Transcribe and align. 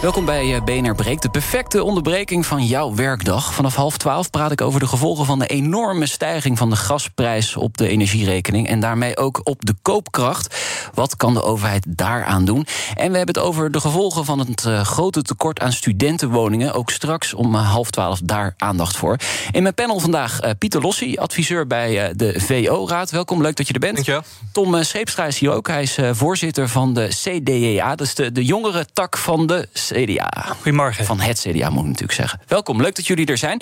Welkom 0.00 0.24
bij 0.24 0.54
eh, 0.54 0.62
BNR 0.62 0.94
Breek, 0.94 1.20
de 1.20 1.28
perfecte 1.28 1.84
onderbreking 1.84 2.46
van 2.46 2.64
jouw 2.64 2.94
werkdag. 2.94 3.54
Vanaf 3.54 3.74
half 3.74 3.96
twaalf 3.96 4.30
praat 4.30 4.52
ik 4.52 4.60
over 4.60 4.80
de 4.80 4.86
gevolgen 4.86 5.24
van 5.26 5.38
de 5.38 5.46
enorme 5.46 6.06
stijging 6.06 6.58
van 6.58 6.70
de 6.70 6.76
gasprijs 6.76 7.56
op 7.56 7.76
de 7.76 7.88
energierekening. 7.88 8.68
En 8.68 8.80
daarmee 8.80 9.16
ook 9.16 9.40
op 9.44 9.66
de 9.66 9.74
koopkracht. 9.82 10.56
Wat 10.94 11.16
kan 11.16 11.34
de 11.34 11.42
overheid 11.42 11.84
daaraan 11.88 12.44
doen? 12.44 12.66
En 12.94 13.10
we 13.10 13.16
hebben 13.16 13.34
het 13.34 13.38
over 13.38 13.70
de 13.70 13.80
gevolgen 13.80 14.24
van 14.24 14.38
het 14.38 14.64
uh, 14.64 14.80
grote 14.80 15.22
tekort 15.22 15.60
aan 15.60 15.72
studentenwoningen. 15.72 16.74
Ook 16.74 16.90
straks 16.90 17.34
om 17.34 17.54
uh, 17.54 17.70
half 17.70 17.90
twaalf 17.90 18.20
daar 18.24 18.54
aandacht 18.56 18.96
voor. 18.96 19.16
In 19.50 19.62
mijn 19.62 19.74
panel 19.74 20.00
vandaag 20.00 20.38
Pieter 20.58 20.80
Lossi, 20.80 21.16
adviseur 21.16 21.66
bij 21.66 22.12
de 22.16 22.34
VO-raad. 22.36 23.10
Welkom, 23.10 23.42
leuk 23.42 23.56
dat 23.56 23.66
je 23.66 23.72
er 23.72 23.80
bent. 23.80 23.94
Dankjewel. 23.94 24.22
Tom 24.52 24.82
Scheepstra 24.82 25.26
is 25.26 25.38
hier 25.38 25.52
ook. 25.52 25.68
Hij 25.68 25.82
is 25.82 25.98
voorzitter 26.12 26.68
van 26.68 26.94
de 26.94 27.08
CDA, 27.08 27.94
dat 27.94 28.06
is 28.06 28.14
de, 28.14 28.32
de 28.32 28.44
jongere 28.44 28.86
tak 28.92 29.16
van 29.16 29.46
de 29.46 29.68
CDA. 29.92 30.54
Goedemorgen. 30.56 31.04
Van 31.04 31.20
het 31.20 31.38
CDA 31.38 31.70
moet 31.70 31.80
ik 31.80 31.86
natuurlijk 31.88 32.12
zeggen. 32.12 32.40
Welkom, 32.46 32.82
leuk 32.82 32.96
dat 32.96 33.06
jullie 33.06 33.26
er 33.26 33.38
zijn. 33.38 33.60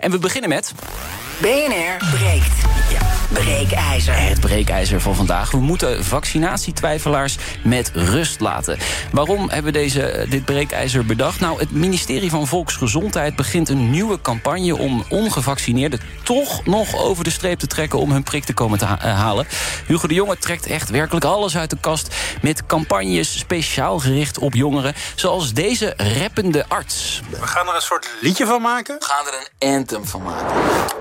En 0.00 0.10
we 0.10 0.18
beginnen 0.18 0.48
met... 0.48 0.72
BNR 1.40 2.08
breekt. 2.10 2.52
Ja, 2.90 3.00
breekijzer. 3.32 4.18
Het 4.18 4.40
breekijzer 4.40 5.00
van 5.00 5.14
vandaag. 5.14 5.50
We 5.50 5.60
moeten 5.60 6.04
vaccinatietwijfelaars 6.04 7.36
met 7.64 7.90
rust 7.94 8.40
laten. 8.40 8.78
Waarom 9.12 9.48
hebben 9.50 9.72
we 9.72 9.78
deze, 9.78 10.26
dit 10.28 10.44
breekijzer 10.44 11.06
bedacht? 11.06 11.40
Nou, 11.40 11.58
het 11.58 11.70
ministerie 11.70 12.30
van 12.30 12.46
Volksgezondheid 12.46 13.36
begint 13.36 13.68
een 13.68 13.90
nieuwe 13.90 14.20
campagne... 14.20 14.76
om 14.76 15.04
ongevaccineerden 15.08 16.00
toch 16.22 16.64
nog 16.64 16.96
over 16.96 17.24
de 17.24 17.30
streep 17.30 17.58
te 17.58 17.66
trekken... 17.66 17.98
om 17.98 18.12
hun 18.12 18.22
prik 18.22 18.44
te 18.44 18.54
komen 18.54 18.78
te 18.78 18.84
halen. 18.84 19.46
Hugo 19.86 20.06
de 20.06 20.14
Jonge 20.14 20.38
trekt 20.38 20.66
echt 20.66 20.90
werkelijk 20.90 21.24
alles 21.24 21.56
uit 21.56 21.70
de 21.70 21.78
kast... 21.80 22.14
met 22.42 22.66
campagnes 22.66 23.38
speciaal 23.38 23.98
gericht 23.98 24.38
op 24.38 24.54
jongeren... 24.54 24.94
zoals 25.14 25.52
deze 25.52 25.69
rappende 25.78 26.64
arts. 26.68 27.20
We 27.30 27.46
gaan 27.46 27.68
er 27.68 27.74
een 27.74 27.82
soort 27.82 28.10
liedje 28.20 28.46
van 28.46 28.62
maken. 28.62 28.98
We 28.98 29.04
gaan 29.04 29.26
er 29.26 29.50
een 29.58 29.76
anthem 29.76 30.06
van 30.06 30.22
maken. 30.22 30.98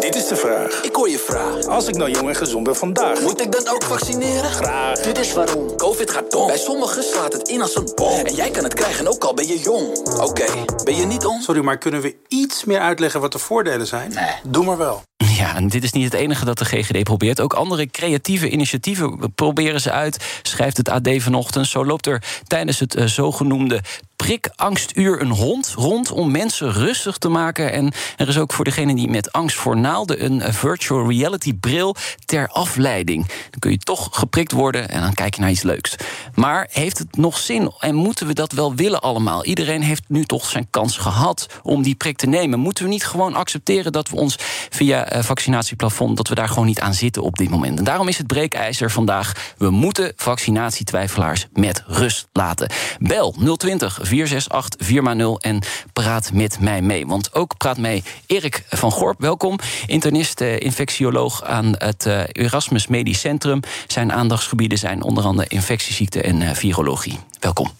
Dit 0.00 0.14
is 0.14 0.26
de 0.26 0.36
vraag. 0.36 0.82
Ik 0.82 0.94
hoor 0.94 1.08
je 1.08 1.18
vraag. 1.18 1.66
Als 1.66 1.88
ik 1.88 1.96
nou 1.96 2.10
jong 2.10 2.28
en 2.28 2.36
gezond 2.36 2.64
ben 2.64 2.76
vandaag. 2.76 3.20
Moet 3.20 3.40
ik 3.40 3.52
dan 3.52 3.68
ook 3.68 3.82
vaccineren? 3.82 4.50
Graag. 4.50 4.98
Dit 4.98 5.18
is 5.18 5.32
waarom. 5.32 5.76
Covid 5.76 6.10
gaat 6.10 6.30
dom. 6.30 6.46
Bij 6.46 6.58
sommigen 6.58 7.02
slaat 7.02 7.32
het 7.32 7.48
in 7.48 7.62
als 7.62 7.76
een 7.76 7.92
bom. 7.94 8.26
En 8.26 8.34
jij 8.34 8.50
kan 8.50 8.64
het 8.64 8.74
krijgen 8.74 9.08
ook 9.08 9.24
al 9.24 9.34
ben 9.34 9.46
je 9.46 9.58
jong. 9.58 9.96
Oké, 9.96 10.24
okay. 10.24 10.64
ben 10.84 10.96
je 10.96 11.04
niet 11.04 11.24
on? 11.26 11.42
Sorry, 11.42 11.60
maar 11.60 11.78
kunnen 11.78 12.00
we 12.00 12.16
iets 12.28 12.64
meer 12.64 12.80
uitleggen 12.80 13.20
wat 13.20 13.32
de 13.32 13.38
voordelen 13.38 13.86
zijn? 13.86 14.12
Nee. 14.14 14.34
Doe 14.42 14.64
maar 14.64 14.76
wel. 14.76 15.02
Ja, 15.38 15.56
en 15.56 15.68
dit 15.68 15.84
is 15.84 15.92
niet 15.92 16.04
het 16.04 16.14
enige 16.14 16.44
dat 16.44 16.58
de 16.58 16.64
GGD 16.64 17.02
probeert. 17.02 17.40
Ook 17.40 17.52
andere 17.52 17.86
creatieve 17.86 18.50
initiatieven 18.50 19.32
proberen 19.34 19.80
ze 19.80 19.90
uit. 19.90 20.40
Schrijft 20.42 20.76
het 20.76 20.88
AD 20.88 21.08
vanochtend. 21.18 21.66
Zo 21.66 21.84
loopt 21.84 22.06
er 22.06 22.22
tijdens 22.46 22.78
het 22.78 22.96
uh, 22.96 23.04
zogenoemde 23.04 23.80
prikangstuur 24.24 25.20
een 25.20 25.30
hond 25.30 25.72
rond 25.76 26.10
om 26.10 26.30
mensen 26.30 26.72
rustig 26.72 27.18
te 27.18 27.28
maken. 27.28 27.72
En 27.72 27.92
er 28.16 28.28
is 28.28 28.38
ook 28.38 28.52
voor 28.52 28.64
degene 28.64 28.94
die 28.94 29.08
met 29.08 29.32
angst 29.32 29.56
voor 29.56 29.76
naalden 29.76 30.24
een 30.24 30.54
virtual 30.54 31.08
reality 31.08 31.54
bril 31.54 31.96
ter 32.24 32.48
afleiding. 32.48 33.26
Dan 33.26 33.58
kun 33.58 33.70
je 33.70 33.78
toch 33.78 34.08
geprikt 34.10 34.52
worden 34.52 34.88
en 34.88 35.00
dan 35.00 35.14
kijk 35.14 35.34
je 35.34 35.40
naar 35.40 35.50
iets 35.50 35.62
leuks. 35.62 35.94
Maar 36.34 36.68
heeft 36.70 36.98
het 36.98 37.16
nog 37.16 37.38
zin 37.38 37.72
en 37.78 37.94
moeten 37.94 38.26
we 38.26 38.32
dat 38.32 38.52
wel 38.52 38.74
willen 38.74 39.00
allemaal? 39.00 39.44
Iedereen 39.44 39.82
heeft 39.82 40.04
nu 40.08 40.24
toch 40.24 40.46
zijn 40.46 40.66
kans 40.70 40.96
gehad 40.96 41.46
om 41.62 41.82
die 41.82 41.94
prik 41.94 42.16
te 42.16 42.26
nemen. 42.26 42.58
Moeten 42.58 42.84
we 42.84 42.90
niet 42.90 43.06
gewoon 43.06 43.34
accepteren 43.34 43.92
dat 43.92 44.08
we 44.08 44.16
ons 44.16 44.36
via 44.70 45.16
uh, 45.16 45.22
vaccinatieplafond 45.22 46.16
dat 46.16 46.28
we 46.28 46.34
daar 46.34 46.48
gewoon 46.48 46.66
niet 46.66 46.80
aan 46.80 46.94
zitten 46.94 47.22
op 47.22 47.36
dit 47.36 47.50
moment? 47.50 47.78
En 47.78 47.84
daarom 47.84 48.08
is 48.08 48.18
het 48.18 48.26
breekijzer 48.26 48.90
vandaag. 48.90 49.54
We 49.58 49.70
moeten 49.70 50.12
vaccinatietwijfelaars 50.16 51.46
met 51.52 51.82
rust 51.86 52.28
laten. 52.32 52.70
Bel 52.98 53.56
020 53.56 54.00
468 54.08 54.86
4 54.86 55.36
en 55.40 55.62
praat 55.92 56.32
met 56.32 56.60
mij 56.60 56.82
mee. 56.82 57.06
Want 57.06 57.34
ook 57.34 57.56
praat 57.56 57.78
mee 57.78 58.02
Erik 58.26 58.64
van 58.68 58.90
Gorp, 58.90 59.20
welkom. 59.20 59.58
Internist, 59.86 60.40
eh, 60.40 60.60
infectioloog 60.60 61.44
aan 61.44 61.74
het 61.78 62.06
uh, 62.06 62.22
Erasmus 62.32 62.86
Medisch 62.86 63.20
Centrum. 63.20 63.60
Zijn 63.86 64.12
aandachtsgebieden 64.12 64.78
zijn 64.78 65.02
onder 65.02 65.24
andere 65.24 65.48
infectieziekten 65.48 66.24
en 66.24 66.40
uh, 66.40 66.50
virologie. 66.52 67.18
Welkom. 67.40 67.70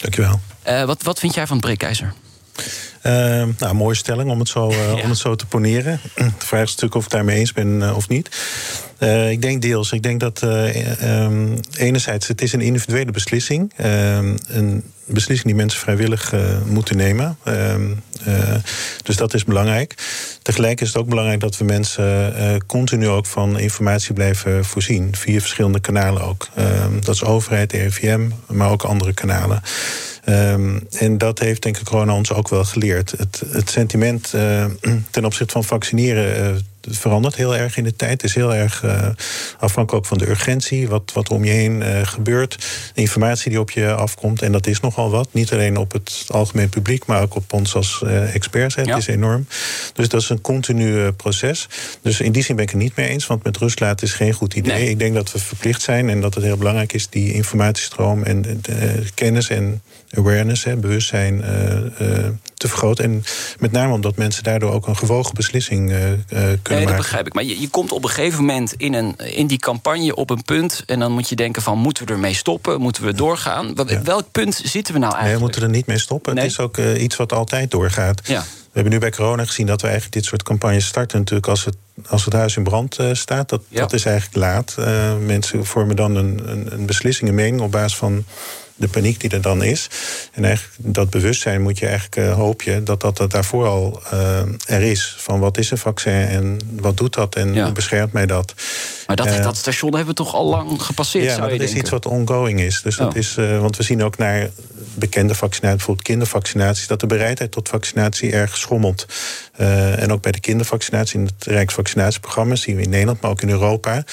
Dankjewel. 0.00 0.40
Uh, 0.68 0.84
wat, 0.84 1.02
wat 1.02 1.18
vind 1.18 1.34
jij 1.34 1.46
van 1.46 1.56
het 1.56 1.66
breekijzer? 1.66 2.12
Uh, 3.02 3.44
nou, 3.58 3.74
mooie 3.74 3.94
stelling 3.94 4.30
om 4.30 4.38
het, 4.38 4.48
zo, 4.48 4.70
uh, 4.70 4.76
ja. 4.96 5.02
om 5.02 5.08
het 5.08 5.18
zo 5.18 5.34
te 5.34 5.46
poneren. 5.46 6.00
De 6.14 6.30
vraag 6.38 6.62
is 6.62 6.68
natuurlijk 6.68 6.94
of 6.94 7.04
ik 7.04 7.10
daarmee 7.10 7.38
eens 7.38 7.52
ben 7.52 7.80
uh, 7.80 7.96
of 7.96 8.08
niet. 8.08 8.28
ik 9.30 9.42
denk 9.42 9.62
deels. 9.62 9.92
Ik 9.92 10.02
denk 10.02 10.20
dat 10.20 10.42
um, 10.42 11.60
enerzijds 11.76 12.28
het 12.28 12.42
is 12.42 12.52
een 12.52 12.60
individuele 12.60 13.10
beslissing. 13.10 13.72
een 13.76 14.84
beslissing 15.04 15.46
die 15.46 15.54
mensen 15.54 15.80
vrijwillig 15.80 16.34
moeten 16.64 16.96
nemen. 16.96 17.38
dus 19.02 19.16
dat 19.16 19.34
is 19.34 19.44
belangrijk. 19.44 19.94
Tegelijk 20.48 20.80
is 20.80 20.88
het 20.88 20.96
ook 20.96 21.08
belangrijk 21.08 21.40
dat 21.40 21.56
we 21.56 21.64
mensen 21.64 22.62
continu 22.66 23.08
ook 23.08 23.26
van 23.26 23.58
informatie 23.58 24.12
blijven 24.12 24.64
voorzien. 24.64 25.16
Via 25.16 25.40
verschillende 25.40 25.80
kanalen 25.80 26.22
ook. 26.22 26.48
dat 27.00 27.14
is 27.14 27.24
overheid, 27.24 27.72
RIVM, 27.72 28.28
maar 28.46 28.70
ook 28.70 28.82
andere 28.82 29.12
kanalen. 29.12 29.62
Um, 30.28 30.86
en 30.90 31.18
dat 31.18 31.38
heeft 31.38 31.62
denk 31.62 31.76
ik 31.78 31.84
corona 31.84 32.14
ons 32.14 32.32
ook 32.32 32.48
wel 32.48 32.64
geleerd. 32.64 33.10
Het, 33.10 33.42
het 33.50 33.70
sentiment 33.70 34.32
uh, 34.34 34.64
ten 35.10 35.24
opzichte 35.24 35.52
van 35.52 35.64
vaccineren 35.64 36.66
uh, 36.88 36.96
verandert 36.96 37.34
heel 37.34 37.56
erg 37.56 37.76
in 37.76 37.84
de 37.84 37.96
tijd. 37.96 38.12
Het 38.12 38.24
is 38.24 38.34
heel 38.34 38.54
erg 38.54 38.82
uh, 38.82 39.08
afhankelijk 39.58 39.92
ook 39.92 40.06
van 40.06 40.18
de 40.18 40.28
urgentie, 40.28 40.88
wat, 40.88 41.10
wat 41.14 41.30
om 41.30 41.44
je 41.44 41.50
heen 41.50 41.80
uh, 41.80 42.06
gebeurt. 42.06 42.66
De 42.94 43.00
informatie 43.00 43.50
die 43.50 43.60
op 43.60 43.70
je 43.70 43.94
afkomt. 43.94 44.42
En 44.42 44.52
dat 44.52 44.66
is 44.66 44.80
nogal 44.80 45.10
wat. 45.10 45.28
Niet 45.30 45.52
alleen 45.52 45.76
op 45.76 45.92
het 45.92 46.24
algemeen 46.28 46.68
publiek, 46.68 47.06
maar 47.06 47.22
ook 47.22 47.34
op 47.34 47.52
ons 47.52 47.74
als 47.74 48.02
uh, 48.04 48.34
experts. 48.34 48.74
Het 48.74 48.86
ja. 48.86 48.96
is 48.96 49.06
enorm. 49.06 49.46
Dus 49.92 50.08
dat 50.08 50.20
is 50.20 50.28
een 50.28 50.40
continu 50.40 51.12
proces. 51.12 51.68
Dus 52.02 52.20
in 52.20 52.32
die 52.32 52.42
zin 52.42 52.56
ben 52.56 52.64
ik 52.64 52.70
het 52.70 52.80
niet 52.80 52.96
mee 52.96 53.08
eens. 53.08 53.26
Want 53.26 53.44
met 53.44 53.56
rust 53.56 53.80
laten 53.80 54.06
is 54.06 54.12
geen 54.12 54.32
goed 54.32 54.54
idee. 54.54 54.72
Nee. 54.72 54.90
Ik 54.90 54.98
denk 54.98 55.14
dat 55.14 55.32
we 55.32 55.38
verplicht 55.38 55.82
zijn 55.82 56.08
en 56.08 56.20
dat 56.20 56.34
het 56.34 56.44
heel 56.44 56.56
belangrijk 56.56 56.92
is, 56.92 57.08
die 57.08 57.32
informatiestroom 57.32 58.22
en 58.22 58.42
de, 58.42 58.60
de 58.60 59.04
kennis 59.14 59.48
en 59.48 59.82
awareness, 60.10 60.64
hè, 60.64 60.76
bewustzijn 60.76 61.34
uh, 61.34 62.26
te 62.54 62.68
vergroten. 62.68 63.04
En 63.04 63.24
met 63.58 63.72
name 63.72 63.92
omdat 63.92 64.16
mensen 64.16 64.42
daardoor 64.42 64.72
ook 64.72 64.86
een 64.86 64.96
gewogen 64.96 65.34
beslissing 65.34 65.90
uh, 65.90 65.98
kunnen 65.98 66.18
nee, 66.32 66.56
maken. 66.62 66.86
dat 66.86 66.96
begrijp 66.96 67.26
ik. 67.26 67.34
Maar 67.34 67.44
je, 67.44 67.60
je, 67.60 67.68
komt 67.68 67.92
op 67.92 68.04
een 68.04 68.10
gegeven 68.10 68.38
moment 68.38 68.74
in, 68.76 68.94
een, 68.94 69.16
in 69.16 69.46
die 69.46 69.58
campagne 69.58 70.14
op 70.14 70.30
een 70.30 70.42
punt... 70.42 70.82
en 70.86 70.98
dan 70.98 71.12
moet 71.12 71.28
je 71.28 71.36
denken 71.36 71.62
van, 71.62 71.78
moeten 71.78 72.06
we 72.06 72.12
ermee 72.12 72.34
stoppen? 72.34 72.80
Moeten 72.80 73.04
we 73.04 73.14
doorgaan? 73.14 73.74
Ja. 73.86 74.02
Welk 74.02 74.30
punt 74.32 74.60
zitten 74.64 74.94
we 74.94 75.00
nou 75.00 75.12
eigenlijk? 75.12 75.24
Nee, 75.24 75.34
we 75.34 75.40
moeten 75.40 75.62
er 75.62 75.68
niet 75.68 75.86
mee 75.86 75.98
stoppen. 75.98 76.34
Nee? 76.34 76.44
Het 76.44 76.52
is 76.52 76.58
ook 76.58 76.76
uh, 76.76 77.02
iets 77.02 77.16
wat 77.16 77.32
altijd 77.32 77.70
doorgaat. 77.70 78.20
Ja. 78.24 78.40
We 78.40 78.84
hebben 78.84 78.92
nu 78.92 78.98
bij 78.98 79.10
corona 79.10 79.44
gezien 79.44 79.66
dat 79.66 79.80
we 79.80 79.86
eigenlijk 79.86 80.16
dit 80.16 80.24
soort 80.24 80.42
campagnes 80.42 80.86
starten... 80.86 81.18
natuurlijk 81.18 81.48
als 81.48 81.64
het, 81.64 81.76
als 82.08 82.24
het 82.24 82.34
huis 82.34 82.56
in 82.56 82.62
brand 82.62 82.98
uh, 83.00 83.14
staat. 83.14 83.48
Dat, 83.48 83.62
ja. 83.68 83.80
dat 83.80 83.92
is 83.92 84.04
eigenlijk 84.04 84.36
laat. 84.36 84.76
mensen 85.20 85.66
vormen 85.66 85.96
dan 85.96 86.16
een, 86.16 86.40
een, 86.50 86.72
een 86.72 86.86
beslissing, 86.86 87.28
een 87.28 87.34
mening 87.34 87.60
op 87.60 87.70
basis 87.70 87.96
van 87.96 88.24
de 88.78 88.88
paniek 88.88 89.20
die 89.20 89.30
er 89.30 89.40
dan 89.42 89.62
is. 89.62 89.88
En 90.32 90.44
eigenlijk 90.44 90.74
dat 90.94 91.10
bewustzijn 91.10 91.62
moet 91.62 91.78
je 91.78 91.86
eigenlijk 91.86 92.16
uh, 92.16 92.34
hoop 92.34 92.62
je 92.62 92.82
dat 92.82 93.00
dat, 93.00 93.16
dat 93.16 93.30
daarvoor 93.30 93.66
al 93.66 94.02
uh, 94.12 94.40
er 94.66 94.82
is. 94.82 95.14
Van 95.18 95.40
wat 95.40 95.58
is 95.58 95.70
een 95.70 95.78
vaccin 95.78 96.12
en 96.12 96.58
wat 96.80 96.96
doet 96.96 97.14
dat 97.14 97.34
en 97.34 97.54
Ja. 97.54 97.64
hoe 97.64 97.72
beschermt 97.72 98.12
mij 98.12 98.26
dat? 98.26 98.54
Maar 99.06 99.16
dat, 99.16 99.26
Eh, 99.26 99.42
dat 99.42 99.56
station 99.56 99.94
hebben 99.94 100.14
we 100.14 100.22
toch 100.22 100.34
al 100.34 100.46
lang 100.46 100.82
gepasseerd, 100.82 101.24
ja, 101.24 101.38
maar 101.38 101.48
dat 101.50 101.60
is 101.60 101.72
iets 101.72 101.90
wat 101.90 102.06
ongoing 102.06 102.60
is. 102.60 102.82
Dus 102.82 102.96
dat 102.96 103.08
Oh. 103.08 103.16
is 103.16 103.36
uh, 103.38 103.60
want 103.60 103.76
we 103.76 103.82
zien 103.82 104.02
ook 104.02 104.16
naar 104.18 104.48
bekende 104.94 105.34
vaccinaties, 105.34 105.76
bijvoorbeeld 105.76 106.06
kindervaccinaties, 106.06 106.86
dat 106.86 107.00
de 107.00 107.06
bereidheid 107.06 107.50
tot 107.50 107.68
vaccinatie 107.68 108.32
erg 108.32 108.56
schommelt. 108.56 109.06
Uh, 109.60 110.02
en 110.02 110.12
ook 110.12 110.22
bij 110.22 110.32
de 110.32 110.40
kindervaccinatie 110.40 111.18
in 111.18 111.24
het 111.36 111.44
Rijksvaccinatieprogramma 111.46 112.54
zien 112.54 112.76
we 112.76 112.82
in 112.82 112.90
Nederland, 112.90 113.20
maar 113.20 113.30
ook 113.30 113.42
in 113.42 113.50
Europa, 113.50 114.04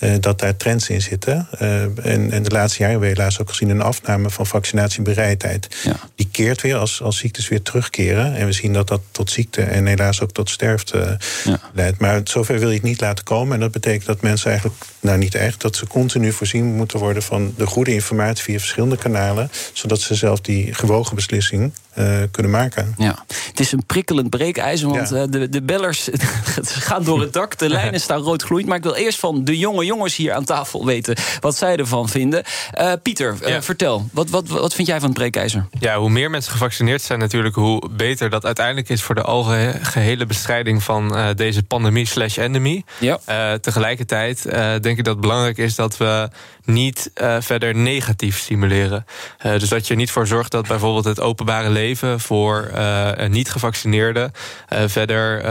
uh, 0.00 0.14
dat 0.20 0.38
daar 0.38 0.56
trends 0.56 0.88
in 0.88 1.02
zitten. 1.02 1.48
Uh, 1.62 1.82
en, 1.82 2.30
en 2.30 2.42
de 2.42 2.50
laatste 2.50 2.78
jaren 2.78 2.90
hebben 2.90 3.00
we 3.00 3.06
helaas 3.16 3.40
ook 3.40 3.48
gezien 3.48 3.68
een 3.68 3.82
afname 3.82 4.13
van 4.22 4.46
vaccinatiebereidheid. 4.46 5.76
Ja. 5.84 5.96
Die 6.14 6.28
keert 6.32 6.60
weer 6.62 6.76
als, 6.76 7.02
als 7.02 7.18
ziektes 7.18 7.48
weer 7.48 7.62
terugkeren. 7.62 8.34
En 8.34 8.46
we 8.46 8.52
zien 8.52 8.72
dat 8.72 8.88
dat 8.88 9.00
tot 9.10 9.30
ziekte 9.30 9.62
en 9.62 9.86
helaas 9.86 10.20
ook 10.20 10.32
tot 10.32 10.50
sterfte 10.50 11.18
Ja. 11.44 11.60
leidt. 11.72 11.98
Maar 11.98 12.20
zover 12.24 12.58
wil 12.58 12.68
je 12.68 12.74
het 12.74 12.82
niet 12.84 13.00
laten 13.00 13.24
komen. 13.24 13.54
En 13.54 13.60
dat 13.60 13.72
betekent 13.72 14.06
dat 14.06 14.20
mensen 14.22 14.50
eigenlijk, 14.50 14.84
nou 15.04 15.18
niet 15.18 15.34
echt, 15.34 15.60
dat 15.60 15.76
ze 15.76 15.86
continu 15.86 16.32
voorzien 16.32 16.64
moeten 16.64 16.98
worden 16.98 17.22
van 17.22 17.54
de 17.56 17.66
goede 17.66 17.92
informatie 17.92 18.44
via 18.44 18.58
verschillende 18.58 18.96
kanalen. 18.96 19.50
Zodat 19.72 20.00
ze 20.00 20.14
zelf 20.14 20.40
die 20.40 20.74
gewogen 20.74 21.14
beslissing 21.14 21.72
uh, 21.98 22.22
kunnen 22.30 22.52
maken. 22.52 22.94
Ja, 22.98 23.24
het 23.28 23.60
is 23.60 23.72
een 23.72 23.86
prikkelend 23.86 24.30
breekijzer, 24.30 24.88
want 24.88 25.08
ja. 25.08 25.26
de, 25.26 25.48
de 25.48 25.62
bellers 25.62 26.08
gaan 26.88 27.04
door 27.04 27.20
het 27.20 27.32
dak. 27.32 27.58
De 27.58 27.68
lijnen 27.68 28.00
staan 28.00 28.20
rood 28.20 28.42
gloeiend. 28.42 28.68
Maar 28.68 28.78
ik 28.78 28.84
wil 28.84 28.94
eerst 28.94 29.18
van 29.18 29.44
de 29.44 29.58
jonge 29.58 29.84
jongens 29.84 30.16
hier 30.16 30.32
aan 30.32 30.44
tafel 30.44 30.84
weten 30.84 31.16
wat 31.40 31.56
zij 31.56 31.76
ervan 31.76 32.08
vinden. 32.08 32.44
Uh, 32.78 32.92
Pieter, 33.02 33.36
uh, 33.46 33.60
vertel, 33.60 34.08
wat, 34.12 34.30
wat, 34.30 34.48
wat 34.48 34.74
vind 34.74 34.88
jij 34.88 34.98
van 34.98 35.08
het 35.08 35.18
breekijzer? 35.18 35.66
Ja, 35.78 35.98
hoe 35.98 36.10
meer 36.10 36.30
mensen 36.30 36.52
gevaccineerd 36.52 37.02
zijn 37.02 37.18
natuurlijk, 37.18 37.54
hoe 37.54 37.88
beter 37.90 38.30
dat 38.30 38.44
uiteindelijk 38.44 38.88
is 38.88 39.02
voor 39.02 39.14
de 39.14 39.22
algehele 39.22 40.26
bestrijding 40.26 40.82
van 40.82 41.32
deze 41.36 41.62
pandemie 41.62 42.06
slash 42.06 42.38
endemie. 42.38 42.84
Ja. 43.00 43.58
tegelijkertijd 43.58 44.42
denk 44.82 44.93
ik 44.98 45.04
dat 45.04 45.14
het 45.14 45.22
belangrijk 45.22 45.58
is 45.58 45.74
dat 45.74 45.96
we 45.96 46.28
niet 46.64 47.10
verder 47.38 47.74
negatief 47.74 48.38
stimuleren. 48.38 49.06
dus 49.42 49.68
dat 49.68 49.86
je 49.86 49.94
niet 49.94 50.10
voor 50.10 50.26
zorgt 50.26 50.50
dat 50.50 50.68
bijvoorbeeld 50.68 51.04
het 51.04 51.20
openbare 51.20 51.70
leven 51.70 52.20
voor 52.20 52.70
uh, 52.74 53.10
niet-gevaccineerden 53.28 54.32
verder 54.68 55.42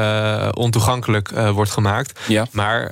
ontoegankelijk 0.55 1.29
wordt 1.29 1.71
gemaakt. 1.71 2.19
Ja. 2.27 2.47
Maar 2.51 2.87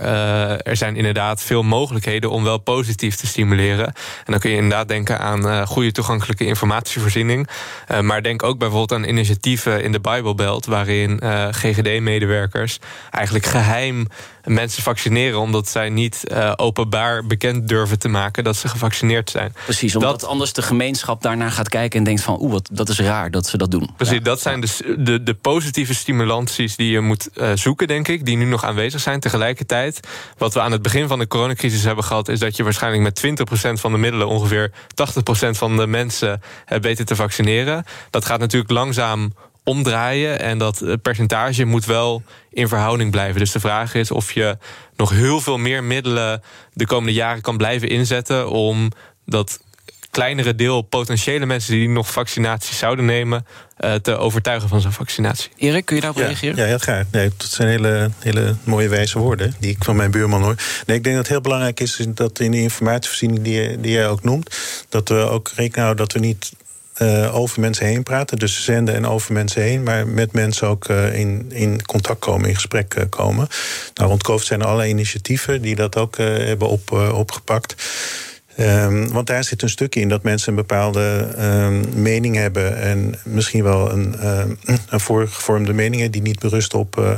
er 0.58 0.76
zijn 0.76 0.96
inderdaad 0.96 1.42
veel 1.42 1.64
mogelijkheden 1.64 2.30
om 2.30 2.44
wel 2.44 2.58
positief 2.58 3.16
te 3.16 3.28
stimuleren. 3.28 3.86
En 3.86 3.94
dan 4.26 4.40
kun 4.40 4.50
je 4.50 4.56
inderdaad 4.56 4.88
denken 4.88 5.20
aan 5.20 5.68
goede 5.68 5.92
toegankelijke 5.92 6.46
informatievoorziening. 6.46 7.48
maar 8.02 8.24
denk 8.24 8.44
ook 8.44 8.58
bijvoorbeeld 8.58 8.92
aan 8.92 9.10
initiatieven 9.10 9.84
in 9.84 9.92
de 9.92 10.00
Bible 10.00 10.36
Belt, 10.36 10.66
waarin 10.66 11.22
GGD-medewerkers 11.52 12.80
eigenlijk 13.12 13.46
geheim 13.46 14.08
mensen 14.46 14.84
vaccineren 14.84 15.40
omdat 15.40 15.68
zij 15.68 15.90
niet 15.90 16.24
openbaar 16.56 17.26
bekend 17.26 17.68
durven 17.68 18.00
te 18.00 18.10
maken 18.12 18.44
dat 18.44 18.56
ze 18.56 18.68
gevaccineerd 18.68 19.30
zijn. 19.30 19.54
Precies, 19.64 19.96
omdat 19.96 20.20
dat, 20.20 20.30
anders 20.30 20.54
de 20.54 20.62
gemeenschap 20.62 21.22
daarnaar 21.22 21.52
gaat 21.52 21.70
kijken 21.70 22.00
en 22.00 22.06
denkt 22.06 22.22
van 22.22 22.42
oeh, 22.42 22.52
wat 22.52 22.70
dat 22.72 22.90
is 22.90 23.00
raar 23.00 23.32
dat 23.32 23.46
ze 23.46 23.58
dat 23.58 23.72
doen. 23.72 23.90
Precies, 23.98 24.22
dat 24.22 24.42
zijn 24.42 24.62
de, 24.62 24.96
de, 24.98 25.24
de, 25.24 25.34
positieve 25.34 25.94
stimulanties 25.94 26.76
die 26.76 26.92
je 26.92 27.00
moet 27.00 27.30
uh, 27.34 27.52
zoeken, 27.56 27.88
denk 27.88 28.08
ik, 28.08 28.26
die 28.26 28.38
nu 28.38 28.46
nog 28.46 28.64
aanwezig 28.64 29.02
zijn. 29.02 29.20
Tegelijkertijd, 29.20 30.00
wat 30.38 30.54
we 30.54 30.62
aan 30.62 30.72
het 30.72 30.82
begin 30.82 31.08
van 31.08 31.20
de 31.20 31.28
coronacrisis 31.28 31.84
hebben 31.84 32.04
gehad, 32.04 32.28
is 32.28 32.40
dat 32.40 32.56
je 32.56 32.64
waarschijnlijk 32.64 33.04
met 33.04 33.42
20% 33.70 33.72
van 33.74 33.92
de 33.92 33.98
middelen 33.98 34.28
ongeveer 34.28 34.72
80% 34.72 34.74
van 35.50 35.78
de 35.78 35.88
mensen 35.88 36.42
uh, 36.70 36.80
beter 36.80 37.06
te 37.06 37.16
vaccineren. 37.16 37.86
Dat 38.10 38.26
gaat 38.26 38.40
natuurlijk 38.40 38.72
langzaam 38.72 39.34
omdraaien. 39.64 40.40
En 40.40 40.58
dat 40.58 41.02
percentage 41.02 41.66
moet 41.66 41.86
wel 41.86 42.24
in 42.50 42.68
verhouding 42.68 43.12
blijven. 43.12 43.40
Dus 43.40 43.52
de 43.52 43.60
vraag 43.60 43.94
is 43.94 44.12
of 44.12 44.32
je 44.32 44.58
nog 44.96 45.10
heel 45.10 45.42
veel 45.42 45.58
meer 45.58 45.84
middelen 45.84 46.42
de 46.74 46.86
komende 46.86 47.14
jaren 47.14 47.42
kan 47.42 47.58
blijven 47.58 47.90
inzetten 47.90 48.50
om 48.50 48.92
dat 49.26 49.60
kleinere 50.12 50.56
deel 50.56 50.82
potentiële 50.82 51.46
mensen 51.46 51.74
die 51.74 51.90
nog 51.90 52.12
vaccinaties 52.12 52.78
zouden 52.78 53.06
nemen, 53.06 53.46
uh, 53.80 53.94
te 53.94 54.18
overtuigen 54.18 54.70
van 54.70 54.82
zo'n 54.82 54.92
vaccinatie. 54.92 55.52
Erik, 55.58 55.86
kun 55.86 55.96
je 55.96 56.02
daarop 56.02 56.20
reageren? 56.20 56.56
Ja, 56.56 56.66
heel 56.66 56.78
graag. 56.78 57.06
Nee, 57.12 57.32
dat 57.38 57.50
zijn 57.50 57.68
hele, 57.68 58.10
hele 58.20 58.56
mooie 58.64 58.88
wijze 58.88 59.20
woorden 59.20 59.56
die 59.60 59.70
ik 59.72 59.84
van 59.84 59.96
mijn 59.96 60.12
buurman 60.12 60.42
hoor. 60.42 60.56
Nee, 60.86 60.98
ik 60.98 61.04
denk 61.04 61.16
dat 61.16 61.24
het 61.26 61.28
heel 61.28 61.42
belangrijk 61.42 61.80
is 61.80 62.06
dat 62.08 62.40
in 62.40 62.52
de 62.52 62.62
informatievoorziening 62.62 63.42
die, 63.42 63.80
die 63.80 63.92
jij 63.92 64.08
ook 64.08 64.24
noemt, 64.24 64.56
dat 64.90 65.10
we 65.10 65.16
ook 65.16 65.52
rekenen 65.56 65.84
houden 65.84 66.06
dat 66.06 66.14
we 66.14 66.20
niet 66.20 66.52
uh, 67.02 67.36
over 67.36 67.60
mensen 67.60 67.86
heen 67.86 68.04
praten. 68.04 68.38
Dus 68.38 68.64
zenden 68.64 68.96
en 68.96 69.06
over 69.06 69.34
mensen 69.34 69.62
heen. 69.62 69.84
Maar 69.84 70.08
met 70.08 70.32
mensen 70.32 70.68
ook 70.68 70.88
uh, 70.88 71.20
in, 71.20 71.46
in 71.52 71.86
contact 71.86 72.20
komen, 72.20 72.50
in 72.50 72.56
gesprek 72.56 72.96
uh, 72.96 73.04
komen. 73.10 73.48
Nou, 73.94 74.10
rond 74.10 74.24
COVID 74.24 74.48
zijn 74.48 74.60
er 74.60 74.66
allerlei 74.66 74.90
initiatieven 74.90 75.62
die 75.62 75.76
dat 75.76 75.98
ook 75.98 76.18
hebben 76.18 76.68
op, 76.68 76.92
opgepakt. 77.14 77.76
Um, 78.62 79.12
want 79.12 79.28
daar 79.28 79.44
zit 79.44 79.62
een 79.62 79.70
stuk 79.70 79.96
in 79.96 80.10
dat 80.10 80.24
mensen 80.24 80.50
een 80.50 80.56
bepaalde 80.56 81.28
um, 81.40 82.02
mening 82.02 82.36
hebben. 82.36 82.78
En 82.78 83.16
misschien 83.24 83.64
wel 83.64 83.92
een, 83.92 84.16
uh, 84.20 84.44
een 84.90 85.00
voorgevormde 85.00 85.74
mening 85.74 86.12
die 86.12 86.22
niet 86.22 86.40
berust 86.40 86.74
op, 86.74 86.98
uh, 87.00 87.12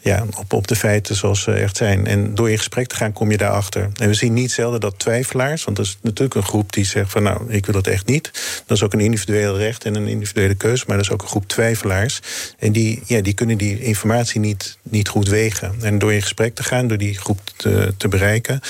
ja, 0.00 0.24
op, 0.36 0.52
op 0.52 0.68
de 0.68 0.76
feiten 0.76 1.16
zoals 1.16 1.42
ze 1.42 1.52
echt 1.52 1.76
zijn. 1.76 2.06
En 2.06 2.34
door 2.34 2.50
in 2.50 2.56
gesprek 2.56 2.86
te 2.86 2.94
gaan 2.94 3.12
kom 3.12 3.30
je 3.30 3.36
daarachter. 3.36 3.88
En 3.96 4.08
we 4.08 4.14
zien 4.14 4.32
niet 4.32 4.52
zelden 4.52 4.80
dat 4.80 4.98
twijfelaars, 4.98 5.64
want 5.64 5.76
dat 5.76 5.86
is 5.86 5.98
natuurlijk 6.02 6.34
een 6.34 6.42
groep 6.42 6.72
die 6.72 6.84
zegt 6.84 7.10
van 7.10 7.22
nou, 7.22 7.40
ik 7.48 7.66
wil 7.66 7.74
dat 7.74 7.86
echt 7.86 8.06
niet. 8.06 8.30
Dat 8.66 8.76
is 8.76 8.82
ook 8.82 8.92
een 8.92 9.00
individueel 9.00 9.58
recht 9.58 9.84
en 9.84 9.94
een 9.94 10.06
individuele 10.06 10.54
keuze, 10.54 10.84
maar 10.86 10.96
dat 10.96 11.06
is 11.06 11.12
ook 11.12 11.22
een 11.22 11.28
groep 11.28 11.48
twijfelaars. 11.48 12.20
En 12.58 12.72
die, 12.72 13.02
ja, 13.06 13.20
die 13.20 13.34
kunnen 13.34 13.58
die 13.58 13.80
informatie 13.80 14.40
niet, 14.40 14.78
niet 14.82 15.08
goed 15.08 15.28
wegen. 15.28 15.74
En 15.80 15.98
door 15.98 16.12
in 16.12 16.22
gesprek 16.22 16.54
te 16.54 16.62
gaan, 16.62 16.88
door 16.88 16.98
die 16.98 17.18
groep 17.18 17.40
te, 17.56 18.08
bereiken, 18.08 18.60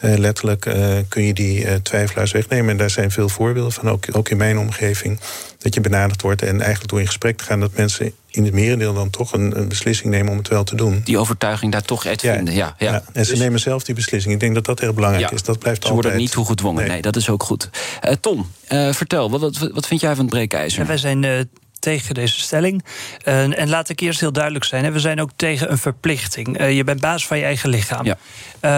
uh, 0.00 0.18
letterlijk 0.18 0.66
uh, 0.66 0.96
kun 1.08 1.22
je 1.22 1.32
die 1.34 1.71
twijfelaars 1.82 2.32
wegnemen. 2.32 2.70
En 2.70 2.76
daar 2.76 2.90
zijn 2.90 3.10
veel 3.10 3.28
voorbeelden 3.28 3.72
van, 3.72 3.90
ook, 3.90 4.06
ook 4.12 4.28
in 4.28 4.36
mijn 4.36 4.58
omgeving. 4.58 5.20
Dat 5.58 5.74
je 5.74 5.80
benaderd 5.80 6.22
wordt 6.22 6.42
en 6.42 6.60
eigenlijk 6.60 6.90
door 6.90 7.00
in 7.00 7.06
gesprek 7.06 7.36
te 7.36 7.44
gaan 7.44 7.60
dat 7.60 7.76
mensen 7.76 8.12
in 8.30 8.44
het 8.44 8.52
merendeel 8.52 8.94
dan 8.94 9.10
toch 9.10 9.32
een, 9.32 9.58
een, 9.58 9.68
beslissing 9.68 10.10
nemen 10.10 10.30
om 10.30 10.38
het 10.38 10.48
wel 10.48 10.64
te 10.64 10.76
doen. 10.76 11.00
Die 11.04 11.18
overtuiging 11.18 11.72
daar 11.72 11.82
toch 11.82 12.06
uit 12.06 12.20
vinden. 12.20 12.54
Ja, 12.54 12.74
ja. 12.78 12.92
ja. 12.92 13.02
En 13.12 13.24
ze 13.24 13.30
dus- 13.30 13.40
nemen 13.40 13.60
zelf 13.60 13.82
die 13.82 13.94
beslissing. 13.94 14.34
Ik 14.34 14.40
denk 14.40 14.54
dat 14.54 14.64
dat 14.64 14.80
heel 14.80 14.92
belangrijk 14.92 15.30
is. 15.30 15.42
Dat 15.42 15.58
blijft 15.58 15.86
ze 15.86 15.92
worden 15.92 16.16
niet 16.16 16.30
toegedwongen. 16.30 16.82
Nee. 16.82 16.90
nee, 16.90 17.02
dat 17.02 17.16
is 17.16 17.28
ook 17.28 17.42
goed. 17.42 17.70
Uh, 18.04 18.12
Tom, 18.12 18.50
uh, 18.68 18.92
vertel, 18.92 19.30
wat, 19.30 19.40
wat, 19.40 19.70
wat, 19.72 19.86
vind 19.86 20.00
jij 20.00 20.14
van 20.14 20.24
het 20.24 20.34
breekijzer? 20.34 20.80
Ja, 20.80 20.86
wij 20.86 20.96
zijn 20.96 21.22
uh, 21.22 21.40
tegen 21.82 22.14
deze 22.14 22.40
stelling. 22.40 22.84
Uh, 23.24 23.58
en 23.58 23.68
laat 23.68 23.88
ik 23.88 24.00
eerst 24.00 24.20
heel 24.20 24.32
duidelijk 24.32 24.64
zijn: 24.64 24.84
hè, 24.84 24.92
we 24.92 25.00
zijn 25.00 25.20
ook 25.20 25.30
tegen 25.36 25.70
een 25.70 25.78
verplichting. 25.78 26.60
Uh, 26.60 26.76
je 26.76 26.84
bent 26.84 27.00
baas 27.00 27.26
van 27.26 27.38
je 27.38 27.44
eigen 27.44 27.68
lichaam. 27.68 28.04
Ja. 28.04 28.16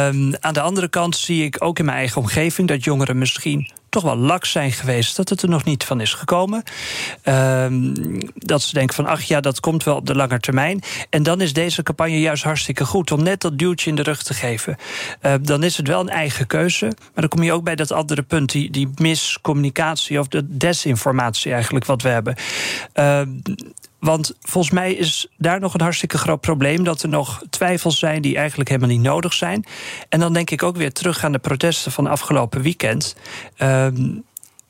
Um, 0.08 0.34
aan 0.40 0.54
de 0.54 0.60
andere 0.60 0.88
kant 0.88 1.16
zie 1.16 1.44
ik 1.44 1.56
ook 1.58 1.78
in 1.78 1.84
mijn 1.84 1.96
eigen 1.96 2.20
omgeving 2.20 2.68
dat 2.68 2.84
jongeren 2.84 3.18
misschien 3.18 3.70
toch 3.94 4.02
wel 4.02 4.16
laks 4.16 4.50
zijn 4.50 4.72
geweest 4.72 5.16
dat 5.16 5.28
het 5.28 5.42
er 5.42 5.48
nog 5.48 5.64
niet 5.64 5.84
van 5.84 6.00
is 6.00 6.14
gekomen. 6.14 6.62
Um, 7.24 7.92
dat 8.34 8.62
ze 8.62 8.74
denken 8.74 8.94
van 8.94 9.06
ach 9.06 9.22
ja, 9.22 9.40
dat 9.40 9.60
komt 9.60 9.84
wel 9.84 9.96
op 9.96 10.06
de 10.06 10.14
lange 10.14 10.40
termijn. 10.40 10.80
En 11.10 11.22
dan 11.22 11.40
is 11.40 11.52
deze 11.52 11.82
campagne 11.82 12.20
juist 12.20 12.42
hartstikke 12.42 12.84
goed 12.84 13.12
om 13.12 13.22
net 13.22 13.40
dat 13.40 13.58
duwtje 13.58 13.90
in 13.90 13.96
de 13.96 14.02
rug 14.02 14.22
te 14.22 14.34
geven. 14.34 14.76
Uh, 15.22 15.34
dan 15.42 15.62
is 15.62 15.76
het 15.76 15.88
wel 15.88 16.00
een 16.00 16.08
eigen 16.08 16.46
keuze. 16.46 16.84
Maar 16.84 16.94
dan 17.14 17.28
kom 17.28 17.42
je 17.42 17.52
ook 17.52 17.64
bij 17.64 17.74
dat 17.74 17.92
andere 17.92 18.22
punt, 18.22 18.52
die, 18.52 18.70
die 18.70 18.88
miscommunicatie 18.96 20.18
of 20.18 20.28
de 20.28 20.56
desinformatie 20.56 21.52
eigenlijk 21.52 21.84
wat 21.84 22.02
we 22.02 22.08
hebben. 22.08 22.36
Uh, 22.94 23.20
want 24.04 24.32
volgens 24.40 24.74
mij 24.74 24.92
is 24.92 25.28
daar 25.36 25.60
nog 25.60 25.74
een 25.74 25.80
hartstikke 25.80 26.18
groot 26.18 26.40
probleem. 26.40 26.84
Dat 26.84 27.02
er 27.02 27.08
nog 27.08 27.42
twijfels 27.50 27.98
zijn 27.98 28.22
die 28.22 28.36
eigenlijk 28.36 28.68
helemaal 28.68 28.90
niet 28.90 29.02
nodig 29.02 29.32
zijn. 29.32 29.64
En 30.08 30.20
dan 30.20 30.32
denk 30.32 30.50
ik 30.50 30.62
ook 30.62 30.76
weer 30.76 30.92
terug 30.92 31.24
aan 31.24 31.32
de 31.32 31.38
protesten 31.38 31.92
van 31.92 32.06
afgelopen 32.06 32.62
weekend. 32.62 33.16
Ehm, 33.56 34.16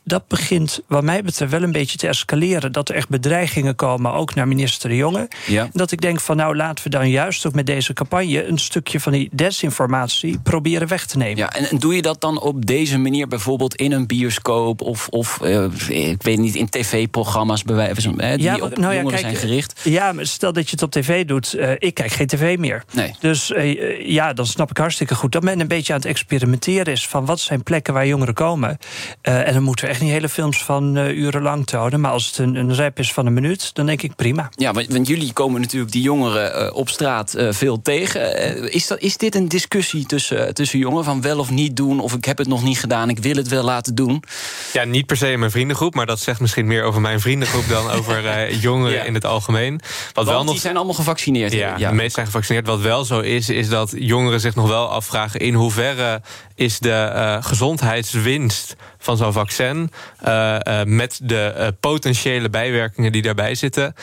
dat 0.05 0.29
begint, 0.29 0.81
wat 0.87 1.03
mij 1.03 1.23
betreft, 1.23 1.51
wel 1.51 1.63
een 1.63 1.73
beetje 1.73 1.99
te 1.99 2.09
escaleren. 2.09 2.73
Dat 2.73 2.89
er 2.89 2.95
echt 2.95 3.09
bedreigingen 3.09 3.75
komen, 3.75 4.13
ook 4.13 4.35
naar 4.35 4.49
minister 4.49 4.89
De 4.89 4.97
Jonge. 4.97 5.29
Ja. 5.47 5.69
Dat 5.73 5.93
ik 5.93 6.01
denk 6.01 6.21
van, 6.21 6.37
nou, 6.37 6.57
laten 6.57 6.85
we 6.85 6.91
dan 6.91 7.11
juist 7.11 7.47
ook 7.47 7.55
met 7.55 7.67
deze 7.67 7.93
campagne... 7.93 8.47
een 8.47 8.59
stukje 8.59 9.01
van 9.01 9.13
die 9.13 9.29
desinformatie 9.33 10.39
proberen 10.39 10.89
weg 10.89 11.07
te 11.07 11.17
nemen. 11.17 11.37
Ja, 11.37 11.53
en, 11.53 11.69
en 11.71 11.79
doe 11.79 11.95
je 11.95 12.03
dat 12.03 12.21
dan 12.21 12.41
op 12.41 12.67
deze 12.67 12.99
manier 12.99 13.29
bijvoorbeeld 13.29 13.75
in 13.75 13.93
een 13.93 14.07
bioscoop... 14.07 14.81
of, 14.81 15.09
of 15.09 15.39
uh, 15.43 15.65
ik 15.89 16.23
weet 16.23 16.39
niet, 16.39 16.55
in 16.55 16.69
tv-programma's 16.69 17.63
bewijzen, 17.63 18.17
die 18.17 18.39
ja, 18.39 18.57
op 18.57 18.79
nou 18.79 18.95
ja, 18.95 19.03
kijk, 19.03 19.19
zijn 19.19 19.37
gericht? 19.37 19.81
Ja, 19.85 20.13
maar 20.13 20.27
stel 20.27 20.53
dat 20.53 20.65
je 20.65 20.71
het 20.71 20.83
op 20.83 20.91
tv 20.91 21.25
doet. 21.25 21.55
Uh, 21.55 21.71
ik 21.79 21.95
kijk 21.95 22.13
geen 22.13 22.27
tv 22.27 22.59
meer. 22.59 22.85
Nee. 22.93 23.15
Dus 23.21 23.51
uh, 23.51 24.09
ja, 24.09 24.33
dan 24.33 24.47
snap 24.47 24.71
ik 24.71 24.77
hartstikke 24.77 25.15
goed 25.15 25.33
dat 25.33 25.43
men 25.43 25.61
een 25.61 25.69
beetje 25.69 25.93
aan 25.93 25.99
het 25.99 26.09
experimenteren 26.09 26.93
is... 26.93 27.07
van 27.07 27.25
wat 27.25 27.41
zijn 27.41 27.63
plekken 27.63 27.95
waar 27.95 28.07
jongeren 28.07 28.35
komen. 28.35 28.79
en 29.23 29.53
dan 29.53 29.63
moeten 29.63 29.85
we 29.85 29.94
echt 29.95 30.03
niet 30.03 30.13
hele 30.13 30.29
films 30.29 30.65
van 30.65 30.97
uh, 30.97 31.17
urenlang 31.17 31.67
te 31.67 31.77
houden. 31.77 32.01
Maar 32.01 32.11
als 32.11 32.27
het 32.27 32.39
een, 32.39 32.55
een 32.55 32.75
rap 32.75 32.99
is 32.99 33.13
van 33.13 33.27
een 33.27 33.33
minuut, 33.33 33.75
dan 33.75 33.87
denk 33.87 34.03
ik 34.03 34.15
prima. 34.17 34.49
Ja, 34.57 34.73
want, 34.73 34.93
want 34.93 35.07
jullie 35.07 35.33
komen 35.33 35.61
natuurlijk 35.61 35.93
die 35.93 36.03
jongeren 36.03 36.63
uh, 36.63 36.77
op 36.77 36.89
straat 36.89 37.35
uh, 37.37 37.53
veel 37.53 37.83
tegen. 37.83 38.73
is, 38.73 38.87
dat, 38.87 38.99
is 38.99 39.17
dit 39.17 39.35
een 39.35 39.49
discussie 39.49 40.07
tussen, 40.07 40.55
tussen 40.55 40.79
jongeren 40.79 41.05
van 41.05 41.21
wel 41.21 41.39
of 41.39 41.51
niet 41.51 41.77
doen? 41.77 42.01
Of 42.01 42.15
ik 42.15 42.25
heb 42.25 42.39
het 42.39 42.49
nog 42.49 42.63
niet 42.63 42.79
gedaan, 42.79 43.09
ik 43.09 43.19
wil 43.19 43.35
het 43.35 43.49
wel 43.49 43.63
laten 43.63 43.95
doen? 43.95 44.23
Ja, 44.73 44.85
niet 44.85 45.07
per 45.07 45.17
se 45.17 45.31
in 45.31 45.39
mijn 45.39 45.51
vriendengroep. 45.51 45.95
Maar 45.95 46.07
dat 46.07 46.21
zegt 46.21 46.41
misschien 46.41 46.67
meer 46.67 46.83
over 46.83 47.01
mijn 47.01 47.21
vriendengroep 47.21 47.69
dan 47.69 47.91
over 47.99 48.53
jongeren 48.55 48.99
ja. 48.99 49.03
in 49.03 49.15
het 49.15 49.25
algemeen. 49.25 49.81
Wat 50.13 50.27
wel 50.27 50.43
nog... 50.45 50.53
die 50.53 50.61
zijn 50.61 50.77
allemaal 50.77 50.95
gevaccineerd. 50.95 51.53
Ja, 51.53 51.77
ja, 51.77 51.89
de 51.89 51.95
meesten 51.95 52.13
zijn 52.13 52.27
gevaccineerd. 52.27 52.67
Wat 52.67 52.81
wel 52.81 53.05
zo 53.05 53.21
is, 53.21 53.49
is 53.49 53.69
dat 53.69 53.93
jongeren 53.97 54.41
zich 54.41 54.55
nog 54.55 54.69
wel 54.69 54.89
afvragen... 54.89 55.41
in 55.41 55.55
hoeverre 55.55 56.23
is 56.55 56.79
de 56.79 57.39
gezondheidswinst 57.41 58.77
van 59.05 59.17
zo'n 59.17 59.33
vaccin... 59.33 59.91
Uh, 60.29 60.57
uh, 60.69 60.83
met 60.85 61.21
de 61.23 61.55
uh, 61.57 61.67
potentiële 61.81 62.51
bijwerkingen 62.51 63.13
die 63.13 63.23
daarbij 63.23 63.55
zitten... 63.55 63.95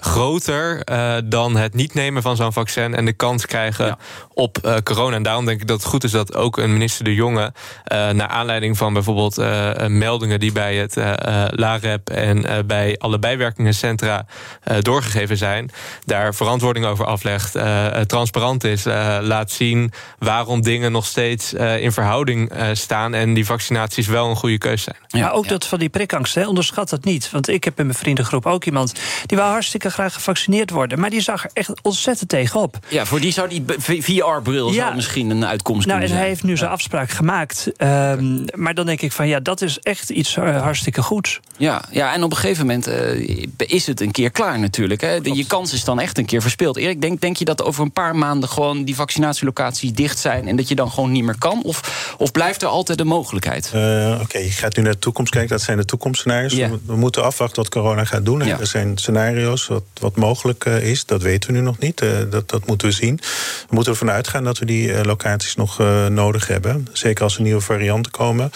groter 0.00 0.84
dan 1.24 1.56
het 1.56 1.74
niet 1.74 1.94
nemen 1.94 2.22
van 2.22 2.36
zo'n 2.36 2.52
vaccin... 2.52 2.94
en 2.94 3.04
de 3.04 3.12
kans 3.12 3.46
krijgen 3.46 3.86
ja. 3.86 3.98
op 4.34 4.80
corona. 4.84 5.16
En 5.16 5.22
daarom 5.22 5.44
denk 5.44 5.60
ik 5.60 5.66
dat 5.66 5.78
het 5.78 5.86
goed 5.86 6.04
is 6.04 6.10
dat 6.10 6.34
ook 6.34 6.56
een 6.56 6.72
minister 6.72 7.04
De 7.04 7.14
Jonge... 7.14 7.52
naar 7.88 8.26
aanleiding 8.28 8.76
van 8.76 8.92
bijvoorbeeld 8.92 9.36
meldingen 9.88 10.40
die 10.40 10.52
bij 10.52 10.76
het 10.76 10.96
LAREP... 11.50 12.10
en 12.10 12.66
bij 12.66 12.98
alle 12.98 13.18
bijwerkingencentra 13.18 14.26
doorgegeven 14.80 15.36
zijn... 15.36 15.70
daar 16.04 16.34
verantwoording 16.34 16.86
over 16.86 17.04
aflegt, 17.04 17.56
transparant 18.06 18.64
is... 18.64 18.84
laat 19.20 19.50
zien 19.50 19.92
waarom 20.18 20.62
dingen 20.62 20.92
nog 20.92 21.06
steeds 21.06 21.52
in 21.52 21.92
verhouding 21.92 22.52
staan... 22.72 23.14
en 23.14 23.34
die 23.34 23.46
vaccinaties 23.46 24.06
wel 24.06 24.23
wel 24.24 24.32
een 24.32 24.40
goede 24.40 24.58
keus 24.58 24.82
zijn. 24.82 24.96
Ja, 25.08 25.30
ook 25.30 25.48
dat 25.48 25.66
van 25.66 25.78
die 25.78 25.88
prikangst, 25.88 26.34
hè, 26.34 26.46
onderschat 26.46 26.88
dat 26.88 27.04
niet. 27.04 27.30
Want 27.30 27.48
ik 27.48 27.64
heb 27.64 27.78
in 27.78 27.86
mijn 27.86 27.98
vriendengroep 27.98 28.46
ook 28.46 28.64
iemand... 28.64 28.94
die 29.26 29.38
wil 29.38 29.46
hartstikke 29.46 29.90
graag 29.90 30.14
gevaccineerd 30.14 30.70
worden... 30.70 31.00
maar 31.00 31.10
die 31.10 31.20
zag 31.20 31.44
er 31.44 31.50
echt 31.52 31.70
ontzettend 31.82 32.28
tegenop. 32.28 32.78
Ja, 32.88 33.04
voor 33.04 33.20
die 33.20 33.32
zou 33.32 33.48
die 33.48 33.64
VR-bril 34.02 34.72
ja. 34.72 34.92
misschien 34.94 35.30
een 35.30 35.46
uitkomst 35.46 35.86
nou, 35.86 35.98
kunnen 35.98 36.08
zijn. 36.08 36.20
hij 36.20 36.28
heeft 36.28 36.42
nu 36.42 36.56
zijn 36.56 36.70
afspraak 36.70 37.10
gemaakt. 37.10 37.70
Um, 37.78 38.44
maar 38.54 38.74
dan 38.74 38.86
denk 38.86 39.00
ik 39.00 39.12
van, 39.12 39.28
ja, 39.28 39.40
dat 39.40 39.62
is 39.62 39.78
echt 39.78 40.10
iets 40.10 40.36
uh, 40.36 40.62
hartstikke 40.62 41.02
goeds. 41.02 41.40
Ja, 41.56 41.84
ja, 41.90 42.14
en 42.14 42.22
op 42.22 42.30
een 42.30 42.36
gegeven 42.36 42.66
moment 42.66 42.88
uh, 42.88 43.46
is 43.56 43.86
het 43.86 44.00
een 44.00 44.10
keer 44.10 44.30
klaar 44.30 44.58
natuurlijk. 44.58 45.00
Hè. 45.00 45.20
De, 45.20 45.34
je 45.34 45.46
kans 45.46 45.72
is 45.72 45.84
dan 45.84 46.00
echt 46.00 46.18
een 46.18 46.24
keer 46.24 46.42
verspeeld. 46.42 46.76
Erik, 46.76 47.00
denk, 47.00 47.20
denk 47.20 47.36
je 47.36 47.44
dat 47.44 47.62
over 47.62 47.82
een 47.82 47.92
paar 47.92 48.16
maanden... 48.16 48.48
gewoon 48.48 48.84
die 48.84 48.94
vaccinatielocaties 48.94 49.92
dicht 49.92 50.18
zijn... 50.18 50.48
en 50.48 50.56
dat 50.56 50.68
je 50.68 50.74
dan 50.74 50.90
gewoon 50.90 51.12
niet 51.12 51.24
meer 51.24 51.38
kan? 51.38 51.62
Of, 51.62 52.14
of 52.18 52.32
blijft 52.32 52.62
er 52.62 52.68
altijd 52.68 52.98
de 52.98 53.04
mogelijkheid? 53.04 53.72
Uh, 53.74 54.13
Oké, 54.20 54.38
je 54.38 54.50
gaat 54.50 54.76
nu 54.76 54.82
naar 54.82 54.92
de 54.92 54.98
toekomst 54.98 55.32
kijken. 55.32 55.50
Dat 55.50 55.62
zijn 55.62 55.76
de 55.76 55.84
toekomstscenario's. 55.84 56.52
Yeah. 56.52 56.70
We, 56.70 56.78
we, 56.86 56.96
moeten 56.96 57.22
afwachten 57.24 57.62
wat 57.62 57.72
corona 57.72 58.04
gaat 58.04 58.24
doen. 58.24 58.44
Ja. 58.44 58.60
Er 58.60 58.66
zijn 58.66 58.98
scenario's 58.98 59.66
wat, 59.66 59.84
wat 60.00 60.16
mogelijk 60.16 60.64
uh, 60.64 60.90
is. 60.90 61.04
Dat 61.04 61.22
weten 61.22 61.50
we 61.50 61.56
nu 61.58 61.62
nog 61.62 61.78
niet. 61.78 62.02
Uh, 62.02 62.10
dat, 62.30 62.48
dat 62.48 62.66
moeten 62.66 62.88
we 62.88 62.94
zien. 62.94 63.20
We 63.68 63.74
moeten 63.74 63.92
ervan 63.92 64.10
uitgaan 64.10 64.44
dat 64.44 64.58
we 64.58 64.64
die 64.64 65.04
locaties 65.04 65.54
nog 65.54 65.78
nodig 66.08 66.46
hebben. 66.46 66.86
Zeker 66.92 67.24
als 67.24 67.36
er 67.36 67.42
nieuwe 67.42 67.60
varianten 67.60 68.12
komen. 68.12 68.50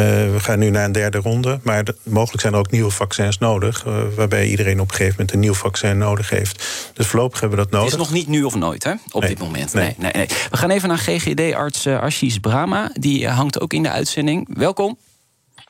We 0.00 0.36
gaan 0.36 0.58
nu 0.58 0.70
naar 0.70 0.84
een 0.84 0.92
derde 0.92 1.18
ronde. 1.18 1.58
Maar 1.62 1.84
de, 1.84 1.94
mogelijk 2.02 2.40
zijn 2.40 2.52
er 2.52 2.58
ook 2.58 2.70
nieuwe 2.70 2.90
vaccins 2.90 3.38
nodig. 3.38 3.84
waarbij 4.16 4.46
iedereen 4.46 4.80
op 4.80 4.88
een 4.88 4.94
gegeven 4.94 5.12
moment 5.12 5.32
een 5.32 5.40
nieuw 5.40 5.54
vaccin 5.54 5.98
nodig 5.98 6.30
heeft. 6.30 6.64
Dus 6.94 7.06
voorlopig 7.06 7.40
hebben 7.40 7.58
we 7.58 7.64
dat 7.64 7.72
nodig. 7.72 7.90
Het 7.90 8.00
is 8.00 8.06
nog 8.06 8.16
niet 8.16 8.28
nu 8.28 8.42
of 8.42 8.54
nooit, 8.54 8.84
hè? 8.84 8.92
Op 9.10 9.20
nee. 9.20 9.30
dit 9.30 9.38
moment. 9.38 9.72
Nee. 9.72 9.94
Nee, 9.98 10.12
nee, 10.12 10.26
We 10.50 10.56
gaan 10.56 10.70
even 10.70 10.88
naar 10.88 10.98
GGD-arts 10.98 11.86
Ashish 11.86 12.36
Brahma. 12.36 12.90
Die 12.92 13.28
hangt 13.28 13.60
ook 13.60 13.72
in 13.72 13.82
de 13.82 13.90
uitzending. 13.90 14.48
Welkom. 14.56 14.96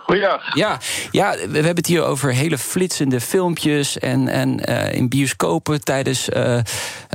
Goeiedag. 0.05 0.55
Ja, 0.55 0.81
ja, 1.11 1.31
we 1.31 1.55
hebben 1.55 1.75
het 1.77 1.87
hier 1.87 2.05
over 2.05 2.33
hele 2.33 2.59
flitsende 2.59 3.21
filmpjes 3.21 3.99
en, 3.99 4.29
en 4.29 4.71
uh, 4.71 4.93
in 4.93 5.09
bioscopen 5.09 5.85
tijdens 5.85 6.29
uh, 6.29 6.59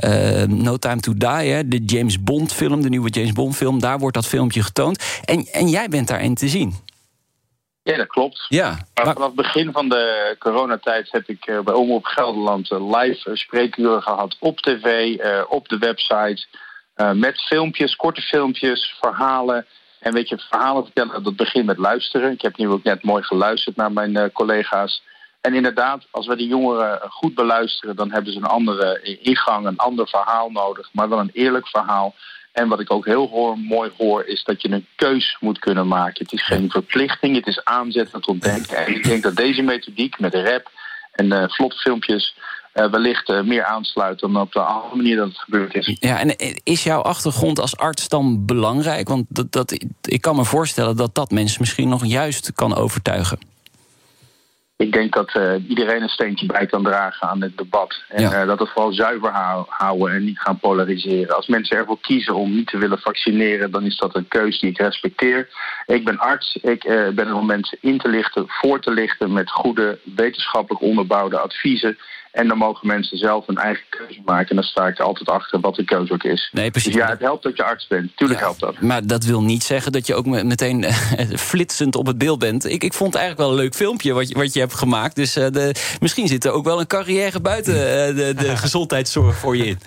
uh, 0.04 0.42
No 0.42 0.76
Time 0.76 1.00
to 1.00 1.14
Die, 1.16 1.28
hè, 1.28 1.68
de 1.68 1.84
James 1.84 2.22
Bond 2.22 2.52
film, 2.52 2.82
de 2.82 2.88
nieuwe 2.88 3.10
James 3.10 3.32
Bond 3.32 3.56
film, 3.56 3.80
daar 3.80 3.98
wordt 3.98 4.14
dat 4.14 4.26
filmpje 4.26 4.62
getoond. 4.62 5.02
En, 5.24 5.46
en 5.52 5.68
jij 5.68 5.88
bent 5.88 6.08
daarin 6.08 6.34
te 6.34 6.48
zien. 6.48 6.74
Ja, 7.90 7.96
dat 7.96 8.06
klopt. 8.06 8.46
Ja, 8.48 8.86
maar 8.94 9.12
vanaf 9.12 9.26
het 9.26 9.34
begin 9.34 9.72
van 9.72 9.88
de 9.88 10.36
coronatijd 10.38 11.08
heb 11.10 11.28
ik 11.28 11.60
bij 11.64 11.74
Omroep 11.74 12.04
Gelderland 12.04 12.70
live 12.70 13.36
spreekuren 13.36 14.02
gehad 14.02 14.36
op 14.40 14.60
tv, 14.60 15.16
op 15.48 15.68
de 15.68 15.78
website, 15.78 16.46
met 17.14 17.40
filmpjes, 17.40 17.96
korte 17.96 18.20
filmpjes, 18.20 18.96
verhalen. 19.00 19.66
En 20.00 20.12
weet 20.12 20.28
je, 20.28 20.38
verhalen 20.38 20.84
vertellen, 20.84 21.22
dat 21.22 21.36
begint 21.36 21.66
met 21.66 21.78
luisteren. 21.78 22.32
Ik 22.32 22.42
heb 22.42 22.56
nu 22.56 22.68
ook 22.68 22.82
net 22.82 23.02
mooi 23.02 23.22
geluisterd 23.22 23.76
naar 23.76 23.92
mijn 23.92 24.16
uh, 24.16 24.24
collega's. 24.32 25.02
En 25.40 25.54
inderdaad, 25.54 26.06
als 26.10 26.26
we 26.26 26.36
die 26.36 26.48
jongeren 26.48 27.00
goed 27.10 27.34
beluisteren, 27.34 27.96
dan 27.96 28.12
hebben 28.12 28.32
ze 28.32 28.38
een 28.38 28.44
andere 28.44 29.18
ingang, 29.22 29.66
een 29.66 29.76
ander 29.76 30.08
verhaal 30.08 30.50
nodig, 30.50 30.88
maar 30.92 31.08
wel 31.08 31.18
een 31.18 31.30
eerlijk 31.32 31.68
verhaal. 31.68 32.14
En 32.60 32.68
wat 32.68 32.80
ik 32.80 32.92
ook 32.92 33.04
heel 33.04 33.28
hoor, 33.28 33.58
mooi 33.58 33.90
hoor, 33.96 34.24
is 34.24 34.44
dat 34.44 34.62
je 34.62 34.70
een 34.70 34.86
keus 34.96 35.36
moet 35.40 35.58
kunnen 35.58 35.88
maken. 35.88 36.24
Het 36.24 36.32
is 36.32 36.46
geen 36.46 36.70
verplichting, 36.70 37.36
het 37.36 37.46
is 37.46 37.64
aanzetten 37.64 38.20
tot 38.20 38.42
denken. 38.42 38.76
En 38.76 38.94
ik 38.94 39.04
denk 39.04 39.22
dat 39.22 39.36
deze 39.36 39.62
methodiek 39.62 40.18
met 40.18 40.34
rap 40.34 40.70
en 41.12 41.26
uh, 41.26 41.44
vlot 41.48 41.74
filmpjes 41.74 42.36
uh, 42.74 42.90
wellicht 42.90 43.28
uh, 43.28 43.42
meer 43.42 43.64
aansluit 43.64 44.18
dan 44.18 44.36
op 44.36 44.52
de 44.52 44.60
andere 44.60 44.96
manier 44.96 45.16
dat 45.16 45.28
het 45.28 45.38
gebeurd 45.38 45.74
is. 45.74 45.96
Ja, 46.00 46.18
en 46.18 46.36
is 46.62 46.82
jouw 46.82 47.00
achtergrond 47.00 47.58
als 47.58 47.76
arts 47.76 48.08
dan 48.08 48.46
belangrijk? 48.46 49.08
Want 49.08 49.26
dat, 49.28 49.52
dat, 49.52 49.72
ik 50.02 50.20
kan 50.20 50.36
me 50.36 50.44
voorstellen 50.44 50.96
dat 50.96 51.14
dat 51.14 51.30
mensen 51.30 51.60
misschien 51.60 51.88
nog 51.88 52.06
juist 52.06 52.52
kan 52.54 52.74
overtuigen. 52.74 53.38
Ik 54.80 54.92
denk 54.92 55.12
dat 55.12 55.34
uh, 55.34 55.52
iedereen 55.68 56.02
een 56.02 56.08
steentje 56.08 56.46
bij 56.46 56.66
kan 56.66 56.82
dragen 56.82 57.28
aan 57.28 57.42
het 57.42 57.58
debat. 57.58 58.02
En 58.08 58.22
ja. 58.22 58.44
dat 58.44 58.58
het 58.58 58.68
vooral 58.68 58.92
zuiver 58.92 59.30
houden 59.68 60.14
en 60.14 60.24
niet 60.24 60.40
gaan 60.40 60.58
polariseren. 60.58 61.36
Als 61.36 61.46
mensen 61.46 61.76
ervoor 61.76 62.00
kiezen 62.00 62.34
om 62.34 62.54
niet 62.54 62.66
te 62.66 62.78
willen 62.78 62.98
vaccineren, 62.98 63.70
dan 63.70 63.84
is 63.84 63.96
dat 63.96 64.14
een 64.14 64.28
keuze 64.28 64.60
die 64.60 64.70
ik 64.70 64.78
respecteer. 64.78 65.48
Ik 65.86 66.04
ben 66.04 66.18
arts, 66.18 66.56
ik 66.56 66.82
ben 67.14 67.26
er 67.26 67.34
om 67.34 67.46
mensen 67.46 67.78
in 67.80 67.98
te 67.98 68.08
lichten, 68.08 68.44
voor 68.48 68.80
te 68.80 68.90
lichten 68.90 69.32
met 69.32 69.50
goede 69.50 69.98
wetenschappelijk 70.16 70.82
onderbouwde 70.82 71.38
adviezen. 71.38 71.98
En 72.32 72.48
dan 72.48 72.58
mogen 72.58 72.86
mensen 72.86 73.18
zelf 73.18 73.48
een 73.48 73.58
eigen 73.58 73.84
keuze 73.88 74.20
maken. 74.24 74.48
En 74.48 74.56
dan 74.56 74.64
sta 74.64 74.86
ik 74.86 74.98
er 74.98 75.04
altijd 75.04 75.28
achter 75.28 75.60
wat 75.60 75.74
de 75.74 75.84
keuze 75.84 76.12
ook 76.12 76.22
is. 76.22 76.50
Nee, 76.52 76.70
precies. 76.70 76.92
Dus 76.92 77.02
ja, 77.02 77.08
het 77.08 77.20
helpt 77.20 77.42
dat 77.42 77.56
je 77.56 77.64
arts 77.64 77.86
bent. 77.86 78.16
Tuurlijk 78.16 78.40
ja, 78.40 78.46
helpt 78.46 78.60
dat. 78.60 78.80
Maar 78.80 79.06
dat 79.06 79.24
wil 79.24 79.42
niet 79.42 79.62
zeggen 79.62 79.92
dat 79.92 80.06
je 80.06 80.14
ook 80.14 80.26
meteen 80.26 80.84
flitsend 81.48 81.96
op 81.96 82.06
het 82.06 82.18
beeld 82.18 82.38
bent. 82.38 82.64
Ik, 82.64 82.84
ik 82.84 82.92
vond 82.92 83.12
het 83.12 83.22
eigenlijk 83.22 83.50
wel 83.50 83.58
een 83.58 83.64
leuk 83.64 83.74
filmpje 83.74 84.12
wat 84.12 84.28
je, 84.28 84.34
wat 84.34 84.52
je 84.52 84.60
hebt 84.60 84.74
gemaakt. 84.74 85.16
Dus 85.16 85.36
uh, 85.36 85.46
de, 85.50 85.74
misschien 86.00 86.28
zit 86.28 86.44
er 86.44 86.52
ook 86.52 86.64
wel 86.64 86.80
een 86.80 86.86
carrière 86.86 87.40
buiten 87.40 87.74
uh, 87.74 88.16
de, 88.16 88.34
de 88.36 88.56
gezondheidszorg 88.64 89.36
voor 89.36 89.56
je 89.56 89.66
in. 89.66 89.78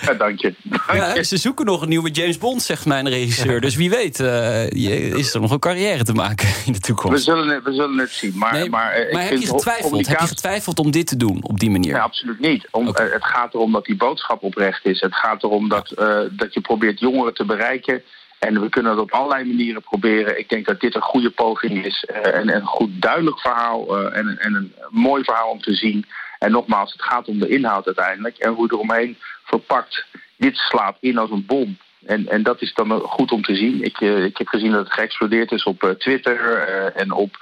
Ja, 0.00 0.14
dank 0.14 0.40
je. 0.40 0.54
Dank 0.62 0.92
ja, 0.92 1.14
je. 1.14 1.24
ze 1.24 1.36
zoeken 1.36 1.66
nog 1.66 1.82
een 1.82 1.88
nieuwe 1.88 2.10
James 2.10 2.38
Bond, 2.38 2.62
zegt 2.62 2.86
mijn 2.86 3.08
regisseur. 3.08 3.60
Dus 3.60 3.76
wie 3.76 3.90
weet 3.90 4.20
uh, 4.20 4.70
is 5.18 5.34
er 5.34 5.40
nog 5.40 5.50
een 5.50 5.58
carrière 5.58 6.04
te 6.04 6.12
maken 6.12 6.48
in 6.66 6.72
de 6.72 6.78
toekomst. 6.78 7.16
We 7.16 7.32
zullen 7.32 7.48
het, 7.48 7.64
we 7.64 7.72
zullen 7.72 7.98
het 7.98 8.10
zien. 8.10 8.32
Maar, 8.38 8.52
nee, 8.52 8.70
maar, 8.70 9.08
maar 9.12 9.22
heb, 9.22 9.38
je 9.38 9.46
getwijfeld, 9.46 10.06
heb 10.06 10.20
je 10.20 10.26
getwijfeld 10.26 10.78
om 10.78 10.90
dit 10.90 11.06
te 11.06 11.16
doen 11.16 11.38
op 11.42 11.60
die 11.60 11.70
manier? 11.70 11.92
Nee, 11.92 12.02
absoluut 12.02 12.40
niet. 12.40 12.68
Om, 12.70 12.88
okay. 12.88 13.06
uh, 13.06 13.12
het 13.12 13.24
gaat 13.24 13.54
erom 13.54 13.72
dat 13.72 13.84
die 13.84 13.96
boodschap 13.96 14.42
oprecht 14.42 14.86
is. 14.86 15.00
Het 15.00 15.14
gaat 15.14 15.42
erom 15.42 15.68
dat, 15.68 15.92
dat 16.30 16.54
je 16.54 16.60
probeert 16.60 17.00
jongeren 17.00 17.34
te 17.34 17.44
bereiken. 17.44 18.02
En 18.38 18.60
we 18.60 18.68
kunnen 18.68 18.92
het 18.92 19.00
op 19.00 19.12
allerlei 19.12 19.44
manieren 19.44 19.82
proberen. 19.82 20.38
Ik 20.38 20.48
denk 20.48 20.66
dat 20.66 20.80
dit 20.80 20.94
een 20.94 21.02
goede 21.02 21.30
poging 21.30 21.84
is. 21.84 22.04
En, 22.04 22.32
en, 22.32 22.54
een 22.54 22.66
goed 22.66 22.90
duidelijk 23.02 23.40
verhaal. 23.40 23.98
En, 24.12 24.38
en, 24.38 24.54
een 24.54 24.72
mooi 24.90 25.24
verhaal 25.24 25.50
om 25.50 25.60
te 25.60 25.74
zien. 25.74 26.06
En 26.44 26.50
nogmaals, 26.50 26.92
het 26.92 27.02
gaat 27.02 27.28
om 27.28 27.38
de 27.38 27.48
inhoud 27.48 27.86
uiteindelijk. 27.86 28.36
En 28.36 28.52
hoe 28.52 28.72
eromheen 28.72 29.16
verpakt. 29.44 30.06
Dit 30.36 30.56
slaat 30.56 30.96
in 31.00 31.18
als 31.18 31.30
een 31.30 31.46
bom. 31.46 31.78
En, 32.06 32.28
en 32.28 32.42
dat 32.42 32.62
is 32.62 32.74
dan 32.74 33.00
goed 33.00 33.32
om 33.32 33.42
te 33.42 33.54
zien. 33.54 33.82
Ik, 33.82 34.00
uh, 34.00 34.24
ik 34.24 34.36
heb 34.38 34.46
gezien 34.46 34.70
dat 34.70 34.84
het 34.84 34.92
geëxplodeerd 34.92 35.52
is 35.52 35.64
op 35.64 35.82
uh, 35.82 35.90
Twitter 35.90 36.68
uh, 36.68 37.00
en 37.00 37.12
op 37.12 37.36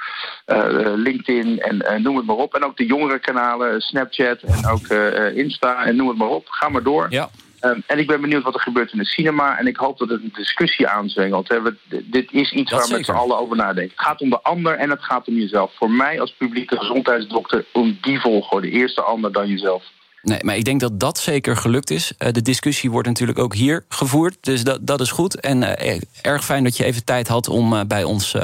LinkedIn 0.95 1.61
en 1.61 2.03
noem 2.03 2.17
het 2.17 2.27
maar 2.27 2.37
op. 2.37 2.55
En 2.55 2.65
ook 2.65 2.77
de 2.77 2.87
jongere 2.87 3.19
kanalen, 3.19 3.81
Snapchat 3.81 4.41
en 4.41 4.67
ook 4.67 4.87
Insta 5.35 5.85
en 5.85 5.97
noem 5.97 6.09
het 6.09 6.17
maar 6.17 6.29
op. 6.29 6.49
Ga 6.49 6.69
maar 6.69 6.83
door. 6.83 7.07
Ja. 7.11 7.29
Um, 7.65 7.83
en 7.87 7.99
ik 7.99 8.07
ben 8.07 8.21
benieuwd 8.21 8.43
wat 8.43 8.55
er 8.55 8.61
gebeurt 8.61 8.93
in 8.93 8.99
de 8.99 9.05
cinema. 9.05 9.59
En 9.59 9.67
ik 9.67 9.77
hoop 9.77 9.99
dat 9.99 10.09
het 10.09 10.23
een 10.23 10.33
discussie 10.35 10.89
aanzwengelt. 10.89 11.49
Hè. 11.49 11.63
We, 11.63 11.77
dit 12.05 12.33
is 12.33 12.53
iets 12.53 12.71
Dat 12.71 12.81
waar 12.81 12.89
we 12.89 12.95
met 12.95 13.05
z'n 13.05 13.13
allen 13.13 13.39
over 13.39 13.57
nadenken. 13.57 13.93
Het 13.97 14.07
gaat 14.07 14.21
om 14.21 14.31
de 14.31 14.43
ander 14.43 14.75
en 14.75 14.91
het 14.91 15.03
gaat 15.03 15.29
om 15.29 15.35
jezelf. 15.35 15.73
Voor 15.75 15.91
mij 15.91 16.21
als 16.21 16.35
publieke 16.39 16.77
gezondheidsdokter 16.77 17.65
om 17.73 17.99
die 18.01 18.21
volgorde. 18.21 18.71
Eerst 18.71 18.97
de 18.97 19.03
ander, 19.03 19.33
dan 19.33 19.49
jezelf. 19.49 19.85
Nee, 20.23 20.39
maar 20.43 20.57
ik 20.57 20.65
denk 20.65 20.81
dat 20.81 21.01
dat 21.01 21.19
zeker 21.19 21.57
gelukt 21.57 21.91
is. 21.91 22.13
Uh, 22.19 22.29
de 22.33 22.43
discussie 22.43 22.91
wordt 22.91 23.09
natuurlijk 23.09 23.39
ook 23.39 23.55
hier 23.55 23.85
gevoerd. 23.89 24.37
Dus 24.41 24.65
dat, 24.65 24.87
dat 24.87 25.01
is 25.01 25.11
goed. 25.11 25.41
En 25.41 25.63
uh, 25.63 26.01
erg 26.23 26.45
fijn 26.45 26.65
dat 26.65 26.77
je 26.77 26.85
even 26.85 27.05
tijd 27.05 27.29
had 27.29 27.49
om 27.49 27.73
uh, 27.73 27.81
bij 27.87 28.05
ons 28.05 28.37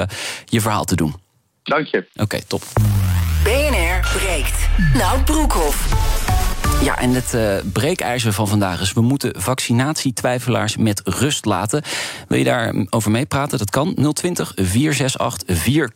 je 0.45 0.61
verhaal 0.61 0.85
te 0.85 0.95
doen. 0.95 1.13
Dank 1.63 1.85
je. 1.85 1.97
Oké, 1.97 2.23
okay, 2.23 2.43
top. 2.47 2.61
BNR 3.43 4.07
breekt. 4.17 4.69
Nou, 4.93 5.23
Broekhoff. 5.23 6.08
Ja, 6.83 6.97
en 6.97 7.13
het 7.13 7.33
uh, 7.33 7.55
breekijzer 7.73 8.33
van 8.33 8.47
vandaag 8.47 8.81
is... 8.81 8.93
we 8.93 9.01
moeten 9.01 9.41
vaccinatietwijfelaars 9.41 10.77
met 10.77 11.01
rust 11.03 11.45
laten. 11.45 11.83
Wil 12.27 12.37
je 12.37 12.43
daarover 12.43 13.11
meepraten? 13.11 13.57
Dat 13.57 13.69
kan 13.69 14.13
020 14.13 14.51
468 14.55 15.57
4 15.57 15.91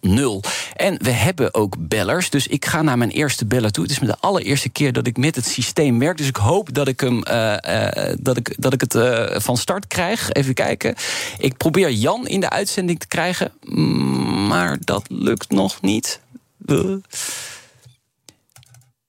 0 0.00 0.42
En 0.76 1.02
we 1.02 1.10
hebben 1.10 1.54
ook 1.54 1.76
bellers, 1.78 2.30
dus 2.30 2.46
ik 2.46 2.64
ga 2.64 2.82
naar 2.82 2.98
mijn 2.98 3.10
eerste 3.10 3.46
beller 3.46 3.70
toe. 3.70 3.82
Het 3.82 3.92
is 3.92 3.98
de 3.98 4.16
allereerste 4.20 4.68
keer 4.68 4.92
dat 4.92 5.06
ik 5.06 5.16
met 5.16 5.36
het 5.36 5.46
systeem 5.46 5.98
werk... 5.98 6.16
dus 6.16 6.28
ik 6.28 6.36
hoop 6.36 6.74
dat 6.74 6.88
ik, 6.88 7.00
hem, 7.00 7.22
uh, 7.28 7.56
uh, 7.68 8.14
dat 8.20 8.36
ik, 8.36 8.54
dat 8.58 8.72
ik 8.72 8.80
het 8.80 8.96
van 9.42 9.56
start 9.56 9.86
krijg. 9.86 10.32
Even 10.32 10.54
kijken. 10.54 10.94
Ik 11.38 11.56
probeer 11.56 11.90
Jan 11.90 12.26
in 12.26 12.40
de 12.40 12.50
uitzending 12.50 12.98
te 13.00 13.06
krijgen... 13.06 13.52
maar 14.48 14.76
dat 14.80 15.04
lukt 15.08 15.50
nog 15.50 15.80
niet. 15.80 16.20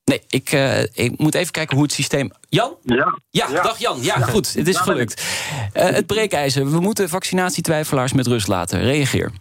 Nee, 0.05 0.21
ik, 0.29 0.51
uh, 0.51 0.83
ik 0.83 1.13
moet 1.17 1.35
even 1.35 1.51
kijken 1.51 1.75
hoe 1.75 1.83
het 1.85 1.93
systeem. 1.93 2.31
Jan? 2.50 2.75
Ja. 2.81 3.19
Ja, 3.29 3.47
ja. 3.50 3.62
dag 3.62 3.77
Jan. 3.79 3.97
Ja, 4.01 4.15
goed. 4.15 4.53
Het 4.53 4.67
is 4.67 4.77
gelukt. 4.77 5.21
Uh, 5.74 5.83
het 5.83 6.05
breekijzer. 6.05 6.71
We 6.71 6.79
moeten 6.79 7.09
vaccinatietwijfelaars 7.09 8.13
met 8.13 8.27
rust 8.27 8.47
laten. 8.47 8.81
Reageer. 8.81 9.31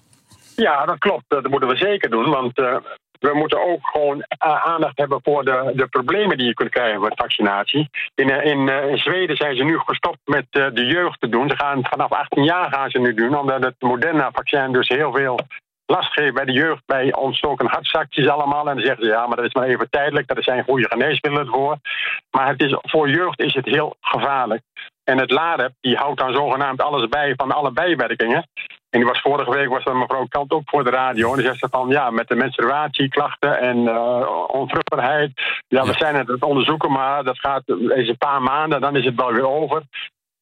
Ja, 0.57 0.85
dat 0.87 0.99
klopt. 0.99 1.25
Dat 1.29 1.49
moeten 1.49 1.69
we 1.69 1.77
zeker 1.77 2.11
doen. 2.11 2.31
Want 2.31 2.59
uh, 2.59 2.77
we 3.19 3.35
moeten 3.35 3.67
ook 3.67 3.87
gewoon 3.87 4.25
aandacht 4.39 4.99
hebben 4.99 5.21
voor 5.23 5.45
de, 5.45 5.73
de 5.75 5.87
problemen 5.87 6.37
die 6.37 6.47
je 6.47 6.55
kunt 6.55 6.71
krijgen 6.71 7.01
met 7.01 7.13
vaccinatie. 7.17 7.89
In, 8.15 8.29
in, 8.29 8.69
in 8.69 8.99
Zweden 8.99 9.37
zijn 9.37 9.57
ze 9.57 9.65
nu 9.65 9.79
gestopt 9.79 10.21
met 10.25 10.47
de 10.51 10.85
jeugd 10.85 11.21
te 11.21 11.29
doen. 11.29 11.49
Ze 11.49 11.57
gaan 11.57 11.81
vanaf 11.83 12.13
18 12.13 12.45
jaar 12.45 12.73
gaan 12.73 12.91
ze 12.91 12.99
nu 12.99 13.15
doen, 13.15 13.39
omdat 13.39 13.63
het 13.63 13.75
Moderna-vaccin 13.79 14.73
dus 14.73 14.89
heel 14.89 15.13
veel 15.13 15.39
last 15.87 16.13
geeft 16.13 16.35
bij 16.35 16.45
de 16.45 16.53
jeugd 16.53 16.83
bij 16.87 17.15
ontstoken 17.15 17.67
hartzakjes 17.67 18.29
allemaal. 18.29 18.69
En 18.69 18.75
dan 18.75 18.85
zeggen 18.85 19.05
ze 19.05 19.11
ja, 19.11 19.27
maar 19.27 19.37
dat 19.37 19.47
is 19.47 19.55
maar 19.55 19.69
even 19.69 19.91
tijdelijk. 19.91 20.27
Dat 20.27 20.45
zijn 20.45 20.65
goede 20.65 20.89
geneesmiddelen 20.89 21.47
voor. 21.47 21.77
Maar 22.31 22.49
het 22.49 22.63
is, 22.63 22.77
voor 22.81 23.09
jeugd 23.09 23.41
is 23.41 23.55
het 23.55 23.65
heel 23.65 23.97
gevaarlijk. 24.01 24.63
En 25.05 25.19
het 25.19 25.31
LADEP 25.31 25.73
die 25.81 25.97
houdt 25.97 26.19
dan 26.19 26.35
zogenaamd 26.35 26.83
alles 26.83 27.09
bij 27.09 27.33
van 27.37 27.53
alle 27.53 27.73
bijwerkingen. 27.73 28.49
En 28.91 29.01
die 29.01 29.09
was 29.09 29.21
vorige 29.21 29.51
week 29.51 29.69
was 29.69 29.85
er 29.85 29.97
mevrouw 29.97 30.27
Kant 30.29 30.53
ook 30.53 30.63
voor 30.65 30.85
de 30.85 30.91
radio. 30.91 31.31
En 31.31 31.37
die 31.37 31.47
zegt 31.47 31.59
ze 31.59 31.69
van 31.71 31.89
ja, 31.89 32.11
met 32.11 32.29
de 32.29 32.35
menstruatieklachten 32.35 33.59
en 33.59 33.77
uh, 33.77 34.29
onvruchtbaarheid. 34.47 35.31
Ja, 35.69 35.85
we 35.85 35.93
zijn 35.93 36.15
het 36.15 36.29
aan 36.29 36.35
het 36.35 36.45
onderzoeken, 36.45 36.93
maar 36.93 37.25
dat 37.25 37.39
gaat 37.39 37.63
eens 37.67 38.09
een 38.09 38.19
paar 38.19 38.43
maanden, 38.43 38.81
dan 38.81 38.97
is 38.97 39.05
het 39.05 39.15
wel 39.15 39.33
weer 39.33 39.49
over. 39.49 39.83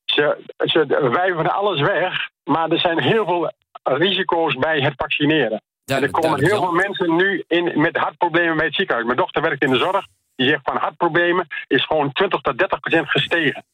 Ze, 0.05 0.39
ze 0.59 1.09
wijven 1.13 1.53
alles 1.53 1.81
weg, 1.81 2.29
maar 2.45 2.71
er 2.71 2.79
zijn 2.79 3.01
heel 3.01 3.25
veel 3.25 3.51
risico's 3.83 4.55
bij 4.55 4.81
het 4.81 4.95
vaccineren. 4.97 5.63
en 5.85 6.03
er 6.03 6.11
komen 6.11 6.45
heel 6.45 6.61
veel 6.61 6.73
mensen 6.73 7.17
nu 7.17 7.45
in, 7.49 7.81
met 7.81 7.97
hartproblemen 7.97 8.57
bij 8.57 8.67
het 8.67 8.75
ziekenhuis. 8.75 9.07
Mijn 9.07 9.19
dochter 9.19 9.43
werkt 9.43 9.65
in 9.65 9.71
de 9.71 9.79
zorg. 9.79 10.07
Die 10.37 10.49
zegt 10.49 10.61
van 10.65 10.77
hartproblemen 10.77 11.47
is 11.67 11.87
gewoon 11.87 12.13
20 12.13 12.41
tot 12.41 12.59
30 12.59 12.81
procent 12.81 13.11
gestegen. 13.11 13.65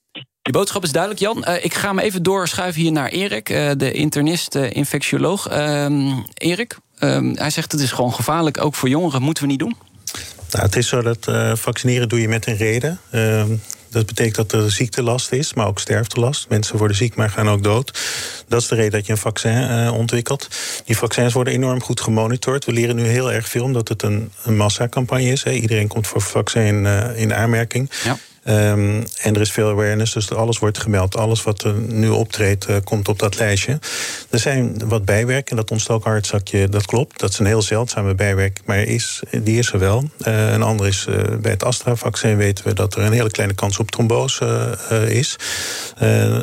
Je 0.42 0.52
boodschap 0.52 0.82
is 0.82 0.92
duidelijk, 0.92 1.22
Jan. 1.22 1.44
Uh, 1.48 1.64
ik 1.64 1.74
ga 1.74 1.92
me 1.92 2.02
even 2.02 2.22
doorschuiven 2.22 2.80
hier 2.82 2.92
naar 2.92 3.08
Erik, 3.08 3.48
uh, 3.48 3.70
de 3.76 3.92
internist, 3.92 4.54
uh, 4.54 4.70
infectioloog. 4.70 5.48
Ehm, 5.48 6.12
Erik, 6.34 6.76
ehm, 6.98 7.34
hij 7.34 7.50
zegt 7.50 7.72
het 7.72 7.80
is 7.80 7.92
gewoon 7.92 8.12
gevaarlijk, 8.12 8.64
ook 8.64 8.74
voor 8.74 8.88
jongeren. 8.88 9.22
Moeten 9.22 9.42
we 9.42 9.48
niet 9.48 9.58
doen? 9.58 9.76
Nou, 10.50 10.64
het 10.64 10.76
is 10.76 10.88
zo 10.88 11.02
dat 11.02 11.30
vaccineren 11.58 12.08
doe 12.08 12.20
je 12.20 12.28
met 12.28 12.46
een 12.46 12.56
reden. 12.56 13.00
Ehm, 13.10 13.56
dat 13.90 14.06
betekent 14.06 14.34
dat 14.34 14.52
er 14.52 14.70
ziektelast 14.70 15.32
is, 15.32 15.54
maar 15.54 15.66
ook 15.66 15.78
sterftelast. 15.78 16.48
Mensen 16.48 16.76
worden 16.76 16.96
ziek, 16.96 17.14
maar 17.14 17.30
gaan 17.30 17.48
ook 17.48 17.62
dood. 17.62 17.98
Dat 18.48 18.60
is 18.60 18.68
de 18.68 18.74
reden 18.74 18.90
dat 18.90 19.06
je 19.06 19.12
een 19.12 19.18
vaccin 19.18 19.90
ontwikkelt. 19.90 20.48
Die 20.84 20.96
vaccins 20.96 21.32
worden 21.32 21.52
enorm 21.52 21.82
goed 21.82 22.00
gemonitord. 22.00 22.64
We 22.64 22.72
leren 22.72 22.96
nu 22.96 23.02
heel 23.02 23.32
erg 23.32 23.48
veel, 23.48 23.64
omdat 23.64 23.88
het 23.88 24.02
een, 24.02 24.32
een 24.44 24.56
massacampagne 24.56 25.30
is. 25.30 25.44
Iedereen 25.44 25.88
komt 25.88 26.06
voor 26.06 26.20
vaccin 26.20 26.86
in 27.16 27.34
aanmerking. 27.34 27.90
Ja. 28.04 28.18
Um, 28.48 29.04
en 29.22 29.34
er 29.34 29.40
is 29.40 29.52
veel 29.52 29.68
awareness, 29.68 30.12
dus 30.12 30.32
alles 30.32 30.58
wordt 30.58 30.78
gemeld. 30.78 31.16
Alles 31.16 31.42
wat 31.42 31.62
er 31.62 31.74
nu 31.74 32.08
optreedt, 32.08 32.68
uh, 32.68 32.76
komt 32.84 33.08
op 33.08 33.18
dat 33.18 33.38
lijstje. 33.38 33.78
Er 34.30 34.38
zijn 34.38 34.88
wat 34.88 35.04
bijwerkingen. 35.04 35.56
Dat 35.56 35.70
ontstoken 35.70 36.22
dat 36.70 36.86
klopt. 36.86 37.20
Dat 37.20 37.30
is 37.30 37.38
een 37.38 37.46
heel 37.46 37.62
zeldzame 37.62 38.14
bijwerking, 38.14 38.66
maar 38.66 38.78
is, 38.78 39.22
die 39.42 39.58
is 39.58 39.72
er 39.72 39.78
wel. 39.78 40.10
Uh, 40.26 40.52
een 40.52 40.62
ander 40.62 40.86
is 40.86 41.06
uh, 41.08 41.16
bij 41.40 41.50
het 41.50 41.64
Astra-vaccin 41.64 42.36
weten 42.36 42.64
we 42.64 42.72
dat 42.72 42.94
er 42.94 43.02
een 43.02 43.12
hele 43.12 43.30
kleine 43.30 43.54
kans 43.54 43.78
op 43.78 43.90
trombose 43.90 44.78
is. 45.08 45.36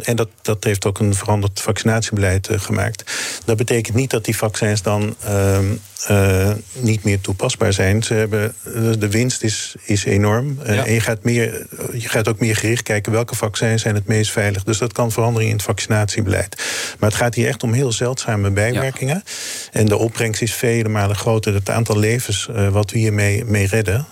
en 0.03 0.15
dat, 0.15 0.29
dat 0.41 0.63
heeft 0.63 0.85
ook 0.85 0.99
een 0.99 1.15
veranderd 1.15 1.61
vaccinatiebeleid 1.61 2.49
gemaakt. 2.51 3.03
Dat 3.45 3.57
betekent 3.57 3.95
niet 3.95 4.09
dat 4.09 4.25
die 4.25 4.37
vaccins 4.37 4.81
dan 4.81 5.15
ehm, 5.23 5.65
uh, 6.11 6.51
niet 6.79 7.03
meer 7.03 7.21
toepasbaar 7.21 7.73
zijn. 7.73 8.03
Ze 8.03 8.13
hebben, 8.13 8.55
de 8.99 9.09
winst 9.09 9.43
is, 9.43 9.75
is 9.83 10.03
enorm. 10.03 10.59
Uh, 10.63 10.79
En 10.85 10.93
je 10.93 10.99
gaat, 10.99 11.23
meer, 11.23 11.67
je 11.93 12.09
gaat 12.09 12.27
ook 12.27 12.39
meer 12.39 12.55
gericht 12.55 12.83
kijken 12.83 13.11
welke 13.11 13.35
vaccins 13.35 13.81
zijn 13.81 13.95
het 13.95 14.07
meest 14.07 14.31
veilig. 14.31 14.63
Dus 14.63 14.77
dat 14.77 14.93
kan 14.93 15.11
veranderen 15.11 15.47
in 15.47 15.53
het 15.53 15.63
vaccinatiebeleid. 15.63 16.63
Maar 16.99 17.09
het 17.09 17.17
gaat 17.17 17.35
hier 17.35 17.47
echt 17.47 17.63
om 17.63 17.73
heel 17.73 17.91
zeldzame 17.91 18.51
bijwerkingen. 18.51 19.23
En 19.71 19.85
de 19.85 19.97
opbrengst 19.97 20.41
is 20.41 20.53
vele 20.53 20.89
malen 20.89 21.15
groter. 21.15 21.53
Het 21.53 21.69
aantal 21.69 21.99
levens 21.99 22.47
uh, 22.51 22.67
wat 22.67 22.91
we 22.91 22.97
hiermee 22.97 23.45
mee 23.45 23.67
redden. 23.67 24.05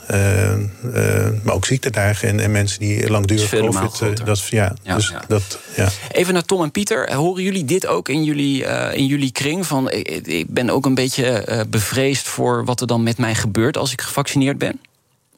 maar 1.44 1.54
ook 1.54 1.66
ziektedagen 1.66 2.30
en, 2.30 2.40
en 2.40 2.52
mensen 2.52 2.80
die 2.80 3.10
langdurig 3.10 3.50
COVID. 3.50 4.26
dat, 4.26 4.48
ja, 4.48 4.74
ja, 4.84 4.96
dus 4.96 5.14
Dat, 5.28 5.60
ja. 5.76 5.90
Even 6.12 6.34
naar 6.34 6.44
Tom 6.44 6.64
en 6.64 6.72
Pieter. 6.72 7.14
Horen 7.14 7.44
jullie 7.44 7.66
dit 7.66 7.88
ook 7.88 8.10
in 8.10 8.24
jullie, 8.24 8.64
in 8.94 9.06
jullie 9.06 9.32
kring? 9.32 9.68
Van, 9.68 9.92
ik, 9.92 10.28
ik 10.28 10.50
ben 10.50 10.70
ook 10.70 10.86
een 10.86 10.96
beetje 10.96 11.66
bevreesd 11.84 12.28
voor 12.28 12.66
wat 12.66 12.82
er 12.82 12.88
dan 12.88 13.04
met 13.04 13.18
mij 13.18 13.36
gebeurt 13.36 13.78
als 13.78 13.92
ik 13.92 14.02
gevaccineerd 14.02 14.58
ben? 14.58 14.82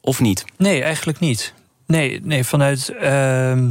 Of 0.00 0.20
niet? 0.20 0.44
Nee, 0.56 0.82
eigenlijk 0.82 1.18
niet. 1.18 1.52
Nee, 1.86 2.20
nee 2.22 2.44
vanuit 2.44 2.92
uh, 3.02 3.70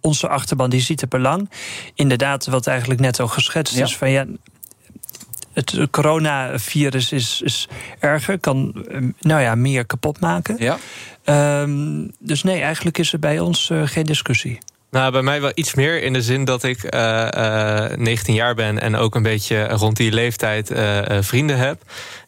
onze 0.00 0.28
achterban 0.28 0.70
die 0.70 0.80
ziet 0.80 1.00
het 1.00 1.10
belang. 1.10 1.50
Inderdaad, 1.94 2.46
wat 2.46 2.66
eigenlijk 2.66 3.00
net 3.00 3.20
al 3.20 3.28
geschetst 3.28 3.76
is 3.76 3.96
van 3.96 4.10
ja. 4.10 4.26
Het 5.52 5.86
coronavirus 5.90 7.12
is, 7.12 7.40
is 7.40 7.68
erger, 7.98 8.38
kan 8.38 8.84
ehm, 8.88 9.10
nou 9.20 9.40
ja, 9.40 9.54
meer 9.54 9.86
kapot 9.86 10.20
maken. 10.20 10.56
Ja. 10.58 10.78
Um, 11.62 12.10
dus 12.18 12.42
nee, 12.42 12.60
eigenlijk 12.60 12.98
is 12.98 13.12
er 13.12 13.18
bij 13.18 13.38
ons 13.38 13.70
uh, 13.70 13.86
geen 13.86 14.04
discussie. 14.04 14.58
Nou, 14.94 15.12
bij 15.12 15.22
mij 15.22 15.40
wel 15.40 15.52
iets 15.54 15.74
meer 15.74 16.02
in 16.02 16.12
de 16.12 16.22
zin 16.22 16.44
dat 16.44 16.62
ik 16.62 16.94
uh, 16.94 17.28
uh, 17.36 17.86
19 17.96 18.34
jaar 18.34 18.54
ben 18.54 18.80
en 18.80 18.96
ook 18.96 19.14
een 19.14 19.22
beetje 19.22 19.64
rond 19.68 19.96
die 19.96 20.12
leeftijd 20.12 20.70
uh, 20.70 21.00
vrienden 21.20 21.58
heb. 21.58 21.82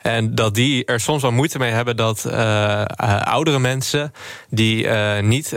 En 0.07 0.35
dat 0.35 0.55
die 0.55 0.85
er 0.85 1.01
soms 1.01 1.23
wel 1.23 1.33
moeite 1.33 1.59
mee 1.59 1.71
hebben 1.71 1.97
dat 1.97 2.25
uh, 2.27 2.85
oudere 3.21 3.59
mensen 3.59 4.13
die 4.49 4.85
uh, 4.85 5.19
niet 5.21 5.51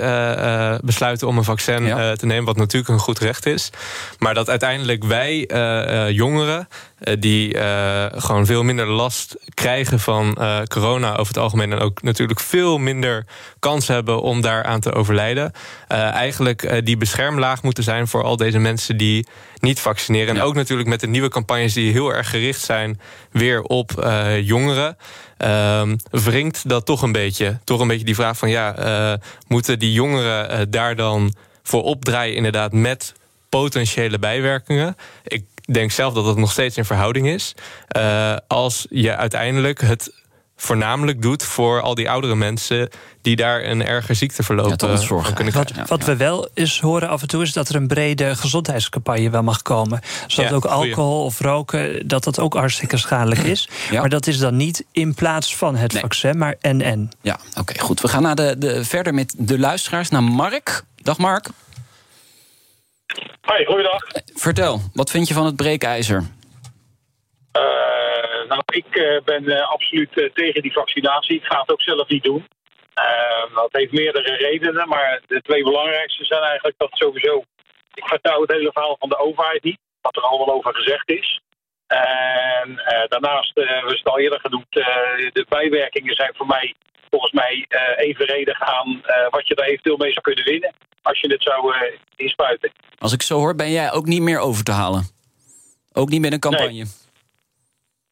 besluiten 0.81 1.27
om 1.27 1.37
een 1.37 1.43
vaccin 1.43 1.85
ja. 1.85 2.15
te 2.15 2.25
nemen, 2.25 2.45
wat 2.45 2.57
natuurlijk 2.57 2.93
een 2.93 2.99
goed 2.99 3.19
recht 3.19 3.45
is, 3.45 3.69
maar 4.19 4.33
dat 4.33 4.49
uiteindelijk 4.49 5.03
wij 5.03 5.49
jongeren 6.11 6.67
die 7.19 7.57
gewoon 8.15 8.45
veel 8.45 8.63
minder 8.63 8.87
last 8.87 9.35
krijgen 9.53 9.99
van 9.99 10.37
corona 10.67 11.11
over 11.11 11.33
het 11.33 11.37
algemeen 11.37 11.71
en 11.71 11.79
ook 11.79 12.01
natuurlijk 12.01 12.39
veel 12.39 12.77
minder 12.77 13.25
kans 13.59 13.87
hebben 13.87 14.21
om 14.21 14.41
daaraan 14.41 14.79
te 14.79 14.93
overlijden, 14.93 15.51
eigenlijk 15.87 16.85
die 16.85 16.97
beschermlaag 16.97 17.63
moeten 17.63 17.83
zijn 17.83 18.07
voor 18.07 18.23
al 18.23 18.37
deze 18.37 18.59
mensen 18.59 18.97
die 18.97 19.27
niet 19.61 19.79
vaccineren. 19.79 20.35
En 20.35 20.41
ook 20.41 20.55
natuurlijk 20.55 20.89
met 20.89 20.99
de 20.99 21.07
nieuwe 21.07 21.29
campagnes 21.29 21.73
die 21.73 21.91
heel 21.91 22.13
erg 22.13 22.29
gericht 22.29 22.61
zijn 22.61 22.99
weer 23.31 23.61
op 23.61 23.91
uh, 23.99 24.41
jongeren. 24.41 24.97
Uh, 25.43 25.81
wringt 26.09 26.69
dat 26.69 26.85
toch 26.85 27.01
een 27.01 27.11
beetje. 27.11 27.59
Toch 27.63 27.79
een 27.79 27.87
beetje 27.87 28.05
die 28.05 28.15
vraag 28.15 28.37
van 28.37 28.49
ja, 28.49 28.79
uh, 28.79 29.17
moeten 29.47 29.79
die 29.79 29.93
jongeren 29.93 30.51
uh, 30.51 30.65
daar 30.69 30.95
dan 30.95 31.33
voor 31.63 31.83
opdraaien, 31.83 32.35
inderdaad, 32.35 32.71
met 32.71 33.13
potentiële 33.49 34.19
bijwerkingen? 34.19 34.95
Ik 35.23 35.45
denk 35.65 35.91
zelf 35.91 36.13
dat 36.13 36.25
dat 36.25 36.37
nog 36.37 36.51
steeds 36.51 36.77
in 36.77 36.85
verhouding 36.85 37.27
is. 37.27 37.55
als 38.47 38.85
je 38.89 39.15
uiteindelijk 39.15 39.81
het 39.81 40.13
voornamelijk 40.61 41.21
doet 41.21 41.43
voor 41.43 41.81
al 41.81 41.95
die 41.95 42.09
oudere 42.09 42.35
mensen 42.35 42.89
die 43.21 43.35
daar 43.35 43.63
een 43.63 43.85
erger 43.85 44.15
ziekteverloop 44.15 44.69
ja, 44.69 44.75
kunnen 45.33 45.53
krijgen. 45.53 45.75
Wat, 45.75 45.87
wat 45.87 46.03
we 46.03 46.15
wel 46.15 46.49
eens 46.53 46.79
horen 46.79 47.09
af 47.09 47.21
en 47.21 47.27
toe 47.27 47.41
is 47.41 47.53
dat 47.53 47.69
er 47.69 47.75
een 47.75 47.87
brede 47.87 48.35
gezondheidscampagne 48.35 49.29
wel 49.29 49.43
mag 49.43 49.61
komen. 49.61 50.01
Zodat 50.27 50.51
ook 50.51 50.65
alcohol 50.65 51.23
of 51.23 51.39
roken, 51.39 52.07
dat 52.07 52.23
dat 52.23 52.39
ook 52.39 52.53
hartstikke 52.53 52.97
schadelijk 52.97 53.39
is. 53.39 53.69
Maar 53.91 54.09
dat 54.09 54.27
is 54.27 54.37
dan 54.37 54.57
niet 54.57 54.85
in 54.91 55.13
plaats 55.13 55.55
van 55.55 55.75
het 55.75 55.99
vaccin, 55.99 56.37
maar 56.37 56.55
en 56.61 56.81
en. 56.81 57.11
Ja, 57.21 57.39
oké, 57.59 57.79
goed. 57.79 58.01
We 58.01 58.07
gaan 58.07 58.21
naar 58.21 58.35
de, 58.35 58.55
de, 58.57 58.85
verder 58.85 59.13
met 59.13 59.33
de 59.37 59.59
luisteraars, 59.59 60.09
naar 60.09 60.23
Mark. 60.23 60.83
Dag 60.95 61.17
Mark. 61.17 61.47
Hoi, 63.41 63.65
goeiedag. 63.65 64.01
Vertel, 64.33 64.81
wat 64.93 65.09
vind 65.09 65.27
je 65.27 65.33
van 65.33 65.45
het 65.45 65.55
breekijzer? 65.55 66.23
Uh, 67.57 67.88
nou, 68.49 68.61
ik 68.65 68.95
uh, 68.95 69.21
ben 69.25 69.43
uh, 69.43 69.69
absoluut 69.69 70.31
tegen 70.33 70.61
die 70.61 70.73
vaccinatie. 70.73 71.35
Ik 71.35 71.45
ga 71.45 71.59
het 71.59 71.71
ook 71.71 71.81
zelf 71.81 72.07
niet 72.07 72.23
doen. 72.23 72.47
dat 73.53 73.69
heeft 73.71 73.91
meerdere 73.91 74.35
redenen, 74.35 74.87
maar 74.87 75.21
de 75.27 75.41
twee 75.41 75.63
belangrijkste 75.63 76.25
zijn 76.25 76.41
eigenlijk 76.41 76.77
dat 76.77 76.89
sowieso... 76.91 77.43
Ik 77.93 78.05
vertrouw 78.05 78.41
het 78.41 78.51
hele 78.51 78.71
verhaal 78.71 78.95
van 78.99 79.09
de 79.09 79.17
overheid 79.17 79.63
niet, 79.63 79.79
wat 80.01 80.15
er 80.15 80.21
allemaal 80.21 80.55
over 80.55 80.75
gezegd 80.75 81.09
is. 81.09 81.41
En 81.87 82.81
daarnaast, 83.07 83.53
we 83.53 83.65
hebben 83.65 83.93
het 83.93 84.03
al 84.07 84.19
eerder 84.19 84.39
genoemd, 84.39 84.71
de 84.71 85.45
bijwerkingen 85.49 86.15
zijn 86.15 86.33
voor 86.35 86.47
mij 86.47 86.75
volgens 87.09 87.31
mij 87.31 87.65
evenredig 87.95 88.61
aan 88.61 89.01
wat 89.29 89.47
je 89.47 89.55
daar 89.55 89.65
eventueel 89.65 89.97
mee 89.97 90.11
zou 90.11 90.21
kunnen 90.21 90.43
winnen 90.43 90.73
als 91.01 91.19
je 91.19 91.31
het 91.31 91.43
zou 91.43 91.75
inspuiten. 92.15 92.71
Als 92.97 93.13
ik 93.13 93.21
zo 93.21 93.37
hoor, 93.37 93.55
ben 93.55 93.71
jij 93.71 93.91
ook 93.91 94.05
niet 94.05 94.21
meer 94.21 94.39
over 94.39 94.63
te 94.63 94.71
halen? 94.71 95.07
Ook 95.93 96.09
niet 96.09 96.21
met 96.21 96.33
een 96.33 96.39
campagne? 96.39 96.73
Nee. 96.73 96.98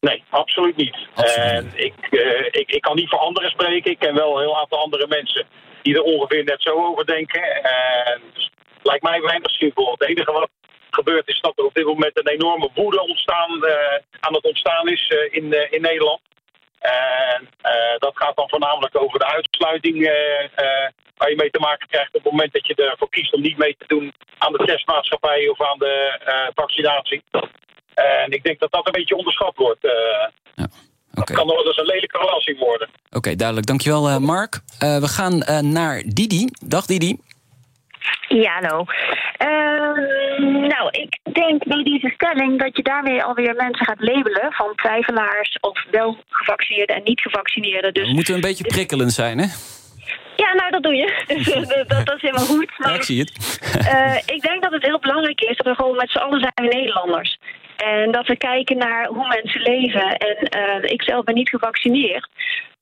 Nee, 0.00 0.24
absoluut 0.30 0.76
niet. 0.76 0.96
en 1.14 1.72
ik, 1.74 1.94
uh, 2.10 2.46
ik, 2.50 2.70
ik 2.70 2.80
kan 2.80 2.96
niet 2.96 3.08
voor 3.08 3.18
anderen 3.18 3.50
spreken. 3.50 3.90
Ik 3.90 3.98
ken 3.98 4.14
wel 4.14 4.34
een 4.34 4.42
heel 4.42 4.58
aantal 4.58 4.78
andere 4.78 5.06
mensen 5.06 5.46
die 5.82 5.94
er 5.94 6.02
ongeveer 6.02 6.44
net 6.44 6.62
zo 6.62 6.70
over 6.70 7.06
denken. 7.06 7.42
En 7.62 8.20
dus 8.34 8.50
lijkt 8.82 9.02
mij 9.02 9.20
weinig 9.20 9.50
simpel. 9.50 9.90
Het 9.90 10.08
enige 10.08 10.32
wat 10.32 10.50
gebeurt 10.90 11.28
is 11.28 11.40
dat 11.40 11.58
er 11.58 11.64
op 11.64 11.74
dit 11.74 11.84
moment 11.84 12.18
een 12.18 12.28
enorme 12.28 12.70
woede 12.74 13.02
ontstaan, 13.02 13.64
uh, 13.64 13.72
aan 14.20 14.34
het 14.34 14.44
ontstaan 14.44 14.88
is 14.88 15.10
uh, 15.10 15.34
in, 15.34 15.70
in 15.70 15.80
Nederland. 15.80 16.20
En 16.78 17.48
dat 17.98 18.16
gaat 18.16 18.36
dan 18.36 18.48
voornamelijk 18.48 19.02
over 19.02 19.18
de 19.18 19.26
uitsluiting 19.26 20.04
waar 21.16 21.30
je 21.30 21.36
mee 21.36 21.50
te 21.50 21.60
maken 21.60 21.88
krijgt 21.88 22.14
op 22.14 22.22
het 22.22 22.32
moment 22.32 22.52
dat 22.52 22.66
je 22.66 22.74
ervoor 22.74 23.08
kiest 23.08 23.32
om 23.32 23.40
niet 23.40 23.56
mee 23.56 23.76
te 23.78 23.84
doen 23.86 24.12
aan 24.38 24.52
de 24.52 24.64
testmaatschappij 24.64 25.48
of 25.48 25.62
aan 25.62 25.78
de 25.78 26.20
vaccinatie. 26.54 27.22
En 27.98 28.30
ik 28.30 28.42
denk 28.42 28.58
dat 28.58 28.72
dat 28.72 28.86
een 28.86 28.92
beetje 28.92 29.16
onderschat 29.16 29.56
wordt. 29.56 29.84
Uh, 29.84 29.92
ja. 30.54 30.68
Okay. 31.10 31.26
Dat 31.26 31.30
kan 31.30 31.46
nog 31.46 31.56
wel 31.56 31.66
eens 31.66 31.76
een 31.76 31.86
lelijke 31.86 32.18
verrassing 32.18 32.58
worden. 32.58 32.88
Oké, 33.10 33.34
duidelijk. 33.34 33.66
Dankjewel, 33.66 34.08
uh, 34.08 34.16
Mark. 34.16 34.54
Uh, 34.54 34.98
we 34.98 35.08
gaan 35.08 35.38
naar 35.72 36.02
Didi. 36.06 36.48
Dag, 36.66 36.86
Didi. 36.86 37.16
Ja, 38.28 38.60
hallo. 38.60 38.84
nou, 40.68 40.88
ik 40.90 41.18
denk 41.32 41.64
bij 41.64 41.82
deze 41.82 42.12
stelling 42.14 42.58
dat 42.58 42.76
je 42.76 42.82
daarmee 42.82 43.22
alweer 43.22 43.54
mensen 43.54 43.86
gaat 43.86 44.00
labelen 44.00 44.52
van 44.52 44.72
twijfelaars 44.74 45.58
of 45.60 45.84
wel 45.90 46.16
gevaccineerden 46.28 46.96
en 46.96 47.02
niet 47.04 47.20
gevaccineerden. 47.20 47.94
Dus, 47.94 48.08
we 48.08 48.14
moeten 48.14 48.34
een 48.34 48.40
beetje 48.40 48.64
prikkelend 48.64 49.12
zijn, 49.12 49.38
hè? 49.38 49.46
Ja, 50.36 50.54
nou, 50.54 50.70
dat 50.70 50.82
doe 50.82 50.94
je. 50.94 51.24
dat, 51.88 52.06
dat, 52.06 52.16
is 52.16 52.22
helemaal 52.22 52.46
goed. 52.46 52.78
Maar, 52.78 52.90
ja, 52.90 52.96
ik 52.96 53.02
zie 53.02 53.20
het. 53.20 53.30
ik 54.34 54.42
denk 54.42 54.62
dat 54.62 54.72
het 54.72 54.82
heel 54.82 54.98
belangrijk 54.98 55.40
is 55.40 55.56
dat 55.56 55.66
we 55.66 55.74
gewoon 55.74 55.96
met 55.96 56.10
z'n 56.10 56.18
allen 56.18 56.40
zijn 56.40 56.68
Nederlanders. 56.68 57.38
En 57.84 58.12
dat 58.12 58.26
we 58.26 58.36
kijken 58.36 58.76
naar 58.76 59.06
hoe 59.06 59.28
mensen 59.28 59.60
leven. 59.60 60.16
En 60.16 60.58
uh, 60.58 60.90
ik 60.90 61.02
zelf 61.02 61.24
ben 61.24 61.34
niet 61.34 61.48
gevaccineerd. 61.48 62.28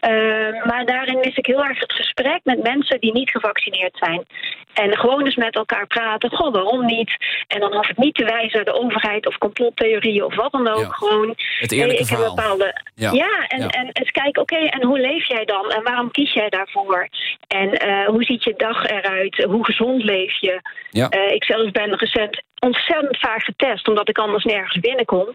Uh, 0.00 0.64
maar 0.64 0.85
daarin 0.85 1.18
mis 1.18 1.37
ik 1.37 1.46
heel 1.46 1.64
erg 1.64 1.80
het 1.80 1.92
gesprek 1.92 2.40
met 2.44 2.62
mensen 2.62 3.00
die 3.00 3.12
niet 3.12 3.30
gevaccineerd 3.30 3.96
zijn. 3.98 4.26
En 4.74 4.98
gewoon 4.98 5.24
eens 5.24 5.37
met 5.37 5.54
elkaar 5.54 5.87
praten. 5.87 6.30
Goh, 6.30 6.52
waarom 6.52 6.87
niet? 6.87 7.16
En 7.48 7.61
dan 7.61 7.74
hoeft 7.74 7.88
het 7.88 7.98
niet 7.98 8.14
te 8.14 8.24
wijzen 8.24 8.64
de 8.64 8.72
overheid 8.72 9.26
of 9.26 9.38
complottheorieën 9.38 10.24
of 10.24 10.35
wat 10.35 10.52
dan 10.52 10.68
ook. 10.68 10.80
Ja. 10.80 10.88
Gewoon. 10.88 11.35
Het 11.59 11.72
eerlijke 11.72 12.02
ik 12.02 12.06
verhaal. 12.06 12.24
Heb 12.24 12.35
bepaalde, 12.35 12.82
ja. 12.94 13.12
ja, 13.12 13.46
en, 13.48 13.61
ja. 13.61 13.68
en 13.68 13.90
eens 13.92 14.11
kijken, 14.11 14.42
oké, 14.42 14.54
okay, 14.54 14.68
en 14.68 14.85
hoe 14.85 15.00
leef 15.00 15.28
jij 15.28 15.44
dan? 15.44 15.70
En 15.70 15.82
waarom 15.82 16.11
kies 16.11 16.32
jij 16.32 16.48
daarvoor? 16.48 17.09
En 17.46 17.88
uh, 17.88 18.06
hoe 18.06 18.24
ziet 18.24 18.44
je 18.44 18.54
dag 18.56 18.85
eruit? 18.85 19.44
Hoe 19.44 19.64
gezond 19.64 20.04
leef 20.04 20.40
je? 20.40 20.61
Ja. 20.90 21.09
Uh, 21.14 21.30
ik 21.30 21.44
zelf 21.44 21.70
ben 21.70 21.96
recent 21.96 22.44
ontzettend 22.59 23.18
vaak 23.18 23.44
getest, 23.44 23.88
omdat 23.88 24.09
ik 24.09 24.18
anders 24.18 24.44
nergens 24.44 24.80
binnenkom. 24.80 25.35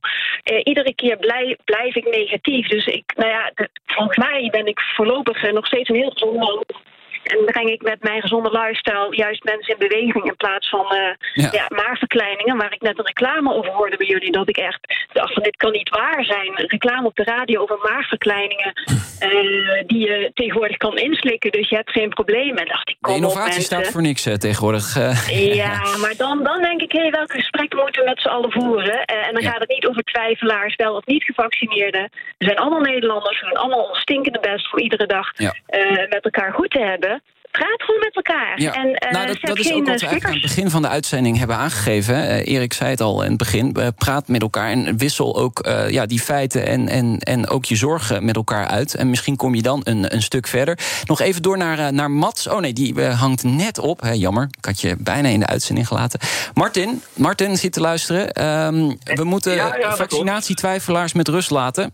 Iedere 0.63 0.95
keer 0.95 1.17
blijf, 1.17 1.55
blijf 1.63 1.95
ik 1.95 2.09
negatief. 2.09 2.67
Dus 2.67 2.85
ik, 2.85 3.03
nou 3.15 3.29
ja, 3.29 3.51
volgens 3.85 4.17
mij 4.17 4.49
ben 4.51 4.60
ik 4.67 4.79
voorlopig 4.79 5.51
nog 5.51 5.65
steeds 5.65 5.89
een 5.89 5.95
heel 5.95 6.11
gezond. 6.13 6.65
En 7.31 7.45
breng 7.45 7.69
ik 7.69 7.81
met 7.81 8.03
mijn 8.03 8.21
gezonde 8.21 8.51
lifestyle 8.51 9.15
juist 9.15 9.43
mensen 9.43 9.73
in 9.73 9.87
beweging 9.87 10.25
in 10.25 10.35
plaats 10.35 10.69
van 10.69 10.85
uh, 10.93 10.99
ja. 11.33 11.49
ja. 11.51 11.65
maagverkleiningen. 11.69 12.57
Waar 12.57 12.73
ik 12.73 12.81
net 12.81 12.97
een 12.97 13.05
reclame 13.05 13.53
over 13.53 13.71
hoorde 13.71 13.97
bij 13.97 14.07
jullie. 14.07 14.31
Dat 14.31 14.49
ik 14.49 14.57
echt 14.57 14.79
dacht 15.13 15.33
van 15.33 15.43
dit 15.43 15.55
kan 15.55 15.71
niet 15.71 15.89
waar 15.89 16.23
zijn. 16.25 16.47
Een 16.47 16.69
reclame 16.69 17.07
op 17.07 17.15
de 17.15 17.23
radio 17.23 17.61
over 17.61 17.77
maagverkleiningen. 17.81 18.73
Uh, 19.21 19.83
die 19.85 19.99
je 20.07 20.31
tegenwoordig 20.33 20.77
kan 20.77 20.97
inslikken. 20.97 21.51
Dus 21.51 21.69
je 21.69 21.75
hebt 21.75 21.91
geen 21.91 22.09
probleem. 22.09 22.57
En 22.57 22.67
dacht 22.67 22.89
ik, 22.89 22.97
kom 23.01 23.13
de 23.13 23.19
innovatie 23.19 23.59
op, 23.59 23.65
staat 23.65 23.87
voor 23.87 24.01
niks 24.01 24.23
tegenwoordig. 24.23 24.95
ja, 25.29 25.97
maar 26.01 26.13
dan, 26.17 26.43
dan 26.43 26.61
denk 26.61 26.81
ik, 26.81 26.91
hé, 26.91 26.99
hey, 26.99 27.11
welke 27.11 27.33
gesprekken 27.33 27.79
moeten 27.79 28.01
we 28.03 28.09
met 28.09 28.21
z'n 28.21 28.27
allen 28.27 28.51
voeren? 28.51 29.05
en 29.05 29.33
dan 29.33 29.41
ja. 29.41 29.49
gaat 29.49 29.59
het 29.59 29.69
niet 29.69 29.87
over 29.87 30.03
twijfelaars, 30.03 30.75
wel 30.75 30.95
of 30.95 31.05
niet 31.05 31.23
gevaccineerden. 31.23 32.09
We 32.37 32.45
zijn 32.45 32.57
allemaal 32.57 32.79
Nederlanders. 32.79 33.39
We 33.41 33.47
doen 33.47 33.57
allemaal 33.57 33.87
ons 33.87 33.99
stinkende 33.99 34.39
best 34.39 34.69
voor 34.69 34.81
iedere 34.81 35.05
dag 35.05 35.31
ja. 35.35 35.55
met 36.09 36.19
elkaar 36.21 36.53
goed 36.53 36.69
te 36.69 36.79
hebben 36.79 37.20
praat 37.51 37.83
gewoon 37.83 37.99
met 37.99 38.15
elkaar. 38.15 38.61
Ja. 38.61 38.73
En, 38.73 38.87
uh, 38.87 39.11
nou, 39.11 39.27
dat, 39.27 39.37
dat 39.41 39.59
is 39.59 39.73
ook 39.73 39.87
wat 39.87 39.99
we 39.99 40.07
eigenlijk 40.07 40.25
aan 40.25 40.31
het 40.31 40.41
begin 40.41 40.69
van 40.69 40.81
de 40.81 40.87
uitzending 40.87 41.37
hebben 41.37 41.55
aangegeven. 41.55 42.15
Uh, 42.15 42.53
Erik 42.53 42.73
zei 42.73 42.89
het 42.89 43.01
al 43.01 43.21
in 43.21 43.29
het 43.29 43.37
begin. 43.37 43.75
Uh, 43.79 43.87
praat 43.97 44.27
met 44.27 44.41
elkaar 44.41 44.69
en 44.69 44.97
wissel 44.97 45.37
ook 45.37 45.69
ja, 45.87 46.05
die 46.05 46.19
feiten 46.19 46.65
en, 46.65 46.87
en, 46.87 47.17
en 47.19 47.47
ook 47.47 47.65
je 47.65 47.75
zorgen 47.75 48.25
met 48.25 48.35
elkaar 48.35 48.67
uit. 48.67 48.95
En 48.95 49.09
misschien 49.09 49.35
kom 49.35 49.55
je 49.55 49.61
dan 49.61 49.81
een, 49.83 50.13
een 50.13 50.21
stuk 50.21 50.47
verder. 50.47 50.79
Nog 51.05 51.21
even 51.21 51.41
door 51.41 51.57
naar, 51.57 51.93
naar 51.93 52.11
Mats. 52.11 52.47
Oh 52.47 52.59
nee, 52.59 52.73
die 52.73 53.01
hangt 53.01 53.43
net 53.43 53.79
op. 53.79 54.01
Hè, 54.01 54.11
jammer, 54.11 54.47
ik 54.57 54.65
had 54.65 54.81
je 54.81 54.95
bijna 54.99 55.29
in 55.29 55.39
de 55.39 55.47
uitzending 55.47 55.87
gelaten. 55.87 56.19
Martin, 56.53 57.01
Martin 57.13 57.57
zit 57.57 57.73
te 57.73 57.81
luisteren. 57.81 58.45
Um, 58.45 58.97
we 59.03 59.23
moeten 59.23 59.55
ja, 59.55 59.75
ja, 59.75 59.95
vaccinatietwijfelaars 59.95 61.13
met 61.13 61.27
rust 61.27 61.49
laten. 61.49 61.93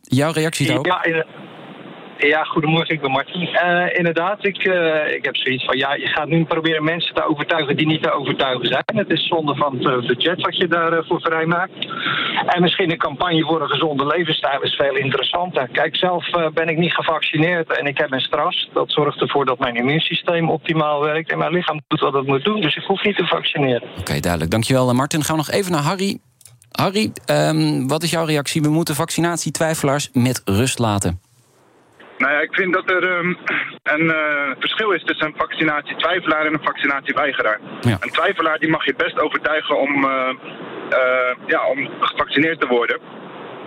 Jouw 0.00 0.32
reactie 0.32 0.66
daarop? 0.66 0.86
Ja, 0.86 1.24
ja, 2.18 2.44
goedemorgen, 2.44 2.94
ik 2.94 3.00
ben 3.00 3.10
Martin. 3.10 3.42
Uh, 3.42 3.84
inderdaad, 3.92 4.44
ik, 4.44 4.64
uh, 4.64 5.14
ik 5.14 5.24
heb 5.24 5.36
zoiets 5.36 5.64
van, 5.64 5.76
ja, 5.76 5.94
je 5.94 6.06
gaat 6.06 6.28
nu 6.28 6.44
proberen 6.44 6.84
mensen 6.84 7.14
te 7.14 7.28
overtuigen 7.28 7.76
die 7.76 7.86
niet 7.86 8.02
te 8.02 8.12
overtuigen 8.12 8.66
zijn. 8.66 8.84
Het 8.84 9.10
is 9.10 9.26
zonde 9.26 9.54
van 9.54 9.78
het 9.78 10.06
budget 10.06 10.40
wat 10.40 10.56
je 10.56 10.68
daarvoor 10.68 11.18
uh, 11.18 11.24
vrijmaakt. 11.24 11.86
En 12.46 12.62
misschien 12.62 12.90
een 12.90 12.98
campagne 12.98 13.44
voor 13.44 13.62
een 13.62 13.68
gezonde 13.68 14.06
levensstijl 14.06 14.62
is 14.62 14.74
veel 14.74 14.96
interessanter. 14.96 15.68
Kijk, 15.68 15.96
zelf 15.96 16.36
uh, 16.36 16.48
ben 16.54 16.68
ik 16.68 16.78
niet 16.78 16.92
gevaccineerd 16.92 17.78
en 17.78 17.86
ik 17.86 17.98
heb 17.98 18.12
een 18.12 18.20
stras. 18.20 18.68
Dat 18.72 18.92
zorgt 18.92 19.20
ervoor 19.20 19.44
dat 19.44 19.58
mijn 19.58 19.76
immuunsysteem 19.76 20.50
optimaal 20.50 21.00
werkt 21.00 21.30
en 21.30 21.38
mijn 21.38 21.52
lichaam 21.52 21.80
doet 21.88 22.00
wat 22.00 22.12
het 22.12 22.26
moet 22.26 22.44
doen. 22.44 22.60
Dus 22.60 22.76
ik 22.76 22.84
hoef 22.84 23.04
niet 23.04 23.16
te 23.16 23.26
vaccineren. 23.26 23.88
Oké, 23.88 24.00
okay, 24.00 24.20
duidelijk. 24.20 24.50
Dankjewel, 24.50 24.94
Martin. 24.94 25.24
Gaan 25.24 25.36
we 25.36 25.42
nog 25.46 25.54
even 25.54 25.72
naar 25.72 25.82
Harry. 25.82 26.18
Harry, 26.70 27.12
um, 27.30 27.88
wat 27.88 28.02
is 28.02 28.10
jouw 28.10 28.24
reactie? 28.24 28.62
We 28.62 28.68
moeten 28.68 28.94
vaccinatietwijfelaars 28.94 30.08
met 30.12 30.42
rust 30.44 30.78
laten. 30.78 31.27
Nou 32.18 32.32
ja, 32.32 32.40
ik 32.40 32.54
vind 32.54 32.72
dat 32.72 32.90
er 32.90 33.18
um, 33.18 33.36
een 33.94 34.04
uh, 34.04 34.50
verschil 34.58 34.90
is 34.90 35.04
tussen 35.04 35.26
een 35.26 35.34
vaccinatietwijfelaar 35.36 36.46
en 36.46 36.52
een 36.52 36.62
vaccinatieweigeraar. 36.62 37.60
Ja. 37.80 37.96
Een 38.00 38.10
twijfelaar 38.10 38.58
die 38.58 38.70
mag 38.70 38.84
je 38.84 38.94
best 38.94 39.20
overtuigen 39.20 39.78
om, 39.80 40.04
uh, 40.04 40.30
uh, 40.90 41.34
ja, 41.46 41.66
om 41.66 41.88
gevaccineerd 42.00 42.60
te 42.60 42.66
worden. 42.66 42.98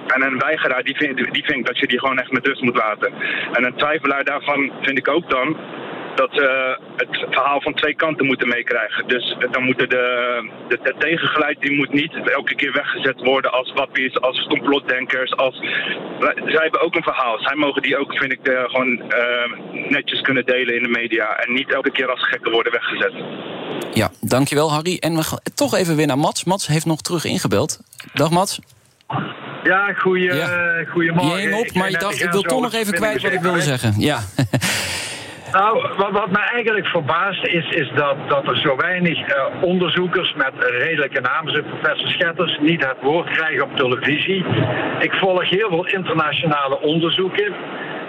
En 0.07 0.21
een 0.21 0.37
weigeraar 0.37 0.83
die 0.83 0.95
vindt, 0.95 1.33
die 1.33 1.45
vindt 1.45 1.67
dat 1.67 1.77
je 1.77 1.87
die 1.87 1.99
gewoon 1.99 2.19
echt 2.19 2.31
met 2.31 2.47
rust 2.47 2.61
moet 2.61 2.77
laten. 2.77 3.13
En 3.51 3.65
een 3.65 3.75
twijfelaar 3.75 4.23
daarvan 4.23 4.71
vind 4.81 4.97
ik 4.97 5.07
ook 5.07 5.29
dan 5.29 5.57
dat 6.15 6.29
ze 6.31 6.77
het 6.95 7.25
verhaal 7.29 7.61
van 7.61 7.73
twee 7.73 7.95
kanten 7.95 8.25
moeten 8.25 8.47
meekrijgen. 8.47 9.07
Dus 9.07 9.35
dan 9.51 9.63
moeten 9.63 9.89
de, 9.89 10.05
de, 10.67 10.79
de 10.83 10.95
tegengeluid 10.97 11.61
die 11.61 11.75
moet 11.75 11.93
niet 11.93 12.29
elke 12.29 12.55
keer 12.55 12.71
weggezet 12.71 13.19
worden 13.21 13.51
als 13.51 13.71
wappies, 13.73 14.21
als 14.21 14.45
complotdenkers. 14.47 15.35
Als, 15.35 15.55
zij 16.45 16.61
hebben 16.61 16.81
ook 16.81 16.95
een 16.95 17.03
verhaal. 17.03 17.39
Zij 17.39 17.55
mogen 17.55 17.81
die 17.81 17.97
ook, 17.97 18.17
vind 18.17 18.31
ik, 18.31 18.47
uh, 18.47 18.63
gewoon 18.63 18.91
uh, 18.91 19.89
netjes 19.89 20.21
kunnen 20.21 20.45
delen 20.45 20.75
in 20.75 20.83
de 20.83 20.89
media. 20.89 21.37
En 21.37 21.53
niet 21.53 21.73
elke 21.73 21.91
keer 21.91 22.09
als 22.09 22.27
gekken 22.27 22.51
worden 22.51 22.71
weggezet. 22.71 23.13
Ja, 23.93 24.09
dankjewel 24.21 24.71
Harry. 24.71 24.97
En 24.99 25.15
we 25.15 25.23
gaan 25.23 25.39
toch 25.55 25.75
even 25.75 25.95
weer 25.95 26.07
naar 26.07 26.17
Mats. 26.17 26.43
Mats 26.43 26.67
heeft 26.67 26.85
nog 26.85 27.01
terug 27.01 27.25
ingebeld. 27.25 27.79
Dag 28.13 28.29
Mats. 28.29 28.59
Ja, 29.63 29.93
goeie, 29.93 30.33
ja. 30.33 30.83
goeiemorgen. 30.91 31.41
Je 31.41 31.47
hing 31.47 31.67
op, 31.67 31.73
maar 31.73 31.91
je 31.91 31.97
dacht, 31.97 32.23
ik 32.23 32.31
wil 32.31 32.41
toch 32.41 32.61
nog 32.61 32.73
even 32.73 32.93
kwijt 32.93 33.21
wat 33.21 33.31
ik 33.31 33.39
wilde 33.39 33.61
zeggen. 33.61 33.93
Ja. 33.97 34.19
Nou, 35.51 35.87
wat, 35.97 36.11
wat 36.11 36.31
me 36.31 36.37
eigenlijk 36.37 36.87
verbaast 36.87 37.45
is, 37.45 37.69
is 37.69 37.91
dat, 37.95 38.15
dat 38.27 38.47
er 38.47 38.57
zo 38.57 38.75
weinig 38.75 39.19
uh, 39.19 39.45
onderzoekers 39.61 40.33
met 40.33 40.53
redelijke 40.57 41.21
namen, 41.21 41.51
zoals 41.51 41.67
professor 41.67 42.09
Schetters, 42.09 42.57
niet 42.61 42.85
het 42.85 42.97
woord 43.01 43.29
krijgen 43.29 43.63
op 43.63 43.75
televisie. 43.75 44.45
Ik 44.99 45.13
volg 45.13 45.49
heel 45.49 45.69
veel 45.69 45.85
internationale 45.85 46.81
onderzoeken. 46.81 47.53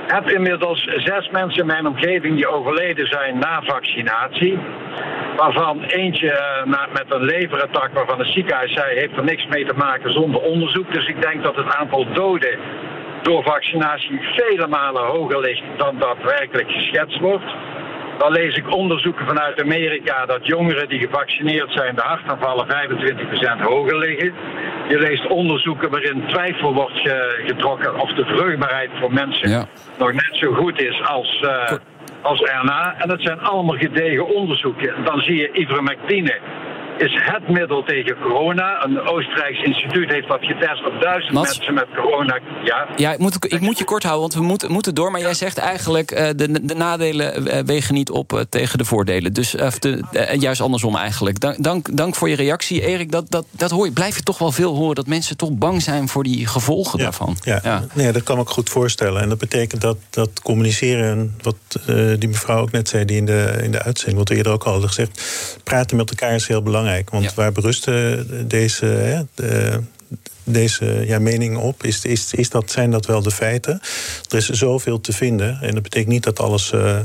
Heb 0.06 0.30
inmiddels 0.30 0.84
zes 0.84 1.28
mensen 1.30 1.60
in 1.60 1.66
mijn 1.66 1.86
omgeving 1.86 2.34
die 2.36 2.48
overleden 2.48 3.06
zijn 3.06 3.38
na 3.38 3.62
vaccinatie. 3.62 4.58
Waarvan 5.36 5.82
eentje 5.82 6.62
na, 6.64 6.88
met 6.92 7.04
een 7.08 7.24
leverattack 7.24 7.90
waarvan 7.92 8.18
het 8.18 8.28
ziekenhuis 8.28 8.72
zei 8.72 8.98
heeft 8.98 9.16
er 9.16 9.24
niks 9.24 9.46
mee 9.46 9.66
te 9.66 9.74
maken 9.74 10.12
zonder 10.12 10.40
onderzoek. 10.40 10.92
Dus 10.92 11.06
ik 11.06 11.22
denk 11.22 11.42
dat 11.42 11.56
het 11.56 11.74
aantal 11.74 12.06
doden 12.12 12.58
door 13.22 13.42
vaccinatie 13.42 14.20
vele 14.20 14.66
malen 14.66 15.02
hoger 15.02 15.40
ligt 15.40 15.62
dan 15.76 15.98
daadwerkelijk 15.98 16.70
geschetst 16.70 17.20
wordt. 17.20 17.54
Dan 18.18 18.32
lees 18.32 18.56
ik 18.56 18.74
onderzoeken 18.74 19.26
vanuit 19.26 19.60
Amerika 19.60 20.26
dat 20.26 20.46
jongeren 20.46 20.88
die 20.88 21.00
gevaccineerd 21.00 21.72
zijn, 21.72 21.94
de 21.94 22.00
hartaanvallen 22.00 22.66
25% 22.66 23.62
hoger 23.62 23.98
liggen. 23.98 24.32
Je 24.88 24.98
leest 24.98 25.26
onderzoeken 25.26 25.90
waarin 25.90 26.24
twijfel 26.26 26.74
wordt 26.74 27.00
getrokken 27.46 28.00
of 28.00 28.12
de 28.12 28.24
vruchtbaarheid 28.24 28.90
voor 29.00 29.12
mensen 29.12 29.50
ja. 29.50 29.66
nog 29.98 30.12
net 30.12 30.30
zo 30.32 30.52
goed 30.52 30.82
is 30.82 31.02
als, 31.02 31.42
uh, 31.44 31.78
als 32.22 32.40
RNA. 32.40 32.94
En 32.98 33.08
dat 33.08 33.20
zijn 33.20 33.40
allemaal 33.40 33.76
gedegen 33.76 34.34
onderzoeken. 34.34 35.04
Dan 35.04 35.20
zie 35.20 35.36
je 35.36 35.52
ivermectine 35.52 36.38
is 37.02 37.20
het 37.24 37.48
middel 37.48 37.82
tegen 37.84 38.16
corona. 38.22 38.84
Een 38.84 39.00
Oostenrijks 39.00 39.62
instituut 39.62 40.10
heeft 40.10 40.28
dat 40.28 40.38
getest 40.40 40.86
op 40.86 41.00
duizend 41.00 41.32
Mats? 41.32 41.58
mensen 41.58 41.74
met 41.74 41.86
corona. 41.96 42.38
Ja, 42.64 42.88
ja 42.96 43.12
ik, 43.12 43.18
moet, 43.18 43.52
ik 43.52 43.60
moet 43.60 43.78
je 43.78 43.84
kort 43.84 44.02
houden, 44.02 44.22
want 44.22 44.34
we 44.34 44.42
moeten, 44.42 44.72
moeten 44.72 44.94
door. 44.94 45.10
Maar 45.10 45.20
jij 45.20 45.34
zegt 45.34 45.58
eigenlijk, 45.58 46.12
uh, 46.12 46.28
de, 46.36 46.66
de 46.66 46.74
nadelen 46.74 47.48
uh, 47.48 47.58
wegen 47.64 47.94
niet 47.94 48.10
op 48.10 48.32
uh, 48.32 48.40
tegen 48.48 48.78
de 48.78 48.84
voordelen. 48.84 49.32
Dus 49.32 49.50
de, 49.50 50.04
juist 50.38 50.60
andersom 50.60 50.96
eigenlijk. 50.96 51.40
Dank, 51.40 51.62
dank, 51.62 51.96
dank 51.96 52.14
voor 52.14 52.28
je 52.28 52.36
reactie, 52.36 52.86
Erik. 52.86 53.12
Dat, 53.12 53.30
dat, 53.30 53.46
dat 53.50 53.70
hoor 53.70 53.86
je, 53.86 53.92
blijf 53.92 54.16
je 54.16 54.22
toch 54.22 54.38
wel 54.38 54.52
veel 54.52 54.74
horen... 54.74 54.94
dat 54.94 55.06
mensen 55.06 55.36
toch 55.36 55.50
bang 55.52 55.82
zijn 55.82 56.08
voor 56.08 56.22
die 56.22 56.46
gevolgen 56.46 56.98
ja, 56.98 57.04
daarvan. 57.04 57.36
Ja, 57.42 57.60
ja. 57.62 57.84
Nee, 57.92 58.12
dat 58.12 58.22
kan 58.22 58.38
ik 58.38 58.48
goed 58.48 58.70
voorstellen. 58.70 59.22
En 59.22 59.28
dat 59.28 59.38
betekent 59.38 59.80
dat, 59.80 59.96
dat 60.10 60.40
communiceren... 60.42 61.34
wat 61.42 61.56
die 62.18 62.28
mevrouw 62.28 62.60
ook 62.60 62.70
net 62.70 62.88
zei, 62.88 63.04
die 63.04 63.16
in 63.16 63.26
de, 63.26 63.60
in 63.62 63.70
de 63.70 63.82
uitzending... 63.82 64.18
wat 64.18 64.28
we 64.28 64.34
eerder 64.34 64.52
ook 64.52 64.64
al 64.64 64.70
hadden 64.70 64.88
gezegd... 64.88 65.22
praten 65.64 65.96
met 65.96 66.10
elkaar 66.10 66.34
is 66.34 66.46
heel 66.46 66.62
belangrijk. 66.62 66.91
Want 67.10 67.24
ja. 67.24 67.30
waar 67.34 67.52
berusten 67.52 68.48
deze, 68.48 68.86
hè, 68.86 69.22
de, 69.34 69.80
deze 70.44 71.04
ja, 71.06 71.18
mening 71.18 71.56
op? 71.56 71.84
Is, 71.84 72.04
is, 72.04 72.34
is 72.34 72.50
dat, 72.50 72.70
zijn 72.70 72.90
dat 72.90 73.06
wel 73.06 73.22
de 73.22 73.30
feiten? 73.30 73.80
Er 74.28 74.36
is 74.36 74.48
zoveel 74.48 75.00
te 75.00 75.12
vinden. 75.12 75.58
En 75.60 75.74
dat 75.74 75.82
betekent 75.82 76.10
niet 76.10 76.22
dat 76.22 76.40
alles 76.40 76.72
uh, 76.72 76.98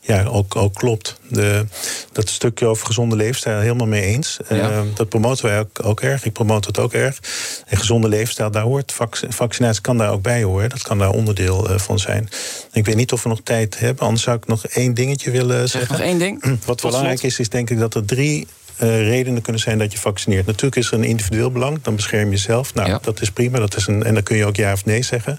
ja, 0.00 0.24
ook, 0.24 0.56
ook 0.56 0.74
klopt. 0.74 1.20
De, 1.28 1.66
dat 2.12 2.28
stukje 2.28 2.66
over 2.66 2.86
gezonde 2.86 3.16
leefstijl 3.16 3.60
helemaal 3.60 3.86
mee 3.86 4.02
eens. 4.02 4.36
Ja. 4.48 4.70
Uh, 4.70 4.80
dat 4.94 5.08
promoten 5.08 5.44
wij 5.44 5.58
ook, 5.58 5.84
ook 5.84 6.00
erg. 6.00 6.24
Ik 6.24 6.32
promote 6.32 6.68
het 6.68 6.78
ook 6.78 6.92
erg. 6.92 7.20
En 7.66 7.76
gezonde 7.76 8.08
leefstijl, 8.08 8.50
daar 8.50 8.62
hoort 8.62 8.92
vac 8.92 9.18
vaccinatie 9.28 9.82
kan 9.82 9.98
daar 9.98 10.10
ook 10.10 10.22
bij 10.22 10.42
horen. 10.42 10.68
Dat 10.68 10.82
kan 10.82 10.98
daar 10.98 11.10
onderdeel 11.10 11.70
uh, 11.70 11.78
van 11.78 11.98
zijn. 11.98 12.28
Ik 12.72 12.84
weet 12.84 12.96
niet 12.96 13.12
of 13.12 13.22
we 13.22 13.28
nog 13.28 13.40
tijd 13.42 13.78
hebben. 13.78 14.04
Anders 14.04 14.22
zou 14.22 14.36
ik 14.36 14.46
nog 14.46 14.66
één 14.66 14.94
dingetje 14.94 15.30
willen 15.30 15.68
zeg 15.68 15.70
zeggen. 15.70 15.98
Nog 15.98 16.06
één 16.06 16.18
ding. 16.18 16.44
Wat 16.64 16.82
belangrijk 16.82 17.22
is, 17.22 17.38
is 17.38 17.48
denk 17.48 17.70
ik 17.70 17.78
dat 17.78 17.94
er 17.94 18.04
drie 18.04 18.46
redenen 18.78 19.42
kunnen 19.42 19.62
zijn 19.62 19.78
dat 19.78 19.92
je 19.92 19.98
vaccineert. 19.98 20.46
Natuurlijk 20.46 20.76
is 20.76 20.86
er 20.86 20.94
een 20.94 21.04
individueel 21.04 21.50
belang, 21.50 21.78
dan 21.82 21.96
bescherm 21.96 22.24
je 22.24 22.30
jezelf. 22.30 22.74
Nou, 22.74 22.98
dat 23.02 23.20
is 23.20 23.30
prima, 23.30 23.58
dat 23.58 23.76
is 23.76 23.86
een, 23.86 24.04
en 24.04 24.14
dan 24.14 24.22
kun 24.22 24.36
je 24.36 24.44
ook 24.44 24.56
ja 24.56 24.72
of 24.72 24.84
nee 24.84 25.02
zeggen. 25.02 25.38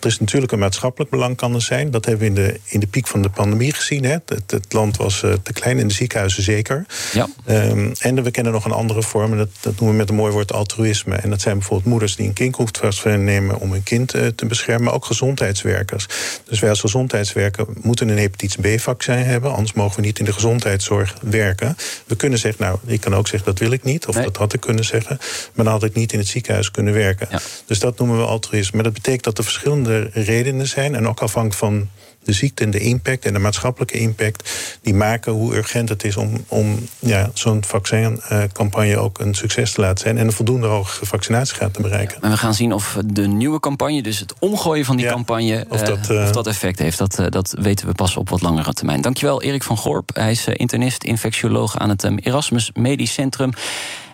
Er 0.00 0.06
is 0.06 0.18
natuurlijk 0.18 0.52
een 0.52 0.58
maatschappelijk 0.58 1.10
belang 1.10 1.36
kan 1.36 1.54
er 1.54 1.62
zijn. 1.62 1.90
Dat 1.90 2.04
hebben 2.04 2.34
we 2.34 2.40
in 2.40 2.46
de, 2.46 2.60
in 2.64 2.80
de 2.80 2.86
piek 2.86 3.06
van 3.06 3.22
de 3.22 3.30
pandemie 3.30 3.72
gezien. 3.72 4.04
Hè. 4.04 4.16
Het, 4.26 4.50
het 4.50 4.72
land 4.72 4.96
was 4.96 5.18
te 5.18 5.52
klein, 5.52 5.78
in 5.78 5.88
de 5.88 5.94
ziekenhuizen 5.94 6.42
zeker. 6.42 6.86
Ja. 7.12 7.28
Um, 7.48 7.92
en 7.98 8.22
we 8.22 8.30
kennen 8.30 8.52
nog 8.52 8.64
een 8.64 8.72
andere 8.72 9.02
vorm, 9.02 9.36
dat, 9.36 9.48
dat 9.60 9.72
noemen 9.72 9.90
we 9.90 10.00
met 10.00 10.08
een 10.08 10.14
mooi 10.14 10.32
woord 10.32 10.52
altruïsme. 10.52 11.14
En 11.16 11.30
dat 11.30 11.40
zijn 11.40 11.58
bijvoorbeeld 11.58 11.88
moeders 11.88 12.16
die 12.16 12.26
een 12.26 12.32
kindhoeftvast 12.32 13.04
nemen 13.04 13.58
om 13.58 13.72
hun 13.72 13.82
kind 13.82 14.08
te 14.08 14.46
beschermen, 14.46 14.84
maar 14.84 14.94
ook 14.94 15.04
gezondheidswerkers. 15.04 16.06
Dus 16.48 16.60
wij 16.60 16.70
als 16.70 16.80
gezondheidswerker 16.80 17.66
moeten 17.82 18.08
een 18.08 18.18
hepatitis 18.18 18.76
B-vaccin 18.76 19.14
hebben, 19.14 19.50
anders 19.52 19.72
mogen 19.72 19.96
we 19.96 20.06
niet 20.06 20.18
in 20.18 20.24
de 20.24 20.32
gezondheidszorg 20.32 21.14
werken. 21.20 21.76
We 22.06 22.16
kunnen 22.16 22.38
zeggen, 22.38 22.64
nou, 22.64 22.71
ik 22.86 23.00
kan 23.00 23.14
ook 23.14 23.28
zeggen 23.28 23.50
dat 23.50 23.58
wil 23.58 23.70
ik 23.70 23.82
niet, 23.82 24.06
of 24.06 24.16
dat 24.16 24.36
had 24.36 24.52
ik 24.52 24.60
kunnen 24.60 24.84
zeggen, 24.84 25.18
maar 25.54 25.64
dan 25.64 25.74
had 25.74 25.84
ik 25.84 25.94
niet 25.94 26.12
in 26.12 26.18
het 26.18 26.28
ziekenhuis 26.28 26.70
kunnen 26.70 26.92
werken. 26.92 27.28
Dus 27.66 27.78
dat 27.78 27.98
noemen 27.98 28.16
we 28.16 28.24
altruïsme. 28.24 28.74
Maar 28.74 28.84
dat 28.84 28.92
betekent 28.92 29.24
dat 29.24 29.38
er 29.38 29.44
verschillende 29.44 30.10
redenen 30.12 30.66
zijn 30.66 30.94
en 30.94 31.08
ook 31.08 31.20
afhankelijk 31.20 31.58
van 31.58 31.88
de 32.24 32.32
ziekte 32.32 32.64
en 32.64 32.70
de 32.70 32.78
impact 32.78 33.24
en 33.24 33.32
de 33.32 33.38
maatschappelijke 33.38 33.98
impact, 33.98 34.50
die 34.82 34.94
maken 34.94 35.32
hoe 35.32 35.56
urgent 35.56 35.88
het 35.88 36.04
is 36.04 36.16
om, 36.16 36.44
om 36.48 36.88
ja, 36.98 37.30
zo'n 37.34 37.64
vaccincampagne 37.64 38.98
ook 38.98 39.18
een 39.18 39.34
succes 39.34 39.72
te 39.72 39.80
laten 39.80 39.98
zijn 39.98 40.18
en 40.18 40.26
een 40.26 40.32
voldoende 40.32 40.66
hoge 40.66 41.06
vaccinatiegraad 41.06 41.74
te 41.74 41.82
bereiken. 41.82 42.22
En 42.22 42.30
we 42.30 42.36
gaan 42.36 42.54
zien 42.54 42.72
of 42.72 42.98
de 43.04 43.26
nieuwe 43.26 43.60
campagne, 43.60 44.02
dus 44.02 44.18
het 44.18 44.34
omgooien 44.38 44.84
van 44.84 44.96
die 44.96 45.06
campagne, 45.06 45.66
of 45.68 45.80
dat, 45.80 46.10
uh, 46.10 46.22
of 46.22 46.30
dat 46.30 46.46
effect 46.46 46.78
heeft. 46.78 46.98
Dat, 46.98 47.18
uh, 47.18 47.26
dat 47.28 47.54
weten 47.60 47.86
we 47.86 47.92
pas 47.92 48.16
op 48.16 48.28
wat 48.28 48.42
langere 48.42 48.72
termijn. 48.72 49.00
Dankjewel, 49.00 49.42
Erik 49.42 49.62
van 49.62 49.76
Gorp. 49.76 50.10
Hij 50.14 50.30
is 50.30 50.46
internist, 50.46 51.04
infectioloog 51.04 51.78
aan 51.78 51.88
het 51.88 52.10
Erasmus 52.16 52.61
Medisch 52.74 53.12
Centrum. 53.12 53.52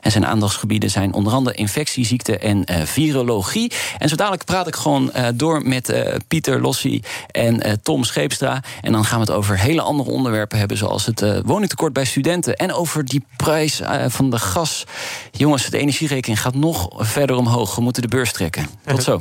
En 0.01 0.11
zijn 0.11 0.27
aandachtsgebieden 0.27 0.91
zijn 0.91 1.13
onder 1.13 1.33
andere 1.33 1.57
infectieziekten 1.57 2.41
en 2.41 2.65
uh, 2.71 2.83
virologie. 2.83 3.73
En 3.99 4.09
zo 4.09 4.17
dadelijk 4.17 4.45
praat 4.45 4.67
ik 4.67 4.77
gewoon 4.77 5.11
uh, 5.17 5.27
door 5.35 5.69
met 5.69 5.91
uh, 5.91 6.15
Pieter 6.29 6.61
Lossi 6.61 7.03
en 7.31 7.81
Tom 7.83 8.05
Scheepstra. 8.05 8.63
En 8.81 8.93
dan 8.93 9.05
gaan 9.05 9.21
we 9.21 9.25
het 9.25 9.35
over 9.35 9.59
hele 9.59 9.81
andere 9.81 10.11
onderwerpen 10.11 10.59
hebben, 10.59 10.77
zoals 10.77 11.07
het 11.07 11.25
woningtekort 11.45 11.93
bij 11.93 12.05
studenten. 12.05 12.57
En 12.57 12.73
over 12.73 13.05
die 13.05 13.25
prijs 13.37 13.81
van 14.07 14.31
de 14.31 14.39
gas. 14.39 14.85
Jongens, 15.33 15.67
de 15.67 15.79
energierekening 15.79 16.41
gaat 16.41 16.55
nog 16.55 16.89
verder 16.97 17.37
omhoog. 17.37 17.75
We 17.75 17.83
moeten 17.83 18.03
de 18.03 18.09
beurs 18.09 18.33
trekken. 18.33 18.67
Tot 18.85 19.03
zo. 19.03 19.21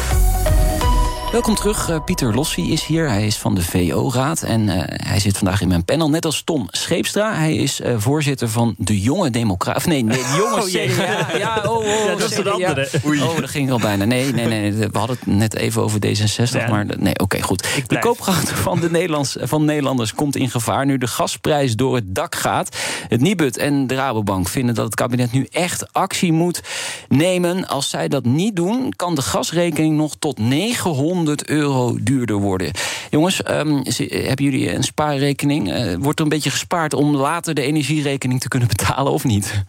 Welkom 1.31 1.55
terug. 1.55 1.89
Uh, 1.89 2.03
Pieter 2.03 2.33
Lossi 2.33 2.71
is 2.71 2.85
hier. 2.85 3.09
Hij 3.09 3.25
is 3.25 3.37
van 3.37 3.55
de 3.55 3.61
VO-raad 3.61 4.41
en 4.41 4.61
uh, 4.61 4.81
hij 4.85 5.19
zit 5.19 5.37
vandaag 5.37 5.61
in 5.61 5.67
mijn 5.67 5.85
panel. 5.85 6.09
Net 6.09 6.25
als 6.25 6.41
Tom 6.43 6.67
Scheepstra. 6.71 7.33
Hij 7.33 7.55
is 7.55 7.81
uh, 7.81 7.93
voorzitter 7.97 8.49
van 8.49 8.75
de 8.77 9.01
Jonge 9.01 9.29
Democraat. 9.29 9.75
Of 9.75 9.85
nee, 9.85 10.03
nee, 10.03 10.17
de 10.17 10.33
Jonge 10.37 10.61
oh, 10.61 10.67
CDA. 10.67 11.37
Ja, 11.37 11.61
oh, 11.65 11.75
oh, 11.75 11.85
ja, 11.85 12.15
dat 12.15 12.31
is 12.31 12.37
een 12.37 12.47
andere. 12.47 12.89
Oei. 13.05 13.21
Oh, 13.21 13.39
dat 13.39 13.49
ging 13.49 13.71
al 13.71 13.79
bijna. 13.79 14.05
Nee, 14.05 14.33
nee, 14.33 14.45
nee. 14.45 14.73
We 14.73 14.97
hadden 14.97 15.17
het 15.19 15.25
net 15.25 15.55
even 15.55 15.81
over 15.81 15.99
D66. 16.05 16.51
Ja. 16.51 16.69
Maar 16.69 16.85
nee, 16.85 17.13
oké, 17.13 17.23
okay, 17.23 17.41
goed. 17.41 17.67
De 17.87 17.99
koopkracht 17.99 18.49
van 18.49 18.79
de 18.79 18.89
Nederlands, 18.89 19.37
van 19.39 19.65
Nederlanders 19.65 20.13
komt 20.13 20.35
in 20.35 20.49
gevaar... 20.49 20.85
nu 20.85 20.97
de 20.97 21.07
gasprijs 21.07 21.75
door 21.75 21.95
het 21.95 22.15
dak 22.15 22.35
gaat. 22.35 22.77
Het 23.07 23.21
Nibud 23.21 23.57
en 23.57 23.87
de 23.87 23.95
Rabobank 23.95 24.47
vinden 24.47 24.75
dat 24.75 24.85
het 24.85 24.95
kabinet 24.95 25.31
nu 25.31 25.47
echt 25.51 25.93
actie 25.93 26.31
moet 26.31 26.61
nemen. 27.09 27.67
Als 27.67 27.89
zij 27.89 28.07
dat 28.07 28.25
niet 28.25 28.55
doen, 28.55 28.93
kan 28.95 29.15
de 29.15 29.21
gasrekening 29.21 29.97
nog 29.97 30.15
tot 30.19 30.39
900 30.39 31.19
100 31.21 31.49
euro 31.49 31.97
duurder 32.01 32.35
worden. 32.35 32.71
Jongens, 33.09 33.41
um, 33.49 33.81
hebben 34.09 34.45
jullie 34.45 34.73
een 34.73 34.83
spaarrekening? 34.83 35.73
Uh, 35.73 35.95
wordt 35.99 36.19
er 36.19 36.25
een 36.25 36.31
beetje 36.31 36.49
gespaard 36.49 36.93
om 36.93 37.15
later 37.15 37.53
de 37.53 37.61
energierekening 37.61 38.41
te 38.41 38.47
kunnen 38.47 38.67
betalen 38.75 39.11
of 39.11 39.23
niet? 39.23 39.63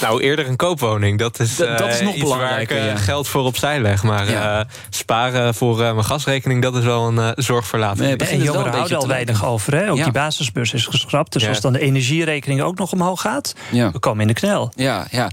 Nou, 0.00 0.20
eerder 0.20 0.46
een 0.46 0.56
koopwoning. 0.56 1.18
Dat 1.18 1.40
is, 1.40 1.60
uh, 1.60 1.78
dat 1.78 1.88
is 1.88 2.00
nog 2.00 2.18
belangrijker. 2.18 2.76
Waar 2.76 2.84
ik 2.84 2.90
uh, 2.90 2.96
ja. 2.96 3.04
geld 3.04 3.28
voor 3.28 3.42
opzij 3.42 3.80
leg. 3.80 4.02
Maar 4.02 4.30
ja. 4.30 4.66
sparen 4.90 5.54
voor 5.54 5.76
mijn 5.76 6.04
gasrekening, 6.04 6.62
dat 6.62 6.76
is 6.76 6.84
wel 6.84 7.08
een 7.08 7.32
zorg 7.36 7.66
voor 7.66 7.78
later. 7.78 8.04
Nee, 8.04 8.16
en 8.16 8.42
jongeren 8.42 8.72
houden 8.72 8.98
al 8.98 9.08
weinig 9.08 9.44
over. 9.46 9.74
Hè? 9.74 9.90
Ook 9.90 9.96
ja. 9.96 10.04
die 10.04 10.12
basisbeurs 10.12 10.72
is 10.72 10.86
geschrapt. 10.86 11.32
Dus 11.32 11.48
als 11.48 11.60
dan 11.60 11.72
de 11.72 11.80
energierekening 11.80 12.62
ook 12.62 12.78
nog 12.78 12.92
omhoog 12.92 13.20
gaat, 13.20 13.54
we 13.70 13.98
komen 13.98 14.20
in 14.20 14.26
de 14.26 14.34
knel. 14.34 14.72
Ja, 14.74 15.06
ja. 15.10 15.30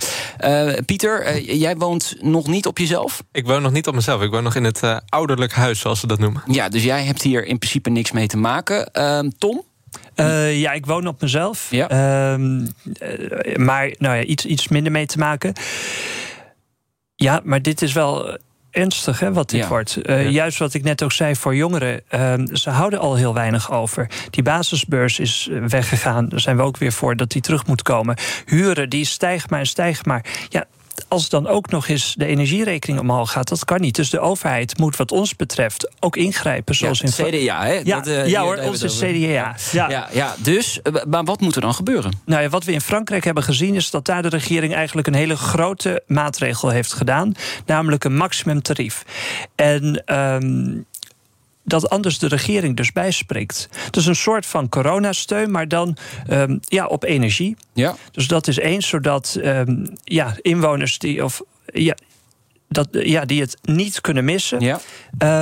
Pieter, 0.85 1.41
jij 1.41 1.77
woont 1.77 2.15
nog 2.19 2.47
niet 2.47 2.65
op 2.67 2.77
jezelf? 2.77 3.23
Ik 3.31 3.45
woon 3.45 3.61
nog 3.61 3.71
niet 3.71 3.87
op 3.87 3.95
mezelf. 3.95 4.21
Ik 4.21 4.31
woon 4.31 4.43
nog 4.43 4.55
in 4.55 4.63
het 4.63 4.81
oude 5.09 5.32
huis, 5.51 5.79
zoals 5.79 5.99
ze 5.99 6.07
dat 6.07 6.19
noemen. 6.19 6.43
Ja, 6.45 6.69
dus 6.69 6.83
jij 6.83 7.03
hebt 7.03 7.21
hier 7.21 7.45
in 7.45 7.57
principe 7.57 7.89
niks 7.89 8.11
mee 8.11 8.27
te 8.27 8.37
maken. 8.37 8.89
Uh, 8.93 9.19
Tom? 9.37 9.63
Uh, 10.15 10.59
ja, 10.59 10.71
ik 10.71 10.85
woon 10.85 11.07
op 11.07 11.21
mezelf. 11.21 11.67
Ja. 11.69 11.91
Uh, 11.91 12.67
maar 13.55 13.93
nou 13.97 14.15
ja, 14.15 14.23
iets, 14.23 14.45
iets 14.45 14.67
minder 14.67 14.91
mee 14.91 15.05
te 15.05 15.17
maken. 15.17 15.53
Ja, 17.15 17.41
maar 17.43 17.61
dit 17.61 17.81
is 17.81 17.93
wel 17.93 18.37
ernstig 18.71 19.19
hè, 19.19 19.33
wat 19.33 19.49
dit 19.49 19.59
ja. 19.59 19.67
wordt. 19.67 19.97
Uh, 20.03 20.23
ja. 20.23 20.29
Juist 20.29 20.57
wat 20.57 20.73
ik 20.73 20.83
net 20.83 21.03
ook 21.03 21.11
zei 21.11 21.35
voor 21.35 21.55
jongeren. 21.55 22.01
Uh, 22.11 22.33
ze 22.53 22.69
houden 22.69 22.99
al 22.99 23.15
heel 23.15 23.33
weinig 23.33 23.71
over. 23.71 24.09
Die 24.29 24.43
basisbeurs 24.43 25.19
is 25.19 25.49
weggegaan. 25.67 26.29
Daar 26.29 26.39
zijn 26.39 26.57
we 26.57 26.63
ook 26.63 26.77
weer 26.77 26.91
voor 26.91 27.15
dat 27.15 27.31
die 27.31 27.41
terug 27.41 27.65
moet 27.65 27.81
komen. 27.81 28.17
Huren, 28.45 28.89
die 28.89 29.05
stijgt 29.05 29.49
maar 29.49 29.59
en 29.59 29.65
stijgt 29.65 30.05
maar. 30.05 30.25
Ja, 30.49 30.65
als 31.13 31.29
dan 31.29 31.47
ook 31.47 31.69
nog 31.69 31.87
eens 31.87 32.13
de 32.17 32.25
energierekening 32.25 32.99
omhoog 32.99 33.31
gaat, 33.31 33.47
dat 33.47 33.65
kan 33.65 33.81
niet. 33.81 33.95
Dus 33.95 34.09
de 34.09 34.19
overheid 34.19 34.77
moet 34.77 34.95
wat 34.95 35.11
ons 35.11 35.35
betreft 35.35 35.91
ook 35.99 36.15
ingrijpen. 36.15 36.75
Zoals 36.75 36.99
ja, 36.99 37.05
in 37.05 37.11
CDA, 37.11 37.65
hè? 37.65 37.73
Ja, 37.73 37.95
dat, 37.95 38.07
uh, 38.07 38.27
ja 38.27 38.41
hoor, 38.41 38.57
onze 38.57 38.87
CDA. 38.87 39.55
Ja. 39.71 39.89
Ja, 39.89 40.09
ja, 40.11 40.35
dus, 40.39 40.79
maar 41.07 41.23
wat 41.23 41.41
moet 41.41 41.55
er 41.55 41.61
dan 41.61 41.73
gebeuren? 41.73 42.21
Nou 42.25 42.41
ja, 42.41 42.49
wat 42.49 42.63
we 42.63 42.71
in 42.71 42.81
Frankrijk 42.81 43.23
hebben 43.23 43.43
gezien 43.43 43.75
is 43.75 43.89
dat 43.89 44.05
daar 44.05 44.21
de 44.21 44.27
regering 44.27 44.73
eigenlijk 44.73 45.07
een 45.07 45.13
hele 45.13 45.35
grote 45.35 46.03
maatregel 46.07 46.69
heeft 46.69 46.93
gedaan. 46.93 47.33
Namelijk 47.65 48.03
een 48.03 48.15
maximumtarief. 48.15 49.03
En 49.55 50.03
um, 50.15 50.85
dat 51.63 51.89
anders 51.89 52.19
de 52.19 52.27
regering 52.27 52.75
dus 52.77 52.91
bijspreekt. 52.91 53.69
Dus 53.89 54.05
een 54.05 54.15
soort 54.15 54.45
van 54.45 54.69
coronasteun, 54.69 55.51
maar 55.51 55.67
dan 55.67 55.97
um, 56.29 56.59
ja, 56.61 56.85
op 56.85 57.03
energie. 57.03 57.55
Ja. 57.73 57.95
Dus 58.11 58.27
dat 58.27 58.47
is 58.47 58.57
eens, 58.57 58.87
zodat 58.87 59.37
um, 59.43 59.87
ja, 60.03 60.35
inwoners 60.41 60.97
die. 60.97 61.23
Of, 61.23 61.41
ja, 61.65 61.95
dat, 62.73 62.87
ja, 62.91 63.25
die 63.25 63.41
het 63.41 63.57
niet 63.61 64.01
kunnen 64.01 64.25
missen. 64.25 64.59
Ja. 64.59 64.79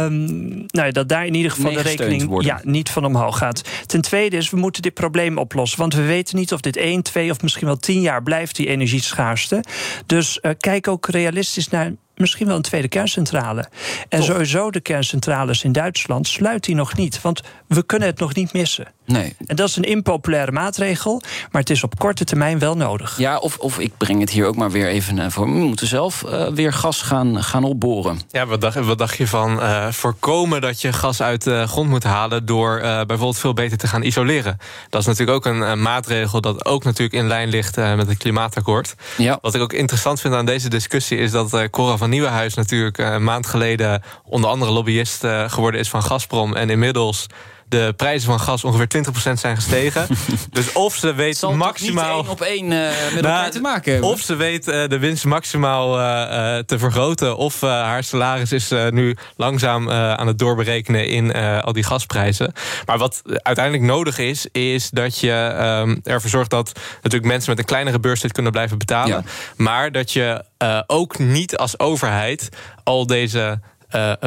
Um, 0.05 0.25
nou 0.67 0.85
ja, 0.85 0.91
dat 0.91 1.09
daar 1.09 1.25
in 1.25 1.33
ieder 1.33 1.51
geval 1.51 1.73
de 1.73 1.81
rekening 1.81 2.43
ja, 2.43 2.59
niet 2.63 2.89
van 2.89 3.05
omhoog 3.05 3.37
gaat. 3.37 3.61
Ten 3.85 4.01
tweede 4.01 4.37
is, 4.37 4.49
we 4.49 4.57
moeten 4.57 4.81
dit 4.81 4.93
probleem 4.93 5.37
oplossen. 5.37 5.79
Want 5.79 5.93
we 5.93 6.01
weten 6.01 6.37
niet 6.37 6.53
of 6.53 6.61
dit 6.61 6.77
1, 6.77 7.01
2 7.01 7.31
of 7.31 7.41
misschien 7.41 7.67
wel 7.67 7.77
10 7.77 8.01
jaar 8.01 8.23
blijft, 8.23 8.55
die 8.55 8.67
energieschaarste. 8.67 9.63
Dus 10.05 10.39
uh, 10.41 10.51
kijk 10.59 10.87
ook 10.87 11.07
realistisch 11.07 11.67
naar 11.67 11.91
misschien 12.21 12.47
wel 12.47 12.55
een 12.55 12.61
tweede 12.61 12.87
kerncentrale. 12.87 13.65
En 14.09 14.23
sowieso 14.23 14.71
de 14.71 14.81
kerncentrales 14.81 15.63
in 15.63 15.71
Duitsland 15.71 16.27
sluit 16.27 16.63
die 16.63 16.75
nog 16.75 16.95
niet. 16.95 17.21
Want 17.21 17.41
we 17.67 17.83
kunnen 17.83 18.07
het 18.07 18.19
nog 18.19 18.35
niet 18.35 18.53
missen. 18.53 18.87
Nee. 19.11 19.35
En 19.45 19.55
dat 19.55 19.67
is 19.67 19.75
een 19.75 19.83
impopulaire 19.83 20.51
maatregel, 20.51 21.21
maar 21.51 21.61
het 21.61 21.69
is 21.69 21.83
op 21.83 21.99
korte 21.99 22.23
termijn 22.23 22.59
wel 22.59 22.77
nodig. 22.77 23.17
Ja, 23.17 23.37
of, 23.37 23.57
of 23.57 23.79
ik 23.79 23.91
breng 23.97 24.19
het 24.19 24.29
hier 24.29 24.45
ook 24.45 24.55
maar 24.55 24.71
weer 24.71 24.87
even 24.87 25.17
uh, 25.17 25.25
voor. 25.29 25.45
We 25.45 25.51
moeten 25.51 25.87
zelf 25.87 26.23
uh, 26.25 26.47
weer 26.47 26.73
gas 26.73 27.01
gaan, 27.01 27.43
gaan 27.43 27.63
opboren. 27.63 28.19
Ja, 28.29 28.45
wat 28.45 28.61
dacht, 28.61 28.75
wat 28.75 28.97
dacht 28.97 29.17
je 29.17 29.27
van 29.27 29.59
uh, 29.59 29.87
voorkomen 29.91 30.61
dat 30.61 30.81
je 30.81 30.93
gas 30.93 31.21
uit 31.21 31.43
de 31.43 31.67
grond 31.67 31.89
moet 31.89 32.03
halen 32.03 32.45
door 32.45 32.79
bijvoorbeeld 32.81 33.37
veel 33.37 33.53
beter 33.53 33.77
te 33.77 33.87
gaan 33.87 34.03
isoleren? 34.03 34.57
Dat 34.89 35.01
is 35.01 35.07
natuurlijk 35.07 35.37
ook 35.37 35.53
een 35.53 35.81
maatregel 35.81 36.41
dat 36.41 36.65
ook 36.65 36.83
natuurlijk 36.83 37.13
in 37.13 37.27
lijn 37.27 37.49
ligt 37.49 37.75
met 37.75 38.07
het 38.07 38.17
klimaatakkoord. 38.17 38.95
Ja. 39.17 39.37
Wat 39.41 39.55
ik 39.55 39.61
ook 39.61 39.73
interessant 39.73 40.21
vind 40.21 40.33
aan 40.33 40.45
deze 40.45 40.69
discussie 40.69 41.17
is 41.17 41.31
dat 41.31 41.69
Cora 41.69 41.97
van 41.97 42.09
Nieuwenhuis 42.09 42.53
natuurlijk 42.53 42.97
een 42.97 43.23
maand 43.23 43.47
geleden 43.47 44.03
onder 44.23 44.49
andere 44.49 44.71
lobbyist 44.71 45.25
geworden 45.47 45.79
is 45.79 45.89
van 45.89 46.03
Gazprom 46.03 46.55
en 46.55 46.69
inmiddels 46.69 47.27
de 47.71 47.93
prijzen 47.97 48.29
van 48.29 48.39
gas 48.39 48.63
ongeveer 48.63 49.03
20% 49.29 49.33
zijn 49.33 49.55
gestegen. 49.55 50.07
dus 50.49 50.71
of 50.71 50.95
ze 50.95 51.13
weet 51.13 51.37
Zal 51.37 51.53
maximaal. 51.53 52.17
niet 52.17 52.25
één 52.25 52.31
op 52.31 52.41
één 52.41 52.71
uh, 52.71 52.79
met 53.13 53.15
elkaar 53.23 53.39
Nou, 53.39 53.51
te 53.51 53.61
maken 53.61 53.91
hebben. 53.91 54.09
Of 54.09 54.19
ze 54.19 54.35
weet 54.35 54.67
uh, 54.67 54.87
de 54.87 54.99
winst 54.99 55.25
maximaal 55.25 55.99
uh, 55.99 56.57
te 56.57 56.79
vergroten. 56.79 57.37
Of 57.37 57.61
haar 57.61 58.03
salaris 58.03 58.51
is 58.51 58.71
nu 58.89 59.15
langzaam 59.35 59.89
aan 59.91 60.27
het 60.27 60.39
doorberekenen 60.39 61.07
in 61.07 61.35
al 61.35 61.73
die 61.73 61.83
gasprijzen. 61.83 62.53
Maar 62.85 62.97
wat 62.97 63.21
uiteindelijk 63.25 63.85
nodig 63.85 64.17
is, 64.17 64.47
is 64.51 64.89
dat 64.89 65.19
je 65.19 65.55
um, 65.83 65.99
ervoor 66.03 66.29
zorgt 66.29 66.49
dat 66.49 66.79
natuurlijk 66.95 67.31
mensen 67.31 67.49
met 67.49 67.59
een 67.59 67.65
kleinere 67.65 67.99
beurs 67.99 68.21
dit 68.21 68.31
kunnen 68.31 68.51
blijven 68.51 68.77
betalen. 68.77 69.09
Ja. 69.09 69.23
Maar 69.55 69.91
dat 69.91 70.11
je 70.11 70.43
ook 70.87 71.19
niet 71.19 71.57
als 71.57 71.79
overheid 71.79 72.49
al 72.83 73.07
deze 73.07 73.59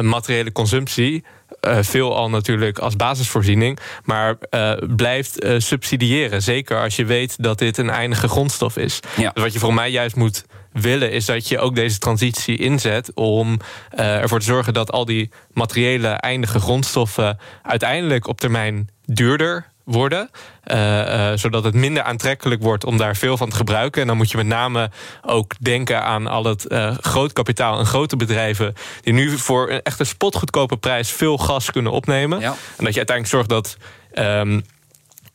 materiële 0.01 0.51
consumptie 0.51 1.23
uh, 1.61 1.77
veelal 1.81 2.29
natuurlijk 2.29 2.79
als 2.79 2.95
basisvoorziening, 2.95 3.79
maar 4.03 4.35
uh, 4.51 4.73
blijft 4.95 5.45
subsidiëren. 5.57 6.41
Zeker 6.41 6.81
als 6.81 6.95
je 6.95 7.05
weet 7.05 7.43
dat 7.43 7.59
dit 7.59 7.77
een 7.77 7.89
eindige 7.89 8.27
grondstof 8.27 8.77
is. 8.77 8.99
Ja. 9.17 9.31
Dus 9.33 9.43
wat 9.43 9.53
je 9.53 9.59
voor 9.59 9.73
mij 9.73 9.91
juist 9.91 10.15
moet 10.15 10.45
willen, 10.71 11.11
is 11.11 11.25
dat 11.25 11.47
je 11.47 11.59
ook 11.59 11.75
deze 11.75 11.99
transitie 11.99 12.57
inzet 12.57 13.11
om 13.13 13.59
ervoor 13.95 14.39
te 14.39 14.45
zorgen 14.45 14.73
dat 14.73 14.91
al 14.91 15.05
die 15.05 15.31
materiële 15.53 16.07
eindige 16.07 16.59
grondstoffen 16.59 17.39
uiteindelijk 17.63 18.27
op 18.27 18.39
termijn 18.39 18.89
duurder 19.05 19.73
worden. 19.85 20.29
Uh, 20.65 20.77
uh, 20.77 21.31
zodat 21.35 21.63
het 21.63 21.73
minder 21.73 22.03
aantrekkelijk 22.03 22.61
wordt 22.61 22.85
om 22.85 22.97
daar 22.97 23.15
veel 23.15 23.37
van 23.37 23.49
te 23.49 23.55
gebruiken. 23.55 24.01
En 24.01 24.07
dan 24.07 24.17
moet 24.17 24.31
je 24.31 24.37
met 24.37 24.45
name 24.45 24.89
ook 25.21 25.53
denken 25.59 26.03
aan 26.03 26.27
al 26.27 26.43
het 26.43 26.65
uh, 26.67 26.97
groot 27.01 27.33
kapitaal 27.33 27.79
en 27.79 27.85
grote 27.85 28.15
bedrijven. 28.15 28.73
die 29.01 29.13
nu 29.13 29.37
voor 29.37 29.71
een 29.71 29.81
echt 29.81 29.99
een 29.99 30.05
spotgoedkope 30.05 30.77
prijs 30.77 31.11
veel 31.11 31.37
gas 31.37 31.71
kunnen 31.71 31.91
opnemen. 31.91 32.39
Ja. 32.39 32.55
En 32.77 32.83
dat 32.83 32.93
je 32.93 33.05
uiteindelijk 33.05 33.27
zorgt 33.27 33.49
dat. 33.49 33.77
Um, 34.13 34.63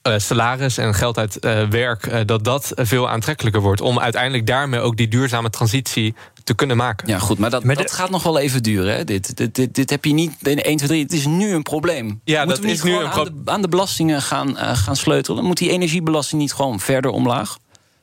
uh, 0.08 0.14
salaris 0.16 0.78
en 0.78 0.94
geld 0.94 1.18
uit 1.18 1.36
uh, 1.40 1.68
werk, 1.68 2.06
uh, 2.06 2.20
dat 2.26 2.44
dat 2.44 2.72
veel 2.74 3.08
aantrekkelijker 3.08 3.60
wordt. 3.60 3.80
Om 3.80 4.00
uiteindelijk 4.00 4.46
daarmee 4.46 4.80
ook 4.80 4.96
die 4.96 5.08
duurzame 5.08 5.50
transitie 5.50 6.14
te 6.50 6.56
kunnen 6.56 6.76
maken. 6.76 7.08
Ja, 7.08 7.18
goed, 7.18 7.38
maar 7.38 7.50
dat, 7.50 7.64
maar 7.64 7.76
dat 7.76 7.92
gaat 7.92 8.10
nog 8.10 8.22
wel 8.22 8.38
even 8.38 8.62
duren. 8.62 8.94
Hè? 8.94 9.04
Dit, 9.04 9.36
dit, 9.36 9.54
dit, 9.54 9.74
dit 9.74 9.90
heb 9.90 10.04
je 10.04 10.12
niet 10.12 10.32
in 10.42 10.62
1, 10.62 10.76
2, 10.76 10.88
3. 10.88 11.02
Het 11.02 11.12
is 11.12 11.26
nu 11.26 11.52
een 11.52 11.62
probleem. 11.62 12.20
Ja, 12.24 12.44
Moeten 12.44 12.48
dat 12.48 12.58
we 12.64 12.70
is 12.70 12.82
niet 12.82 12.82
nu 12.82 12.90
gewoon 12.90 13.04
een 13.04 13.10
pro 13.10 13.26
aan, 13.26 13.42
de, 13.44 13.50
aan 13.50 13.62
de 13.62 13.68
belastingen 13.68 14.22
gaan, 14.22 14.56
gaan 14.56 14.96
sleutelen? 14.96 15.44
Moet 15.44 15.58
die 15.58 15.70
energiebelasting 15.70 16.40
niet 16.40 16.52
gewoon 16.52 16.80
verder 16.80 17.10
omlaag? 17.10 17.58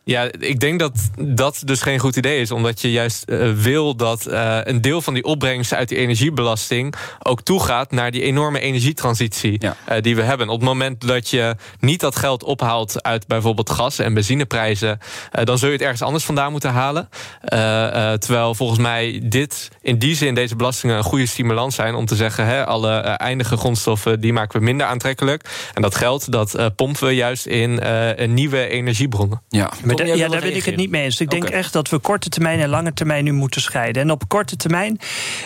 Ja, 0.08 0.28
ik 0.40 0.60
denk 0.60 0.80
dat 0.80 1.10
dat 1.20 1.62
dus 1.66 1.82
geen 1.82 2.00
goed 2.00 2.16
idee 2.16 2.42
is. 2.42 2.52
Omdat 2.52 2.82
je 2.82 2.92
juist 2.92 3.24
uh, 3.30 3.52
wil 3.52 3.96
dat 3.96 4.28
uh, 4.28 4.60
een 4.64 4.82
deel 4.82 5.02
van 5.02 5.14
die 5.14 5.24
opbrengsten 5.24 5.78
uit 5.78 5.90
die 5.90 5.98
energiebelasting 5.98 6.94
ook 7.24 7.42
toegaat 7.42 7.92
naar 7.92 8.12
die 8.12 8.22
enorme 8.22 8.60
energietransitie 8.60 9.56
ja. 9.60 9.76
uh, 9.90 10.02
die 10.02 10.16
we 10.16 10.22
hebben. 10.22 10.50
Op 10.50 10.60
het 10.60 10.68
moment 10.68 11.08
dat 11.08 11.30
je 11.30 11.56
niet 11.80 12.00
dat 12.00 12.16
geld 12.16 12.44
ophaalt 12.44 13.04
uit 13.04 13.28
bijvoorbeeld 13.28 13.70
gas 13.70 14.00
en 14.00 14.14
benzineprijzen, 14.14 15.00
dan 15.44 15.58
zul 15.58 15.68
je 15.68 15.74
het 15.74 15.84
ergens 15.84 16.02
anders 16.02 16.24
vandaan 16.24 16.52
moeten 16.52 16.72
halen. 16.72 17.10
terwijl 18.20 18.56
volgens 18.56 18.80
mij 18.80 19.22
dit 19.24 19.70
in 19.82 20.00
die 20.00 20.16
zin 20.16 20.36
deze 20.36 20.56
belastingen 20.56 20.98
een 20.98 21.04
goede 21.04 21.26
stimulans 21.26 21.76
zijn 21.76 21.96
om 21.96 22.06
te 22.06 22.16
zeggen: 22.16 22.46
hè, 22.46 22.66
alle 22.66 22.98
eindige 23.00 23.58
grondstoffen 23.58 24.20
die 24.20 24.34
maken 24.34 24.60
we 24.60 24.66
minder 24.66 24.86
aantrekkelijk. 24.86 25.70
En 25.74 25.82
dat 25.82 25.96
geld 25.96 26.32
dat 26.32 26.76
pompen 26.76 27.08
we 27.08 27.16
juist 27.16 27.46
in 27.46 27.82
nieuwe 28.34 28.68
energiebronnen. 28.68 29.42
Ja. 29.50 29.72
Ja, 30.06 30.28
daar 30.28 30.42
ben 30.42 30.56
ik 30.56 30.66
het 30.66 30.76
niet 30.76 30.90
mee 30.90 31.04
eens. 31.04 31.20
Ik 31.20 31.30
denk 31.30 31.50
echt 31.50 31.74
dat 31.74 31.90
we 31.90 31.98
korte 32.00 32.30
termijn 32.30 32.60
en 32.60 32.70
lange 32.70 32.94
termijn 32.94 33.24
nu 33.24 33.32
moeten 33.32 33.62
scheiden. 33.62 34.02
En 34.02 34.12
op 34.12 34.28
korte 34.28 34.56
termijn 34.56 35.00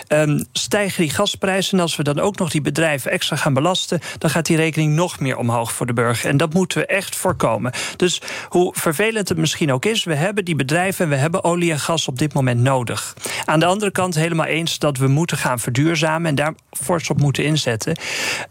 um, 0.08 0.46
stijgen 0.52 1.02
die 1.02 1.12
gasprijzen. 1.12 1.78
En 1.78 1.84
als 1.84 1.96
we 1.96 2.04
dan 2.04 2.20
ook 2.20 2.38
nog 2.38 2.50
die 2.50 2.62
bedrijven 2.62 3.12
extra 3.12 3.36
gaan 3.36 3.54
belasten, 3.54 4.00
dan 4.18 4.30
gaat 4.30 4.46
die 4.46 4.58
rekening 4.58 4.94
nog 4.94 5.20
meer 5.20 5.38
omhoog 5.38 5.72
voor 5.72 5.86
de 5.86 5.94
burger. 5.94 6.30
En 6.30 6.38
dat 6.38 6.54
moeten 6.54 6.78
we 6.78 6.86
echt 6.86 7.16
voorkomen. 7.16 7.72
Dus 7.96 8.22
hoe 8.50 8.74
vervelend 8.78 9.30
het 9.30 9.38
misschien 9.38 9.72
ook 9.72 9.86
is, 9.86 10.04
we 10.04 10.16
hebben 10.16 10.46
die 10.46 10.56
bedrijven 10.56 11.06
en 11.06 11.12
we 11.12 11.18
hebben 11.18 11.44
olie 11.44 11.72
en 11.72 11.80
gas 11.80 12.08
op 12.08 12.18
dit 12.18 12.34
moment 12.34 12.62
nodig. 12.62 13.16
Aan 13.46 13.60
de 13.60 13.66
andere 13.66 13.92
kant 13.92 14.16
helemaal 14.16 14.46
eens 14.46 14.80
dat 14.80 14.98
we 14.98 15.08
moeten 15.08 15.38
gaan 15.38 15.60
verduurzamen 15.60 16.30
en 16.30 16.36
daar 16.36 16.54
fors 16.72 17.10
op 17.10 17.20
moeten 17.20 17.44
inzetten. 17.44 17.98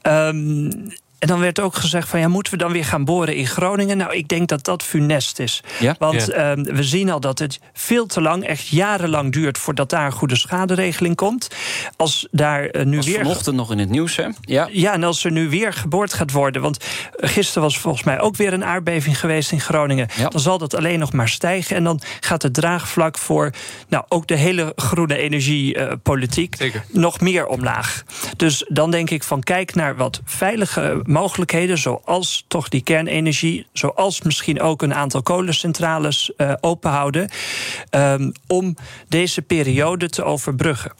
Um, 0.02 0.92
en 1.20 1.28
dan 1.28 1.40
werd 1.40 1.60
ook 1.60 1.74
gezegd 1.74 2.08
van 2.08 2.20
ja, 2.20 2.28
moeten 2.28 2.52
we 2.52 2.58
dan 2.58 2.72
weer 2.72 2.84
gaan 2.84 3.04
boren 3.04 3.34
in 3.34 3.46
Groningen? 3.46 3.96
Nou, 3.96 4.14
ik 4.14 4.28
denk 4.28 4.48
dat 4.48 4.64
dat 4.64 4.82
funest 4.82 5.38
is. 5.38 5.62
Ja? 5.80 5.94
Want 5.98 6.26
ja. 6.26 6.56
uh, 6.56 6.64
we 6.64 6.82
zien 6.82 7.10
al 7.10 7.20
dat 7.20 7.38
het 7.38 7.60
veel 7.72 8.06
te 8.06 8.20
lang, 8.20 8.46
echt 8.46 8.68
jarenlang 8.68 9.32
duurt 9.32 9.58
voordat 9.58 9.90
daar 9.90 10.06
een 10.06 10.12
goede 10.12 10.36
schaderegeling 10.36 11.16
komt. 11.16 11.48
Als 11.96 12.28
daar 12.30 12.76
uh, 12.76 12.84
nu 12.84 12.96
was 12.96 13.06
weer. 13.06 13.18
Vanochtend 13.18 13.56
nog 13.56 13.70
in 13.70 13.78
het 13.78 13.88
nieuws, 13.88 14.16
hè? 14.16 14.28
Ja. 14.40 14.68
ja, 14.72 14.92
en 14.92 15.04
als 15.04 15.24
er 15.24 15.30
nu 15.30 15.48
weer 15.48 15.72
geboord 15.72 16.12
gaat 16.12 16.32
worden. 16.32 16.62
Want 16.62 16.84
gisteren 17.16 17.62
was 17.62 17.78
volgens 17.78 18.04
mij 18.04 18.20
ook 18.20 18.36
weer 18.36 18.52
een 18.52 18.64
aardbeving 18.64 19.20
geweest 19.20 19.52
in 19.52 19.60
Groningen. 19.60 20.08
Ja. 20.16 20.28
Dan 20.28 20.40
zal 20.40 20.58
dat 20.58 20.74
alleen 20.74 20.98
nog 20.98 21.12
maar 21.12 21.28
stijgen. 21.28 21.76
En 21.76 21.84
dan 21.84 22.00
gaat 22.20 22.42
het 22.42 22.54
draagvlak 22.54 23.18
voor 23.18 23.50
nou, 23.88 24.04
ook 24.08 24.26
de 24.26 24.36
hele 24.36 24.72
groene 24.76 25.16
energiepolitiek 25.16 26.60
uh, 26.60 26.74
nog 26.88 27.20
meer 27.20 27.46
omlaag. 27.46 28.02
Dus 28.36 28.64
dan 28.68 28.90
denk 28.90 29.10
ik 29.10 29.22
van 29.22 29.40
kijk 29.40 29.74
naar 29.74 29.96
wat 29.96 30.20
veilige 30.24 31.00
mogelijkheden, 31.10 31.78
zoals 31.78 32.44
toch 32.48 32.68
die 32.68 32.82
kernenergie, 32.82 33.66
zoals 33.72 34.22
misschien 34.22 34.60
ook 34.60 34.82
een 34.82 34.94
aantal 34.94 35.22
kolencentrales 35.22 36.32
uh, 36.36 36.52
openhouden, 36.60 37.30
um, 37.90 38.32
om 38.46 38.76
deze 39.08 39.42
periode 39.42 40.08
te 40.08 40.24
overbruggen. 40.24 40.92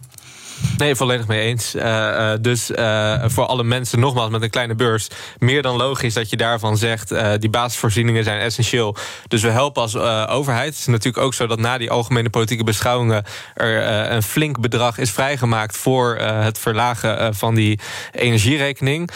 Nee, 0.80 0.94
volledig 0.94 1.26
mee 1.26 1.40
eens. 1.40 1.74
Uh, 1.74 1.82
uh, 1.82 2.32
dus 2.40 2.70
uh, 2.70 3.24
voor 3.26 3.46
alle 3.46 3.64
mensen, 3.64 3.98
nogmaals, 3.98 4.30
met 4.30 4.42
een 4.42 4.50
kleine 4.50 4.74
beurs... 4.74 5.08
meer 5.38 5.62
dan 5.62 5.76
logisch 5.76 6.14
dat 6.14 6.30
je 6.30 6.36
daarvan 6.36 6.76
zegt... 6.76 7.14
die 7.38 7.50
basisvoorzieningen 7.50 8.24
zijn 8.24 8.40
essentieel. 8.40 8.96
Dus 9.28 9.42
we 9.42 9.48
helpen 9.48 9.82
als 9.82 9.96
overheid. 10.26 10.68
Het 10.68 10.78
is 10.78 10.86
natuurlijk 10.86 11.24
ook 11.24 11.34
zo 11.34 11.46
dat 11.46 11.58
na 11.58 11.78
die 11.78 11.90
algemene 11.90 12.30
politieke 12.30 12.64
beschouwingen... 12.64 13.24
er 13.54 14.10
een 14.12 14.22
flink 14.22 14.60
bedrag 14.60 14.98
is 14.98 15.10
vrijgemaakt... 15.10 15.76
voor 15.76 16.16
het 16.16 16.58
verlagen 16.58 17.34
van 17.34 17.54
die 17.54 17.80
energierekening. 18.12 19.10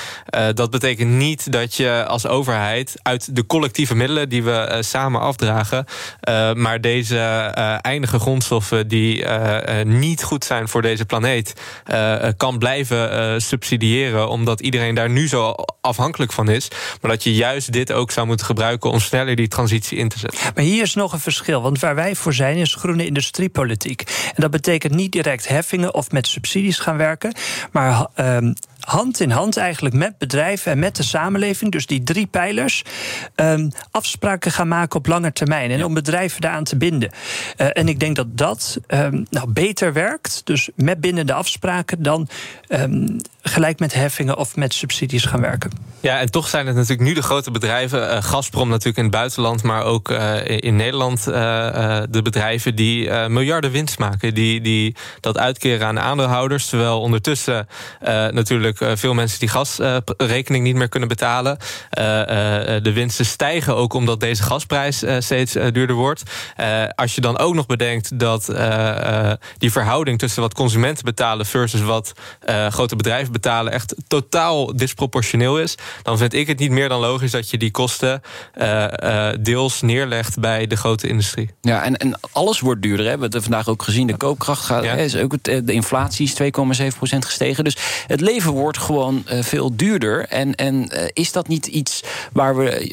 dat 0.55 0.71
betekent 0.71 1.11
niet 1.11 1.53
dat 1.53 1.75
je 1.75 2.05
als 2.07 2.27
overheid... 2.27 2.95
uit 3.03 3.37
de 3.37 3.47
collectieve 3.47 3.95
middelen 3.95 4.29
die 4.29 4.43
we 4.43 4.79
samen 4.81 5.21
afdragen... 5.21 5.85
maar 6.55 6.81
deze 6.81 7.19
eindige 7.81 8.19
grondstoffen 8.19 8.89
die 8.89 9.27
niet 9.85 10.23
goed 10.23 10.45
zijn 10.45 10.69
voor 10.69 10.83
deze 10.83 11.05
planeet 11.05 11.34
uh, 11.37 12.29
kan 12.37 12.59
blijven 12.59 13.12
uh, 13.12 13.38
subsidiëren. 13.38 14.29
Omdat 14.29 14.61
iedereen 14.61 14.94
daar 14.94 15.11
nu 15.11 15.29
zo 15.29 15.55
afhankelijk 15.81 16.33
van 16.33 16.49
is. 16.49 16.68
Maar 17.01 17.11
dat 17.11 17.23
je 17.23 17.35
juist 17.35 17.73
dit 17.73 17.92
ook 17.92 18.11
zou 18.11 18.27
moeten 18.27 18.47
gebruiken 18.47 18.90
om 18.90 19.01
sneller 19.01 19.37
die 19.37 19.49
transitie 19.49 19.99
in 19.99 20.09
te 20.09 20.18
zetten. 20.18 20.40
Maar 20.55 20.64
hier 20.64 20.83
is 20.83 20.94
nog 20.94 21.12
een 21.12 21.20
verschil. 21.20 21.62
Want 21.62 21.81
waar 21.81 21.94
wij 21.94 22.14
voor 22.14 22.35
zijn 22.35 22.57
is 22.57 22.75
groene 22.75 23.07
industriepolitiek. 23.07 24.01
En 24.35 24.42
dat 24.42 24.51
betekent 24.51 24.94
niet 24.94 25.12
direct 25.12 25.49
heffingen 25.49 25.94
of 25.94 26.11
met 26.11 26.27
subsidies 26.27 26.79
gaan 26.79 26.97
werken. 26.97 27.35
Maar. 27.73 28.07
Hand 28.85 29.20
in 29.20 29.31
hand 29.31 29.57
eigenlijk 29.57 29.94
met 29.94 30.18
bedrijven 30.18 30.73
en 30.73 30.79
met 30.79 30.97
de 30.97 31.03
samenleving, 31.03 31.73
dus 31.73 31.87
die 31.87 32.03
drie 32.03 32.27
pijlers, 32.27 32.83
um, 33.37 33.70
afspraken 33.90 34.51
gaan 34.51 34.68
maken 34.68 34.99
op 34.99 35.07
lange 35.07 35.33
termijn 35.33 35.70
en 35.70 35.85
om 35.85 35.94
bedrijven 35.94 36.40
daaraan 36.40 36.64
te 36.64 36.77
binden. 36.77 37.11
Uh, 37.57 37.66
en 37.73 37.88
ik 37.88 38.01
denk 38.01 38.16
dat 38.16 38.37
dat 38.37 38.79
um, 38.88 39.27
nou, 39.31 39.53
beter 39.53 39.92
werkt, 39.92 40.40
dus 40.44 40.68
met 40.75 41.01
bindende 41.01 41.33
afspraken, 41.33 42.03
dan 42.03 42.29
um, 42.68 43.16
gelijk 43.42 43.79
met 43.79 43.94
heffingen 43.94 44.37
of 44.37 44.57
met 44.57 44.75
subsidies 44.75 45.25
gaan 45.25 45.40
werken. 45.40 45.70
Ja, 46.01 46.18
en 46.18 46.31
toch 46.31 46.49
zijn 46.49 46.66
het 46.66 46.77
natuurlijk 46.77 47.09
nu 47.09 47.14
de 47.14 47.23
grote 47.23 47.51
bedrijven, 47.51 48.11
uh, 48.11 48.23
Gazprom 48.23 48.68
natuurlijk 48.68 48.97
in 48.97 49.03
het 49.03 49.12
buitenland, 49.12 49.62
maar 49.62 49.85
ook 49.85 50.11
uh, 50.11 50.47
in 50.47 50.77
Nederland, 50.77 51.25
de 51.25 52.20
bedrijven 52.23 52.75
die 52.75 53.11
miljarden 53.29 53.70
winst 53.70 53.99
maken, 53.99 54.35
die, 54.35 54.61
die 54.61 54.97
dat 55.20 55.38
uitkeren 55.38 55.87
aan 55.87 56.01
aandeelhouders, 56.01 56.66
terwijl 56.66 57.01
ondertussen 57.01 57.68
natuurlijk 58.31 58.74
veel 58.75 59.15
mensen 59.15 59.39
die 59.39 59.49
gasrekening 59.49 60.65
niet 60.65 60.75
meer 60.75 60.89
kunnen 60.89 61.09
betalen. 61.09 61.59
de 62.83 62.93
winsten 62.95 63.25
stijgen 63.25 63.77
ook 63.77 63.93
omdat 63.93 64.21
deze 64.21 64.43
gasprijs 64.43 65.03
steeds 65.19 65.53
duurder 65.53 65.97
wordt. 65.97 66.23
als 66.95 67.15
je 67.15 67.21
dan 67.21 67.39
ook 67.39 67.55
nog 67.55 67.67
bedenkt 67.67 68.19
dat 68.19 68.45
die 69.59 69.73
verhouding 69.73 70.19
tussen 70.19 70.43
wat 70.43 70.55
consumenten 70.55 71.05
betalen 71.05 71.47
versus 71.47 71.81
wat 71.81 72.13
grote 72.69 72.97
bedrijven 72.97 73.33
betalen 73.33 73.73
echt 73.73 73.95
totaal 74.09 74.77
disproportioneel 74.77 75.61
is, 75.61 75.75
dan 76.03 76.19
vind 76.19 76.33
ik 76.35 76.47
het 76.47 76.59
niet 76.59 76.71
meer 76.71 76.89
dan 76.89 77.01
logisch 77.01 77.31
dat 77.31 77.51
je 77.51 77.59
die 77.59 77.71
kosten 77.71 78.23
deels 79.41 79.81
neerlegt 79.81 80.41
bij 80.41 80.67
de 80.67 80.77
grote 80.77 81.09
industrie. 81.09 81.51
Ja, 81.61 81.83
en, 81.83 81.97
en 81.97 82.19
alles 82.33 82.61
wordt 82.61 82.83
duurder. 82.83 83.07
Hè? 83.07 83.15
We 83.15 83.21
hebben 83.21 83.33
het 83.33 83.43
vandaag 83.43 83.69
ook 83.69 83.83
gezien. 83.83 84.07
De 84.07 84.17
koopkracht 84.17 84.65
gaat, 84.65 84.85
ja. 84.85 84.93
is 84.93 85.17
ook, 85.17 85.43
de 85.43 85.73
inflatie 85.73 86.27
is 86.27 86.43
2,7% 86.43 87.19
gestegen. 87.19 87.65
Dus 87.65 87.77
het 88.07 88.21
leven 88.21 88.53
wordt 88.53 88.63
gewoon 88.72 89.24
uh, 89.33 89.42
veel 89.42 89.77
duurder. 89.77 90.27
En, 90.29 90.55
en 90.55 90.74
uh, 90.74 91.05
is 91.12 91.33
dat 91.33 91.48
niet 91.48 91.66
iets 91.66 92.03
waar 92.33 92.57
we 92.57 92.88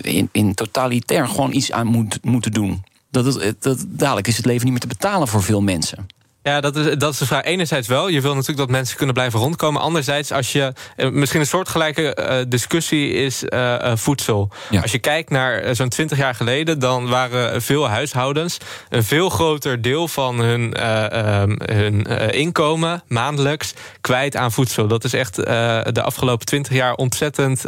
in, 0.00 0.28
in 0.32 0.54
totalitair 0.54 1.28
gewoon 1.28 1.52
iets 1.52 1.72
aan 1.72 1.86
moet, 1.86 2.18
moeten 2.22 2.52
doen? 2.52 2.84
Dat 3.10 3.54
dat, 3.58 3.84
dadelijk 3.88 4.26
is 4.26 4.36
het 4.36 4.46
leven 4.46 4.62
niet 4.62 4.72
meer 4.72 4.80
te 4.80 4.86
betalen 4.86 5.28
voor 5.28 5.42
veel 5.42 5.62
mensen. 5.62 6.06
Ja, 6.44 6.60
dat 6.60 6.76
is, 6.76 6.96
dat 6.96 7.12
is 7.12 7.18
de 7.18 7.26
vraag. 7.26 7.42
Enerzijds 7.42 7.88
wel. 7.88 8.08
Je 8.08 8.20
wil 8.20 8.30
natuurlijk 8.30 8.58
dat 8.58 8.70
mensen 8.70 8.96
kunnen 8.96 9.14
blijven 9.14 9.40
rondkomen. 9.40 9.80
Anderzijds, 9.80 10.32
als 10.32 10.52
je. 10.52 10.72
Eh, 10.96 11.10
misschien 11.10 11.40
een 11.40 11.46
soortgelijke 11.46 12.16
uh, 12.18 12.36
discussie 12.48 13.12
is 13.12 13.42
uh, 13.48 13.92
voedsel. 13.94 14.50
Als 14.82 14.92
je 14.92 14.98
kijkt 14.98 15.30
naar 15.30 15.74
zo'n 15.76 15.88
20 15.88 16.18
jaar 16.18 16.34
geleden, 16.34 16.78
dan 16.78 17.08
waren 17.08 17.62
veel 17.62 17.88
huishoudens 17.88 18.58
een 18.88 19.04
veel 19.04 19.28
groter 19.28 19.82
deel 19.82 20.08
van 20.08 20.38
hun, 20.38 20.74
ehm, 20.74 21.56
hun 21.72 22.02
inkomen 22.32 23.02
maandelijks 23.08 23.74
kwijt 24.00 24.36
aan 24.36 24.52
voedsel. 24.52 24.86
Dat 24.86 25.04
is 25.04 25.12
echt 25.12 25.34
de 25.34 26.02
afgelopen 26.02 26.46
20 26.46 26.72
jaar 26.72 26.94
ontzettend 26.94 27.64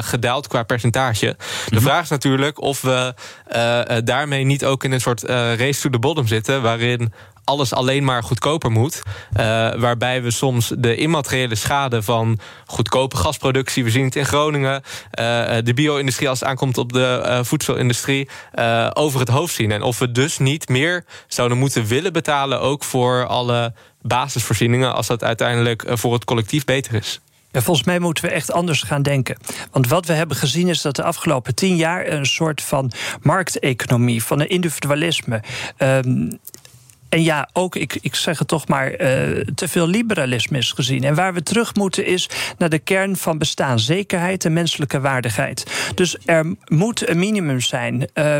gedaald 0.00 0.48
qua 0.48 0.62
percentage. 0.62 1.36
De 1.68 1.74
mhm. 1.74 1.82
vraag 1.84 2.02
is 2.02 2.08
natuurlijk 2.08 2.60
of 2.60 2.80
we 2.80 3.14
daarmee 4.04 4.44
niet 4.44 4.64
ook 4.64 4.84
in 4.84 4.92
een 4.92 5.00
soort 5.00 5.22
race 5.56 5.80
to 5.80 5.90
the 5.90 5.98
bottom 5.98 6.26
zitten, 6.26 6.62
waarin 6.62 7.12
alles 7.46 7.72
alleen 7.72 8.04
maar 8.04 8.22
goedkoper 8.22 8.70
moet. 8.70 9.02
Uh, 9.04 9.42
waarbij 9.74 10.22
we 10.22 10.30
soms 10.30 10.72
de 10.78 10.96
immateriële 10.96 11.54
schade 11.54 12.02
van 12.02 12.38
goedkope 12.66 13.16
gasproductie, 13.16 13.84
we 13.84 13.90
zien 13.90 14.04
het 14.04 14.16
in 14.16 14.26
Groningen, 14.26 14.82
uh, 15.20 15.54
de 15.64 15.72
bio-industrie 15.74 16.28
als 16.28 16.40
het 16.40 16.48
aankomt 16.48 16.78
op 16.78 16.92
de 16.92 17.40
voedselindustrie, 17.42 18.28
over 18.92 19.20
het 19.20 19.28
hoofd 19.28 19.54
zien. 19.54 19.72
En 19.72 19.82
of 19.82 19.98
we 19.98 20.12
dus 20.12 20.38
niet 20.38 20.68
meer 20.68 21.04
zouden 21.28 21.58
moeten 21.58 21.86
willen 21.86 22.12
betalen, 22.12 22.60
ook 22.60 22.84
voor 22.84 23.26
alle 23.26 23.72
basisvoorzieningen, 24.02 24.94
als 24.94 25.06
dat 25.06 25.24
uiteindelijk 25.24 25.84
voor 25.88 26.12
het 26.12 26.24
collectief 26.24 26.64
beter 26.64 26.94
is. 26.94 27.20
Volgens 27.52 27.86
mij 27.86 27.98
moeten 27.98 28.24
we 28.24 28.30
echt 28.30 28.52
anders 28.52 28.82
gaan 28.82 29.02
denken. 29.02 29.36
Want 29.70 29.88
wat 29.88 30.06
we 30.06 30.12
hebben 30.12 30.36
gezien 30.36 30.68
is 30.68 30.82
dat 30.82 30.96
de 30.96 31.02
afgelopen 31.02 31.54
tien 31.54 31.76
jaar 31.76 32.06
een 32.06 32.26
soort 32.26 32.62
van 32.62 32.92
markteconomie, 33.22 34.22
van 34.22 34.40
een 34.40 34.48
individualisme. 34.48 35.42
Um, 35.78 36.38
en 37.08 37.22
ja, 37.22 37.48
ook, 37.52 37.76
ik, 37.76 37.98
ik 38.00 38.14
zeg 38.14 38.38
het 38.38 38.48
toch 38.48 38.68
maar, 38.68 38.90
uh, 38.90 38.98
te 39.54 39.68
veel 39.68 39.86
liberalisme 39.86 40.58
is 40.58 40.72
gezien. 40.72 41.04
En 41.04 41.14
waar 41.14 41.34
we 41.34 41.42
terug 41.42 41.74
moeten 41.74 42.06
is 42.06 42.28
naar 42.58 42.68
de 42.68 42.78
kern 42.78 43.16
van 43.16 43.38
bestaanszekerheid 43.38 44.44
en 44.44 44.52
menselijke 44.52 45.00
waardigheid. 45.00 45.90
Dus 45.94 46.16
er 46.24 46.54
moet 46.64 47.08
een 47.08 47.18
minimum 47.18 47.60
zijn 47.60 48.08
uh, 48.14 48.38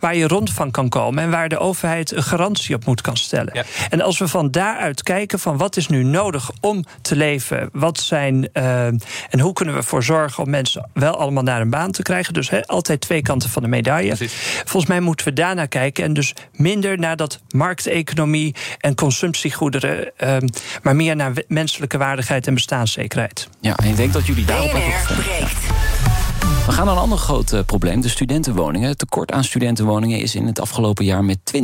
waar 0.00 0.16
je 0.16 0.28
rond 0.28 0.52
van 0.52 0.70
kan 0.70 0.88
komen 0.88 1.22
en 1.22 1.30
waar 1.30 1.48
de 1.48 1.58
overheid 1.58 2.12
een 2.12 2.22
garantie 2.22 2.74
op 2.74 2.84
moet 2.84 3.00
kan 3.00 3.16
stellen. 3.16 3.50
Ja. 3.52 3.64
En 3.90 4.00
als 4.00 4.18
we 4.18 4.28
van 4.28 4.50
daaruit 4.50 5.02
kijken 5.02 5.38
van 5.38 5.56
wat 5.56 5.76
is 5.76 5.88
nu 5.88 6.02
nodig 6.02 6.50
om 6.60 6.84
te 7.02 7.16
leven, 7.16 7.68
wat 7.72 8.00
zijn 8.00 8.48
uh, 8.52 8.86
en 8.86 9.40
hoe 9.40 9.52
kunnen 9.52 9.74
we 9.74 9.80
ervoor 9.80 10.02
zorgen 10.02 10.44
om 10.44 10.50
mensen 10.50 10.90
wel 10.92 11.16
allemaal 11.16 11.42
naar 11.42 11.60
een 11.60 11.70
baan 11.70 11.90
te 11.90 12.02
krijgen. 12.02 12.34
Dus 12.34 12.50
he, 12.50 12.66
altijd 12.66 13.00
twee 13.00 13.22
kanten 13.22 13.50
van 13.50 13.62
de 13.62 13.68
medaille. 13.68 14.14
Precies. 14.16 14.62
Volgens 14.64 14.86
mij 14.86 15.00
moeten 15.00 15.26
we 15.26 15.32
daarnaar 15.32 15.68
kijken 15.68 16.04
en 16.04 16.12
dus 16.12 16.34
minder 16.52 16.98
naar 16.98 17.16
dat 17.16 17.40
markteconomie 17.48 18.04
economie 18.06 18.54
en 18.80 18.94
consumptiegoederen, 18.94 20.12
uh, 20.24 20.36
maar 20.82 20.96
meer 20.96 21.16
naar 21.16 21.32
menselijke 21.48 21.98
waardigheid 21.98 22.46
en 22.46 22.54
bestaanszekerheid. 22.54 23.48
Ja, 23.60 23.76
en 23.76 23.88
ik 23.88 23.96
denk 23.96 24.12
dat 24.12 24.26
jullie 24.26 24.44
daarop 24.44 24.72
we 26.66 26.72
gaan 26.72 26.86
naar 26.86 26.94
een 26.94 27.00
ander 27.00 27.18
groot 27.18 27.52
uh, 27.52 27.60
probleem, 27.66 28.00
de 28.00 28.08
studentenwoningen. 28.08 28.88
Het 28.88 28.98
tekort 28.98 29.32
aan 29.32 29.44
studentenwoningen 29.44 30.20
is 30.20 30.34
in 30.34 30.46
het 30.46 30.60
afgelopen 30.60 31.04
jaar 31.04 31.24
met 31.24 31.38
20% 31.56 31.60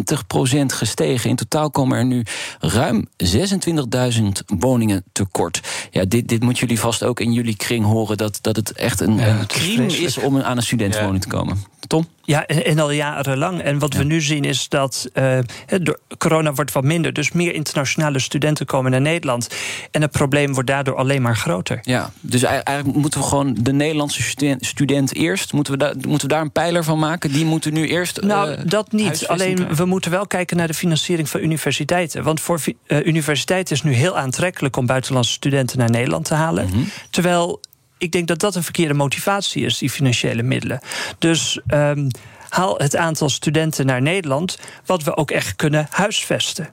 gestegen. 0.66 1.30
In 1.30 1.36
totaal 1.36 1.70
komen 1.70 1.98
er 1.98 2.04
nu 2.04 2.24
ruim 2.60 3.08
26.000 3.24 4.22
woningen 4.58 5.04
tekort. 5.12 5.60
Ja, 5.90 6.04
dit, 6.04 6.28
dit 6.28 6.42
moet 6.42 6.58
jullie 6.58 6.80
vast 6.80 7.04
ook 7.04 7.20
in 7.20 7.32
jullie 7.32 7.56
kring 7.56 7.84
horen... 7.84 8.16
dat, 8.16 8.38
dat 8.40 8.56
het 8.56 8.72
echt 8.72 9.00
een, 9.00 9.16
ja, 9.16 9.38
een 9.38 9.46
crime 9.46 9.96
is 9.96 10.18
om 10.18 10.40
aan 10.40 10.56
een 10.56 10.62
studentenwoning 10.62 11.22
te 11.22 11.28
komen. 11.28 11.64
Tom? 11.86 12.06
Ja, 12.24 12.46
en 12.46 12.78
al 12.78 12.90
jarenlang. 12.90 13.60
En 13.60 13.78
wat 13.78 13.94
we 13.94 14.04
nu 14.04 14.20
zien 14.20 14.44
is 14.44 14.68
dat 14.68 15.10
uh, 15.14 15.38
door 15.82 15.98
corona 16.18 16.52
wordt 16.52 16.72
wat 16.72 16.84
minder. 16.84 17.12
Dus 17.12 17.32
meer 17.32 17.54
internationale 17.54 18.18
studenten 18.18 18.66
komen 18.66 18.90
naar 18.90 19.00
Nederland. 19.00 19.48
En 19.90 20.02
het 20.02 20.10
probleem 20.10 20.52
wordt 20.52 20.68
daardoor 20.68 20.96
alleen 20.96 21.22
maar 21.22 21.36
groter. 21.36 21.78
Ja, 21.82 22.12
dus 22.20 22.42
eigenlijk 22.42 22.96
moeten 22.96 23.20
we 23.20 23.26
gewoon 23.26 23.56
de 23.60 23.72
Nederlandse 23.72 24.56
student 24.60 25.14
eerst. 25.14 25.52
Moeten 25.52 25.72
we, 25.72 25.78
daar, 25.78 25.94
moeten 25.94 26.28
we 26.28 26.34
daar 26.34 26.42
een 26.42 26.52
pijler 26.52 26.84
van 26.84 26.98
maken? 26.98 27.32
Die 27.32 27.44
moeten 27.44 27.72
nu 27.72 27.88
eerst. 27.88 28.20
Nou, 28.20 28.50
uh, 28.50 28.58
dat 28.64 28.92
niet. 28.92 29.28
Alleen 29.28 29.74
we 29.74 29.84
moeten 29.84 30.10
wel 30.10 30.26
kijken 30.26 30.56
naar 30.56 30.66
de 30.66 30.74
financiering 30.74 31.28
van 31.28 31.40
universiteiten. 31.40 32.22
Want 32.22 32.40
voor 32.40 32.60
uh, 32.86 33.06
universiteiten 33.06 33.74
is 33.74 33.82
nu 33.82 33.92
heel 33.92 34.18
aantrekkelijk 34.18 34.76
om 34.76 34.86
buitenlandse 34.86 35.32
studenten 35.32 35.78
naar 35.78 35.90
Nederland 35.90 36.24
te 36.24 36.34
halen. 36.34 36.66
Mm 36.66 36.72
-hmm. 36.72 36.88
Terwijl 37.10 37.60
ik 38.02 38.12
denk 38.12 38.26
dat 38.28 38.40
dat 38.40 38.54
een 38.54 38.62
verkeerde 38.62 38.94
motivatie 38.94 39.64
is, 39.64 39.78
die 39.78 39.90
financiële 39.90 40.42
middelen. 40.42 40.80
Dus 41.18 41.60
um, 41.74 42.08
haal 42.48 42.76
het 42.76 42.96
aantal 42.96 43.28
studenten 43.28 43.86
naar 43.86 44.02
Nederland, 44.02 44.58
wat 44.86 45.02
we 45.02 45.16
ook 45.16 45.30
echt 45.30 45.56
kunnen 45.56 45.86
huisvesten. 45.90 46.68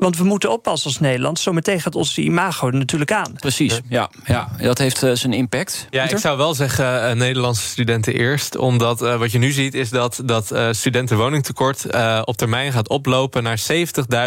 Want 0.00 0.16
we 0.16 0.24
moeten 0.24 0.50
oppassen 0.50 0.90
als 0.90 1.00
Nederland. 1.00 1.38
Zometeen 1.38 1.80
gaat 1.80 1.94
onze 1.94 2.22
imago 2.22 2.66
er 2.66 2.74
natuurlijk 2.74 3.12
aan. 3.12 3.32
Precies, 3.32 3.80
ja. 3.88 4.10
ja. 4.24 4.48
Dat 4.58 4.78
heeft 4.78 5.02
uh, 5.02 5.10
zijn 5.14 5.32
impact. 5.32 5.86
Ja, 5.90 6.08
ik 6.08 6.18
zou 6.18 6.36
wel 6.36 6.54
zeggen 6.54 7.10
uh, 7.10 7.12
Nederlandse 7.12 7.68
studenten 7.68 8.14
eerst. 8.14 8.56
Omdat 8.56 9.02
uh, 9.02 9.16
wat 9.16 9.32
je 9.32 9.38
nu 9.38 9.50
ziet 9.50 9.74
is 9.74 9.90
dat, 9.90 10.22
dat 10.24 10.54
studentenwoningtekort 10.70 11.86
op 12.24 12.36
termijn 12.36 12.72
gaat 12.72 12.88
oplopen 12.88 13.42
naar 13.42 13.60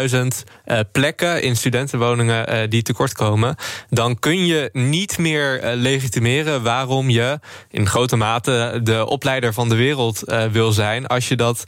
70.000 0.06 0.80
plekken 0.92 1.42
in 1.42 1.56
studentenwoningen 1.56 2.70
die 2.70 2.82
tekort 2.82 3.12
komen. 3.12 3.56
Dan 3.88 4.18
kun 4.18 4.46
je 4.46 4.70
niet 4.72 5.18
meer 5.18 5.60
legitimeren 5.74 6.62
waarom 6.62 7.10
je 7.10 7.38
in 7.70 7.86
grote 7.86 8.16
mate 8.16 8.80
de 8.82 9.06
opleider 9.06 9.52
van 9.52 9.68
de 9.68 9.74
wereld 9.74 10.22
wil 10.52 10.72
zijn. 10.72 11.06
Als 11.06 11.28
je 11.28 11.36
dat 11.36 11.64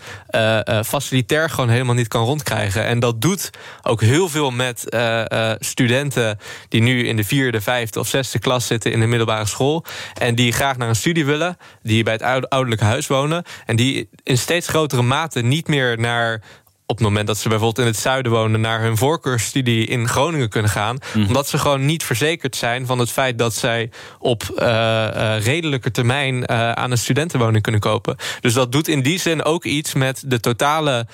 facilitair 0.85 1.51
gewoon 1.51 1.71
helemaal 1.71 1.95
niet 1.95 2.09
kan 2.09 2.25
rondkrijgen. 2.25 2.85
En 2.85 3.01
dat 3.01 3.21
doet 3.21 3.51
ook 3.83 3.96
ook 3.97 4.09
heel 4.09 4.29
veel 4.29 4.51
met 4.51 4.85
uh, 4.89 5.25
uh, 5.29 5.53
studenten 5.59 6.39
die 6.69 6.83
nu 6.83 7.07
in 7.07 7.17
de 7.17 7.25
vierde, 7.25 7.61
vijfde 7.61 8.01
of 8.01 8.09
zesde 8.09 8.39
klas 8.39 8.67
zitten 8.67 8.93
in 8.93 9.01
de 9.01 9.07
middelbare 9.07 9.47
school. 9.47 9.85
En 10.19 10.35
die 10.35 10.53
graag 10.53 10.77
naar 10.77 10.89
een 10.89 10.97
studie 10.97 11.25
willen, 11.25 11.57
die 11.83 12.03
bij 12.03 12.13
het 12.13 12.49
ouderlijke 12.49 12.85
huis 12.85 13.07
wonen. 13.07 13.45
En 13.67 13.77
die 13.77 14.09
in 14.23 14.39
steeds 14.39 14.69
grotere 14.69 15.03
mate 15.03 15.41
niet 15.41 15.69
meer 15.69 15.99
naar 15.99 16.43
op 16.87 16.97
het 16.97 17.07
moment 17.07 17.27
dat 17.27 17.39
ze 17.39 17.49
bijvoorbeeld 17.49 17.87
in 17.87 17.93
het 17.93 18.03
zuiden 18.03 18.33
wonen... 18.33 18.61
naar 18.61 18.81
hun 18.81 18.97
voorkeursstudie 18.97 19.87
in 19.87 20.09
Groningen 20.09 20.49
kunnen 20.49 20.71
gaan. 20.71 20.99
Mhm. 21.15 21.27
Omdat 21.27 21.49
ze 21.49 21.59
gewoon 21.59 21.85
niet 21.85 22.05
verzekerd 22.05 22.57
zijn 22.57 22.87
van 22.87 22.99
het 22.99 23.11
feit... 23.11 23.39
dat 23.39 23.55
zij 23.55 23.91
op 24.19 24.43
uh, 24.59 24.67
uh, 24.67 25.45
redelijke 25.45 25.91
termijn 25.91 26.35
uh, 26.37 26.73
aan 26.73 26.91
een 26.91 26.99
studentenwoning 26.99 27.63
kunnen 27.63 27.81
kopen. 27.81 28.17
Dus 28.41 28.53
dat 28.53 28.73
doet 28.73 28.89
in 28.89 29.03
die 29.03 29.19
zin 29.19 29.45
ook 29.45 29.65
iets 29.65 29.95
met 29.95 30.23
de 30.27 30.41
totale 30.41 31.07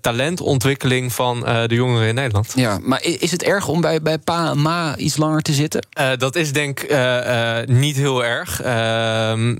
talentontwikkeling... 0.00 1.12
van 1.12 1.40
de 1.40 1.74
jongeren 1.74 2.08
in 2.08 2.14
Nederland. 2.14 2.52
Ja, 2.54 2.78
maar 2.82 3.02
is 3.02 3.30
het 3.30 3.42
erg 3.42 3.68
om 3.68 3.80
bij, 3.80 4.02
bij 4.02 4.18
pa 4.18 4.50
en 4.50 4.62
ma 4.62 4.96
iets 4.96 5.16
langer 5.16 5.42
te 5.42 5.52
zitten? 5.52 5.86
dat 6.18 6.36
is 6.36 6.52
denk 6.52 6.80
ik 6.80 7.68
niet 7.68 7.96
heel 7.96 8.24
erg. 8.24 8.60
Ehm, 8.62 9.50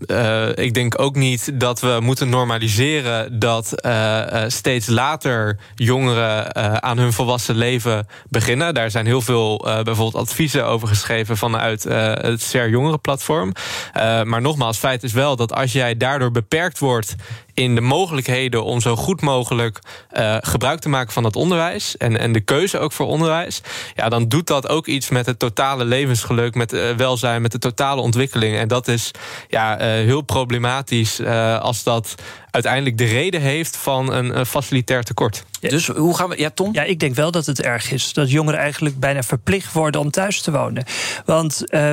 ik 0.55 0.74
denk 0.74 1.01
ook 1.01 1.14
niet 1.14 1.61
dat 1.61 1.80
we 1.80 1.99
moeten 2.01 2.28
normaliseren... 2.28 3.38
dat 3.38 3.74
steeds 4.49 4.86
later 4.86 5.36
jongeren 5.74 6.53
uh, 6.57 6.74
aan 6.74 6.99
hun 6.99 7.12
volwassen 7.12 7.55
leven 7.55 8.07
beginnen. 8.28 8.74
Daar 8.74 8.91
zijn 8.91 9.07
heel 9.07 9.20
veel 9.20 9.68
uh, 9.68 9.82
bijvoorbeeld 9.82 10.28
adviezen 10.28 10.66
over 10.66 10.89
geschreven 10.89 11.37
vanuit 11.37 11.87
uh, 11.87 12.12
het 12.14 12.43
SER 12.43 12.68
Jongerenplatform. 12.68 13.53
maar 14.24 14.41
nogmaals, 14.41 14.78
feit 14.78 15.03
is 15.03 15.12
wel 15.12 15.37
dat 15.37 15.55
als 15.55 15.72
jij 15.72 15.97
daardoor 15.97 16.30
beperkt 16.30 16.78
wordt 16.78 17.14
in 17.55 17.74
de 17.74 17.80
mogelijkheden 17.80 18.64
om 18.64 18.80
zo 18.80 18.97
goed 18.97 19.20
mogelijk 19.20 19.78
gebruik 20.41 20.80
te 20.80 20.89
maken 20.89 21.12
van 21.12 21.22
dat 21.22 21.37
onderwijs. 21.37 21.97
En, 21.97 22.18
en 22.18 22.32
de 22.32 22.41
keuze 22.41 22.78
ook 22.78 22.93
voor 22.93 23.07
onderwijs. 23.07 23.61
Ja, 23.95 24.09
dan 24.09 24.28
doet 24.28 24.47
dat 24.47 24.68
ook 24.68 24.87
iets 24.87 25.09
met 25.09 25.26
het 25.26 25.39
totale 25.39 25.84
levensgeluk, 25.84 26.55
met 26.55 26.97
welzijn, 26.97 27.43
met 27.43 27.53
de 27.53 27.59
totale 27.59 28.01
ontwikkeling. 28.01 28.57
En 28.57 28.68
dat 28.68 28.89
is 28.89 29.11
ja, 29.49 29.76
heel 29.78 30.22
problematisch 30.22 31.24
als 31.61 31.82
dat 31.82 32.14
uiteindelijk 32.57 32.98
de 32.98 33.04
reden 33.04 33.40
heeft 33.40 33.76
van 33.76 34.12
een, 34.12 34.38
een 34.38 34.46
facilitair 34.46 35.02
tekort. 35.02 35.44
Ja, 35.61 35.68
dus 35.68 35.86
hoe 35.86 36.16
gaan 36.16 36.28
we. 36.28 36.38
Ja, 36.38 36.50
Tom? 36.50 36.68
Ja, 36.72 36.82
ik 36.82 37.00
denk 37.00 37.14
wel 37.14 37.30
dat 37.30 37.46
het 37.46 37.62
erg 37.62 37.90
is 37.90 38.12
dat 38.12 38.30
jongeren 38.30 38.61
eigenlijk 38.61 38.98
bijna 38.98 39.22
verplicht 39.22 39.72
worden 39.72 40.00
om 40.00 40.11
thuis 40.11 40.40
te 40.40 40.50
wonen. 40.50 40.84
Want. 41.24 41.64
Uh, 41.68 41.92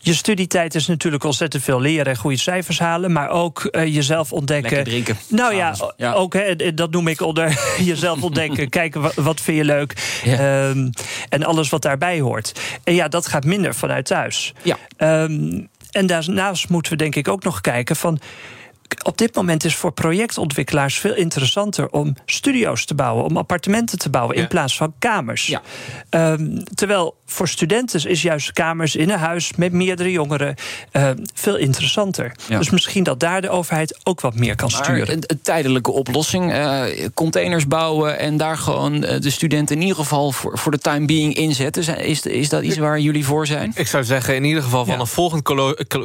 je 0.00 0.14
studietijd 0.14 0.74
is 0.74 0.86
natuurlijk 0.86 1.24
ontzettend 1.24 1.62
veel 1.62 1.80
leren 1.80 2.06
en 2.06 2.16
goede 2.16 2.38
cijfers 2.38 2.78
halen, 2.78 3.12
maar 3.12 3.28
ook 3.28 3.68
uh, 3.70 3.94
jezelf 3.94 4.32
ontdekken. 4.32 4.70
Lekker 4.70 4.92
drinken. 4.92 5.16
Nou 5.28 5.54
ja, 5.54 5.74
ja. 5.96 6.12
ook 6.12 6.32
hè, 6.32 6.74
dat 6.74 6.90
noem 6.90 7.08
ik 7.08 7.20
onder 7.20 7.60
jezelf 7.84 8.22
ontdekken. 8.22 8.68
Kijken 8.78 9.00
wat, 9.00 9.14
wat 9.14 9.40
vind 9.40 9.56
je 9.56 9.64
leuk 9.64 10.20
ja. 10.24 10.68
um, 10.68 10.90
en 11.28 11.44
alles 11.44 11.68
wat 11.68 11.82
daarbij 11.82 12.20
hoort. 12.20 12.60
En 12.84 12.94
ja, 12.94 13.08
dat 13.08 13.26
gaat 13.26 13.44
minder 13.44 13.74
vanuit 13.74 14.06
thuis. 14.06 14.52
Ja. 14.62 14.76
Um, 15.22 15.68
en 15.90 16.06
daarnaast 16.06 16.68
moeten 16.68 16.92
we 16.92 16.98
denk 16.98 17.14
ik 17.14 17.28
ook 17.28 17.44
nog 17.44 17.60
kijken 17.60 17.96
van 17.96 18.20
op 19.02 19.18
dit 19.18 19.34
moment 19.34 19.64
is 19.64 19.76
voor 19.76 19.92
projectontwikkelaars 19.92 20.98
veel 20.98 21.14
interessanter 21.14 21.88
om 21.90 22.16
studio's 22.26 22.84
te 22.84 22.94
bouwen, 22.94 23.24
om 23.24 23.36
appartementen 23.36 23.98
te 23.98 24.10
bouwen 24.10 24.36
in 24.36 24.48
plaats 24.48 24.76
van 24.76 24.92
kamers. 24.98 25.46
Ja. 25.46 25.62
Ehm, 26.10 26.62
terwijl 26.74 27.16
voor 27.26 27.48
studenten 27.48 28.10
is 28.10 28.22
juist 28.22 28.52
kamers 28.52 28.96
in 28.96 29.10
een 29.10 29.18
huis 29.18 29.52
met 29.56 29.72
meerdere 29.72 30.10
jongeren 30.10 30.54
uh, 30.92 31.10
veel 31.34 31.56
interessanter. 31.56 32.32
Ja. 32.48 32.58
Dus 32.58 32.70
misschien 32.70 33.02
dat 33.02 33.20
daar 33.20 33.40
de 33.40 33.48
overheid 33.48 33.98
ook 34.02 34.20
wat 34.20 34.34
meer 34.34 34.56
kan 34.56 34.70
Maar 34.72 34.84
sturen. 34.84 35.12
een, 35.12 35.22
een 35.26 35.40
tijdelijke 35.42 35.90
oplossing, 35.90 36.52
eh, 36.52 36.82
containers 37.14 37.66
bouwen 37.66 38.18
en 38.18 38.36
daar 38.36 38.56
gewoon 38.56 39.04
eh, 39.04 39.20
de 39.20 39.30
studenten 39.30 39.76
in 39.76 39.82
ieder 39.82 39.96
geval 39.96 40.32
voor, 40.32 40.58
voor 40.58 40.72
de 40.72 40.78
time 40.78 41.06
being 41.06 41.34
inzetten. 41.34 41.98
Is, 41.98 42.26
is 42.26 42.48
dat 42.48 42.62
iets 42.62 42.76
waar 42.76 43.00
jullie 43.00 43.24
voor 43.24 43.46
zijn? 43.46 43.72
Ik 43.74 43.86
zou 43.86 44.04
zeggen, 44.04 44.34
in 44.34 44.44
ieder 44.44 44.62
geval 44.62 44.84
vanaf 44.84 45.10
volgend 45.10 45.42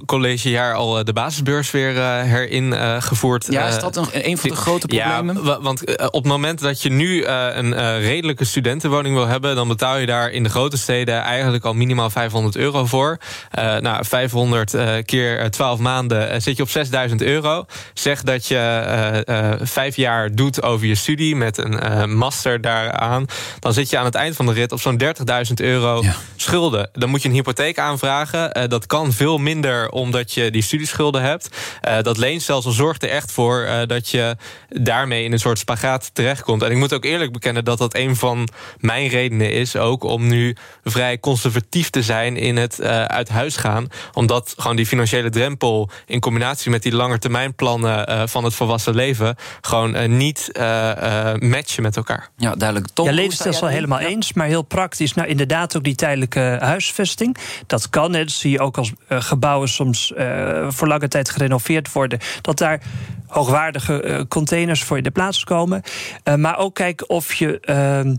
collegejaar 0.05 0.73
al 0.73 0.99
eh, 0.99 1.05
de 1.05 1.13
basisbeurs 1.13 1.71
weer 1.71 1.97
eh, 1.97 2.03
herin 2.03 2.72
eh, 2.74 3.01
gevoerd. 3.01 3.45
Ja, 3.49 3.67
is 3.67 3.76
Eh, 3.76 3.82
dat 3.82 3.95
een, 3.97 4.07
een 4.30 4.38
van 4.38 4.49
de 4.49 4.55
grote 4.55 4.88
Ja, 4.95 5.09
problemen? 5.09 5.43
wa- 5.43 5.61
want 5.61 5.84
eh, 5.84 6.05
op 6.05 6.13
het 6.24 6.32
moment 6.32 6.59
dat 6.59 6.82
je 6.82 6.89
nu 6.89 7.21
eh, 7.21 7.45
een 7.53 7.74
eh, 7.74 7.99
redelijke 8.05 8.45
studentenwoning 8.45 9.15
wil 9.15 9.28
hebben, 9.28 9.55
dan 9.55 9.67
betaal 9.67 9.97
je 9.97 10.05
daar 10.05 10.30
in 10.32 10.43
de 10.43 10.49
grote 10.49 10.78
steden 10.78 11.21
eigenlijk 11.21 11.65
al 11.65 11.74
minimaal 11.74 12.09
500 12.09 12.55
euro 12.55 12.86
voor. 12.86 13.17
Eh, 13.51 13.78
nou, 13.78 14.05
500 14.05 14.74
eh, 14.74 14.93
keer 15.05 15.39
eh, 15.39 15.45
12 15.49 15.80
maanden 15.80 16.30
eh, 16.30 16.39
zit 16.39 16.57
je 16.57 16.63
op 16.63 16.69
6000 16.69 17.21
euro. 17.21 17.65
Zeg 17.93 18.21
dat 18.24 18.47
je 18.47 18.55
eh, 18.57 19.51
eh, 19.51 19.59
vijf 19.61 19.95
jaar 19.95 20.36
doet 20.36 20.61
over 20.63 20.88
je 20.88 20.95
studie 20.95 21.36
met 21.36 21.57
een 21.57 21.80
eh, 21.80 22.05
master 22.05 22.61
daaraan. 22.61 23.26
Dan 23.59 23.74
zit 23.74 23.89
je 23.89 23.97
aan 23.97 24.05
het 24.05 24.15
eind 24.15 24.36
van 24.36 24.45
de 24.45 24.53
rit 24.53 24.71
op 24.71 24.82
zo'n 24.82 25.01
30.000 25.47 25.53
euro 25.55 26.03
schulden. 26.36 26.89
Dan 26.93 27.09
moet 27.09 27.21
je 27.21 27.28
een 27.28 27.34
hypotheek 27.34 27.80
aanvragen. 27.80 28.51
Eh, 28.51 28.67
dat 28.67 28.86
kan 28.86 29.11
veel 29.11 29.38
minder 29.38 29.89
omdat 29.89 30.34
je 30.34 30.51
die 30.51 30.61
studieschulden 30.61 31.21
hebt. 31.21 31.49
Eh, 31.82 32.01
dat 32.01 32.17
leenstelsel 32.64 32.86
zorgt 32.86 33.03
er 33.03 33.09
echt 33.09 33.32
voor 33.32 33.61
eh, 33.61 33.88
dat 33.88 34.09
je 34.09 34.36
daarmee 34.70 35.24
in 35.24 35.32
een 35.32 35.39
soort 35.39 35.59
spagaat 35.59 36.09
terechtkomt. 36.14 36.61
En 36.61 36.72
ik 36.72 36.78
moet 36.78 36.93
ook 36.93 37.05
eerlijk 37.05 37.32
bekennen 37.32 37.66
dat 37.66 37.78
dat 37.78 37.95
een 37.95 38.16
van 38.16 38.47
mijn 38.80 39.07
redenen 39.07 39.51
is 39.51 39.76
ook 39.76 40.03
om 40.03 40.28
nu 40.28 40.55
vrij 40.84 41.20
conservatief 41.20 41.89
te 41.89 42.03
zijn 42.03 42.38
in 42.38 42.57
het 42.57 42.80
eh, 42.80 43.03
uit 43.03 43.30
huis 43.30 43.55
gaan. 43.55 43.88
Omdat 44.14 44.53
gewoon 44.57 44.76
die 44.76 44.86
financiële 44.86 45.30
drempel 45.30 45.89
in 46.05 46.20
combinatie 46.20 46.72
met 46.72 46.84
die 46.84 46.95
langetermijnplannen 46.95 48.05
eh 48.07 48.22
van 48.26 48.43
het 48.43 48.53
volwassen 48.53 48.95
leven 48.95 49.36
gewoon 49.61 50.18
niet 50.18 50.51
eh, 50.51 51.32
eh, 51.32 51.39
matchen 51.39 51.84
met 51.84 51.97
elkaar. 51.97 52.30
Ja, 52.38 52.55
duidelijk. 52.55 52.89
Tom, 52.93 53.05
ja, 53.05 53.11
jij 53.14 53.70
helemaal 53.70 53.99
eens, 53.99 54.34
maar 54.34 54.47
heel 54.47 54.61
praktisch. 54.61 55.14
Nou, 55.14 55.28
inderdaad 55.28 55.78
ook 55.78 55.84
die 55.84 55.95
tijdelijke 55.95 56.57
huisvesting. 56.59 57.38
Dat 57.68 57.89
kan, 57.89 58.14
hè, 58.14 58.20
dat 58.20 58.34
zie 58.34 58.51
je 58.51 58.59
ook 58.59 58.78
als 58.78 58.91
gebouwen 59.07 59.70
soms 59.70 60.14
eh, 60.14 60.68
voor 60.70 60.88
lange 60.88 61.07
tijd 61.07 61.30
gerenoveerd 61.30 61.91
worden. 61.91 62.20
Dat 62.41 62.53
daar 62.58 62.82
hoogwaardige 63.28 64.01
eh, 64.01 64.22
containers 64.28 64.84
voor 64.84 64.97
in 64.97 65.04
de 65.04 65.12
plaats 65.12 65.43
komen. 65.43 65.82
Eh, 66.24 66.36
maar 66.36 66.58
ook 66.58 66.76
kijken 66.76 67.10
of 67.10 67.34
je 67.34 67.60
ehm, 67.60 68.16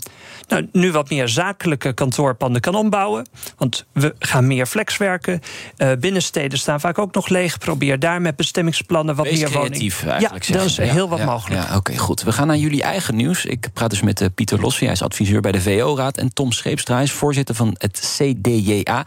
nou, 0.48 0.68
nu 0.72 0.92
wat 0.92 1.10
meer 1.10 1.28
zakelijke 1.28 1.92
kantoorpanden 1.92 2.60
kan 2.60 2.74
ombouwen. 2.74 3.26
Want 3.56 3.84
we 3.92 4.14
gaan 4.18 4.46
meer 4.46 4.66
flexwerken. 4.66 5.40
Eh 5.76 5.90
binnensteden 6.00 6.58
staan 6.58 6.80
vaak 6.80 6.98
ook 6.98 7.14
nog 7.14 7.28
leeg. 7.28 7.58
Probeer 7.58 7.98
daar 7.98 8.20
met 8.20 8.36
bestemmingsplannen 8.36 9.14
wat 9.14 9.26
Wees 9.26 9.38
meer 9.38 9.50
woning. 9.50 9.68
creatief 9.70 10.06
eigenlijk. 10.06 10.44
Ja, 10.44 10.54
dan 10.56 10.64
is 10.64 10.76
heel 10.76 11.08
wat 11.08 11.18
ja, 11.18 11.24
mogelijk. 11.24 11.68
Ja, 11.68 11.76
Oké, 11.76 11.96
goed. 11.96 12.22
We 12.22 12.32
gaan 12.32 12.46
naar 12.46 12.56
jullie 12.56 12.82
eigen 12.82 13.16
nieuws. 13.16 13.44
Ik 13.44 13.68
praat 13.72 13.90
dus 13.90 14.02
met 14.02 14.28
Pieter 14.34 14.60
Lossie, 14.60 14.84
hij 14.86 14.94
is 14.94 15.02
adviseur 15.02 15.40
bij 15.40 15.52
de 15.52 15.60
VO-raad... 15.60 16.16
en 16.16 16.32
Tom 16.32 16.52
Scheepstra, 16.52 16.94
hij 16.94 17.04
is 17.04 17.12
voorzitter 17.12 17.54
van 17.54 17.74
het 17.78 18.16
CDJA. 18.16 19.06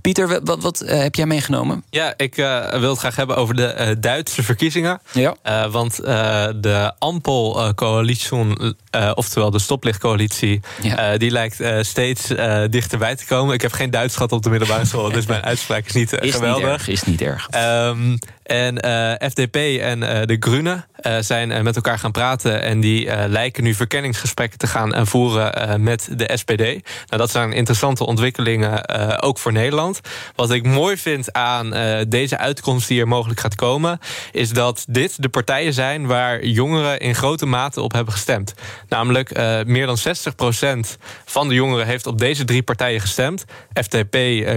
Pieter, 0.00 0.28
wa- 0.28 0.40
wat, 0.42 0.62
wat 0.62 0.82
heb 0.86 1.14
jij 1.14 1.26
meegenomen? 1.26 1.84
Ja, 1.90 2.14
ik 2.16 2.36
eh, 2.36 2.78
wil 2.80 2.90
het 2.90 2.98
graag 2.98 3.16
hebben 3.16 3.36
over 3.36 3.54
de 3.54 3.96
Duitse 4.00 4.42
verkiezingen. 4.42 4.65
Ja. 5.12 5.36
Eh, 5.42 5.66
want 5.70 5.98
eh, 5.98 6.46
de 6.56 6.92
Ampel-coalitie, 6.98 8.46
eh, 8.90 9.10
oftewel 9.14 9.50
de 9.50 9.58
stoplichtcoalitie... 9.58 10.60
eh, 10.82 11.18
die 11.18 11.30
lijkt 11.30 11.62
steeds 11.86 12.26
dichterbij 12.70 13.16
te 13.16 13.26
komen. 13.26 13.54
Ik 13.54 13.62
heb 13.62 13.72
geen 13.72 13.90
Duits 13.90 14.14
gehad 14.14 14.32
op 14.32 14.42
de 14.42 14.50
middelbare 14.50 14.84
school... 14.84 15.10
dus 15.10 15.26
mijn 15.26 15.42
uitspraak 15.52 15.84
is 15.86 15.92
niet 15.92 16.12
Is 16.20 16.34
geweldig. 16.34 16.62
niet 16.62 16.70
erg, 16.72 16.88
is 16.88 17.02
niet 17.02 17.20
erg. 17.20 17.48
Ehm, 17.50 18.16
en 18.46 18.80
eh, 18.80 19.28
FDP 19.28 19.56
en 19.80 20.02
eh, 20.02 20.26
de 20.26 20.36
Groenen 20.40 20.86
eh, 20.94 21.16
zijn 21.20 21.64
met 21.64 21.76
elkaar 21.76 21.98
gaan 21.98 22.10
praten. 22.10 22.62
En 22.62 22.80
die 22.80 23.28
lijken 23.28 23.62
nu 23.62 23.74
verkenningsgesprekken 23.74 24.58
te 24.58 24.66
gaan 24.66 25.06
voeren 25.06 25.82
met 25.82 26.08
de 26.16 26.30
SPD. 26.34 26.58
Nou, 26.58 26.82
dat 27.06 27.30
zijn 27.30 27.52
interessante 27.52 28.06
ontwikkelingen, 28.06 28.88
ook 29.22 29.38
voor 29.38 29.52
Nederland. 29.52 30.00
Wat 30.34 30.50
ik 30.50 30.64
mooi 30.64 30.96
vind 30.96 31.32
aan 31.32 31.74
deze 32.08 32.38
uitkomst 32.38 32.88
die 32.88 33.00
er 33.00 33.08
mogelijk 33.08 33.40
gaat 33.40 33.54
komen, 33.54 33.98
is 34.32 34.50
dat 34.50 34.84
dit 34.88 35.22
de 35.22 35.28
partijen 35.28 35.72
zijn 35.72 36.06
waar 36.06 36.44
jongeren 36.44 37.00
in 37.00 37.14
grote 37.14 37.46
mate 37.46 37.80
op 37.80 37.92
hebben 37.92 38.12
gestemd. 38.12 38.54
Namelijk 38.88 39.36
meer 39.66 39.86
dan 39.86 39.98
60% 39.98 40.98
van 41.24 41.48
de 41.48 41.54
jongeren 41.54 41.86
heeft 41.86 42.06
op 42.06 42.18
deze 42.18 42.44
drie 42.44 42.62
partijen 42.62 43.00
gestemd. 43.00 43.44
FDP, 43.72 44.16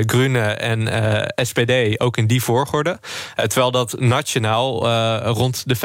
Groenen 0.10 0.60
en 0.60 0.88
SPD, 1.36 2.00
ook 2.00 2.18
in 2.18 2.28
die 2.28 2.44
volgorde. 2.44 3.00
Terwijl 3.36 3.72
dat 3.72 3.79
nationaal 3.98 4.88
eh, 4.88 5.32
rond 5.32 5.64
de 5.66 5.76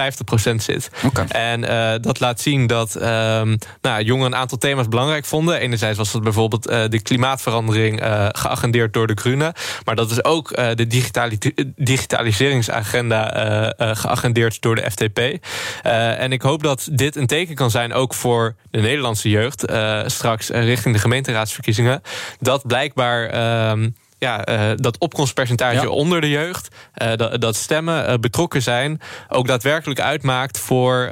50% 0.52 0.54
zit. 0.54 0.90
En 1.28 1.64
eh, 1.64 2.00
dat 2.00 2.20
laat 2.20 2.40
zien 2.40 2.66
dat 2.66 2.94
ehm, 2.94 3.56
nou, 3.80 4.02
jongeren 4.02 4.32
een 4.32 4.38
aantal 4.38 4.58
thema's 4.58 4.88
belangrijk 4.88 5.24
vonden. 5.24 5.58
Enerzijds 5.58 5.98
was 5.98 6.12
dat 6.12 6.22
bijvoorbeeld 6.22 6.66
eh, 6.66 6.84
de 6.88 7.02
klimaatverandering 7.02 8.02
geagendeerd 8.32 8.92
door 8.92 9.06
de 9.06 9.14
Groenen. 9.14 9.52
Maar 9.84 9.94
dat 9.94 10.10
is 10.10 10.24
ook 10.24 10.56
de 10.76 10.86
digitali- 10.86 11.38
digitaliseringsagenda 11.76 13.72
geagendeerd 13.78 14.62
door 14.62 14.74
de 14.74 14.90
FDP. 14.90 15.46
En 15.82 16.32
ik 16.32 16.42
hoop 16.42 16.62
dat 16.62 16.88
dit 16.92 17.16
een 17.16 17.26
teken 17.26 17.54
kan 17.54 17.70
zijn 17.70 17.92
ook 17.92 18.14
voor 18.14 18.56
de 18.70 18.80
Nederlandse 18.80 19.28
jeugd. 19.28 19.64
straks 20.06 20.48
richting 20.48 20.94
de 20.94 21.00
gemeenteraadsverkiezingen. 21.00 22.00
Dat 22.40 22.66
blijkbaar. 22.66 23.28
ehm, 23.28 23.88
ja, 24.18 24.44
eh, 24.44 24.70
dat 24.76 24.98
opkomstpercentage 24.98 25.90
onder 25.90 26.20
de 26.20 26.28
jeugd, 26.28 26.68
eh, 26.94 27.08
dat, 27.16 27.40
dat 27.40 27.56
stemmen 27.56 28.06
eh, 28.06 28.18
betrokken 28.18 28.62
zijn, 28.62 29.00
ook 29.28 29.46
daadwerkelijk 29.46 30.00
uitmaakt 30.00 30.58
voor 30.58 31.08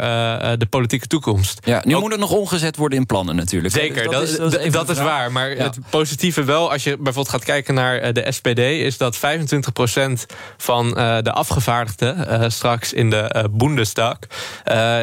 de 0.59 0.67
politieke 0.71 1.07
toekomst. 1.07 1.61
Ja, 1.65 1.83
nu 1.85 1.97
moet 1.99 2.11
het 2.11 2.21
nog 2.21 2.31
omgezet 2.31 2.77
worden 2.77 2.99
in 2.99 3.07
plannen 3.07 3.37
natuurlijk. 3.37 3.75
Zeker, 3.75 4.11
dat, 4.11 4.23
is, 4.23 4.37
dat, 4.71 4.85
vraag. 4.85 4.99
waar. 4.99 5.33
Maar 5.33 5.57
Ja. 5.57 5.63
het 5.63 5.79
positieve 5.91 6.45
wel, 6.45 6.73
als 6.73 6.85
je 6.85 6.97
bijvoorbeeld 6.97 7.29
gaat 7.29 7.45
kijken 7.45 7.75
naar 7.75 8.13
de 8.13 8.33
SPD, 8.33 8.59
is 8.59 8.97
dat 8.97 9.17
25% 9.17 9.21
van 10.57 10.91
de 11.23 11.33
afgevaardigden 11.33 12.53
straks 12.53 12.93
in 12.93 13.11
de 13.11 13.49
Bundestag 13.51 14.19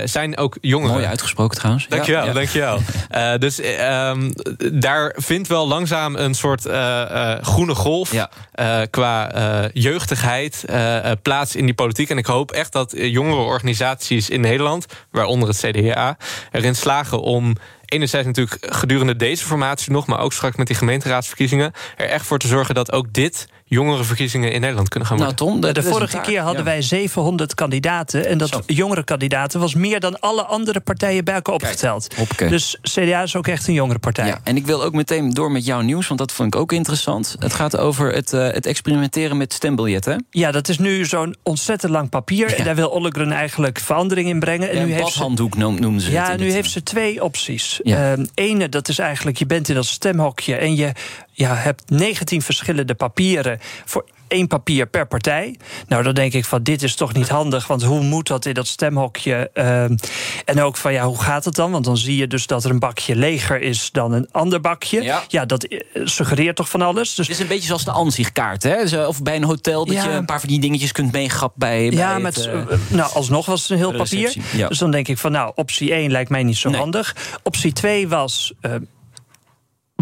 zijn 0.04 0.38
ook 0.38 0.58
jongeren. 0.62 0.94
Mooi 0.94 1.06
uitgesproken 1.06 1.58
trouwens. 1.58 1.88
Dankjewel, 1.88 2.26
Ja, 2.26 2.34
dankjewel. 2.34 2.80
Dus 3.40 3.60
eh, 3.60 4.08
ehm, 4.08 4.32
daar 4.74 5.16
vindt 5.18 5.48
wel 5.48 5.68
langzaam 5.68 6.16
een 6.16 6.34
soort 6.34 6.66
eh, 6.66 7.02
eh, 7.02 7.44
golf 7.90 8.14
eh, 8.52 8.82
qua 8.90 9.32
eh, 9.32 9.70
jeugdigheid 9.74 10.64
eh, 10.66 11.12
plaats 11.22 11.56
in 11.56 11.66
die 11.66 11.74
politiek. 11.74 12.10
En 12.10 12.18
ik 12.18 12.26
hoop 12.26 12.52
echt 12.52 12.72
dat 12.72 12.94
jongere 12.96 13.42
organisaties 13.42 14.30
in 14.30 14.42
Nederland, 14.42 14.86
waaronder 15.12 15.48
het 15.48 15.58
CDA, 15.58 16.18
erin 16.52 16.76
slagen 16.76 17.22
om 17.22 17.56
enerzijds 17.86 18.28
natuurlijk 18.28 18.76
gedurende 18.76 19.16
deze 19.16 19.46
formatie 19.46 19.92
nog, 19.92 20.08
maar 20.08 20.20
ook 20.20 20.34
straks 20.34 20.56
met 20.56 20.68
die 20.68 20.76
gemeenteraadsverkiezingen, 20.76 21.72
er 21.98 22.10
echt 22.10 22.26
voor 22.26 22.40
te 22.40 22.48
zorgen 22.48 22.76
dat 22.76 22.92
ook 22.92 23.14
dit 23.14 23.48
jongere 23.70 24.04
verkiezingen 24.04 24.52
in 24.52 24.60
Nederland 24.62 24.90
kunnen 24.90 25.08
gaan 25.10 25.18
Nou, 25.18 25.34
worden. 25.38 25.74
de, 25.74 25.84
vorige 25.84 26.20
keer 26.22 26.42
hadden 26.42 26.64
wij 26.64 26.82
700 26.82 27.54
kandidaten. 27.54 28.26
En 28.26 28.38
dat 28.38 28.62
jongere 28.66 29.04
kandidaten 29.04 29.60
was 29.60 29.74
meer 29.74 30.00
dan 30.00 30.20
alle 30.20 30.44
andere 30.44 30.80
partijen 30.80 31.24
bij 31.24 31.34
elkaar 31.34 31.54
opgeteld. 31.54 32.08
Dus 32.38 32.78
CDA 32.82 33.22
is 33.22 33.36
ook 33.36 33.48
echt 33.48 33.68
een 33.68 33.74
jongere 33.74 34.00
partij. 34.00 34.28
Ja, 34.28 34.40
en 34.44 34.56
ik 34.56 34.66
wil 34.66 34.84
ook 34.84 34.94
meteen 34.94 35.30
door 35.30 35.52
met 35.52 35.66
jouw 35.66 35.82
nieuws, 35.82 36.08
want 36.08 36.20
dat 36.20 36.32
vond 36.32 36.54
ik 36.54 36.60
ook 36.62 36.72
interessant. 36.72 37.36
Het 37.40 37.54
gaat 37.54 37.78
over 37.78 38.14
het, 38.14 38.34
eh, 38.34 38.42
het 38.52 38.66
experimenteren 38.66 39.38
met 39.38 39.54
stembiljetten. 39.54 40.26
Ja, 40.30 40.52
dat 40.52 40.68
is 40.70 40.78
nu 40.78 41.06
zo'n 41.06 41.36
ontzettend 41.44 41.92
lang 41.92 42.10
papier. 42.10 42.54
En 42.54 42.64
daar 42.64 42.76
wil 42.76 42.90
Ollegren 42.90 43.32
eigenlijk 43.32 43.80
verandering 43.80 44.30
in 44.30 44.40
brengen. 44.40 44.70
En 44.70 44.76
Ja, 44.78 44.84
nu 44.84 44.88
een 44.90 44.94
heeft 44.98 45.08
ze- 45.08 45.14
badhanddoek 45.14 45.56
noem- 45.58 45.80
noemen 45.80 46.02
ze 46.02 46.12
Ja, 46.12 46.30
het 46.32 46.40
nu 46.40 46.52
heeft 46.52 46.72
ze 46.72 46.84
twee 46.84 47.24
opties. 47.24 47.80
Ja. 47.84 48.12
Ehm, 48.12 48.26
ene, 48.34 48.70
dat 48.70 48.88
is 48.90 49.00
eigenlijk, 49.00 49.38
je 49.38 49.46
bent 49.46 49.70
in 49.70 49.76
dat 49.76 49.86
stemhokje... 49.86 50.56
en 50.56 50.76
je 50.76 50.92
ja, 51.40 51.56
hebt 51.56 51.90
19 51.90 52.42
verschillende 52.42 52.94
papieren 52.96 53.60
voor 53.86 54.06
één 54.28 54.48
papier 54.48 54.88
per 54.88 55.08
partij. 55.08 55.56
Nou, 55.88 56.04
dan 56.04 56.14
denk 56.14 56.34
ik 56.34 56.46
van, 56.46 56.64
dit 56.64 56.84
is 56.84 56.96
toch 56.96 57.14
niet 57.14 57.30
handig... 57.30 57.68
want 57.68 57.84
hoe 57.84 58.02
moet 58.02 58.28
dat 58.28 58.46
in 58.46 58.54
dat 58.54 58.68
stemhokje? 58.68 59.50
Ehm, 59.54 59.96
en 60.46 60.62
ook 60.62 60.78
van, 60.78 60.94
ja, 60.94 61.06
hoe 61.06 61.22
gaat 61.22 61.46
het 61.46 61.56
dan? 61.56 61.72
Want 61.72 61.86
dan 61.86 61.98
zie 61.98 62.18
je 62.18 62.28
dus 62.28 62.48
dat 62.48 62.64
er 62.64 62.70
een 62.70 62.80
bakje 62.80 63.16
leger 63.16 63.62
is 63.62 63.90
dan 63.92 64.12
een 64.12 64.28
ander 64.32 64.62
bakje. 64.62 65.22
Ja, 65.28 65.46
dat 65.46 65.64
eh, 65.64 65.80
suggereert 66.04 66.56
toch 66.56 66.70
van 66.70 66.82
alles. 66.82 67.16
Dus 67.16 67.28
Het 67.28 67.36
is 67.36 67.42
een 67.42 67.48
beetje 67.50 67.68
zoals 67.68 67.86
de 67.86 67.92
ansichtkaart, 67.92 68.64
hè? 68.64 69.06
Of 69.08 69.22
bij 69.24 69.36
een 69.36 69.44
hotel 69.44 69.86
dat 69.86 69.96
Ja. 69.96 70.04
je 70.04 70.10
een 70.10 70.26
paar 70.26 70.40
van 70.40 70.50
die 70.50 70.60
dingetjes 70.60 70.92
kunt 70.92 71.12
meegrappen 71.12 71.60
bij, 71.60 71.90
bij 71.90 71.98
Ja, 71.98 72.18
met, 72.18 72.46
eh, 72.46 72.62
nou, 72.88 73.14
alsnog 73.14 73.46
was 73.46 73.62
het 73.62 73.70
een 73.70 73.78
heel 73.78 73.94
papier. 73.94 74.36
ja. 74.52 74.68
Dus 74.68 74.78
dan 74.78 74.92
denk 74.92 75.08
ik 75.08 75.18
van, 75.18 75.32
nou, 75.32 75.52
optie 75.56 75.94
1 75.94 76.12
lijkt 76.12 76.30
mij 76.30 76.44
niet 76.44 76.58
zo 76.58 76.72
handig. 76.74 77.16
Optie 77.44 77.74
2 77.74 78.08
was. 78.08 78.54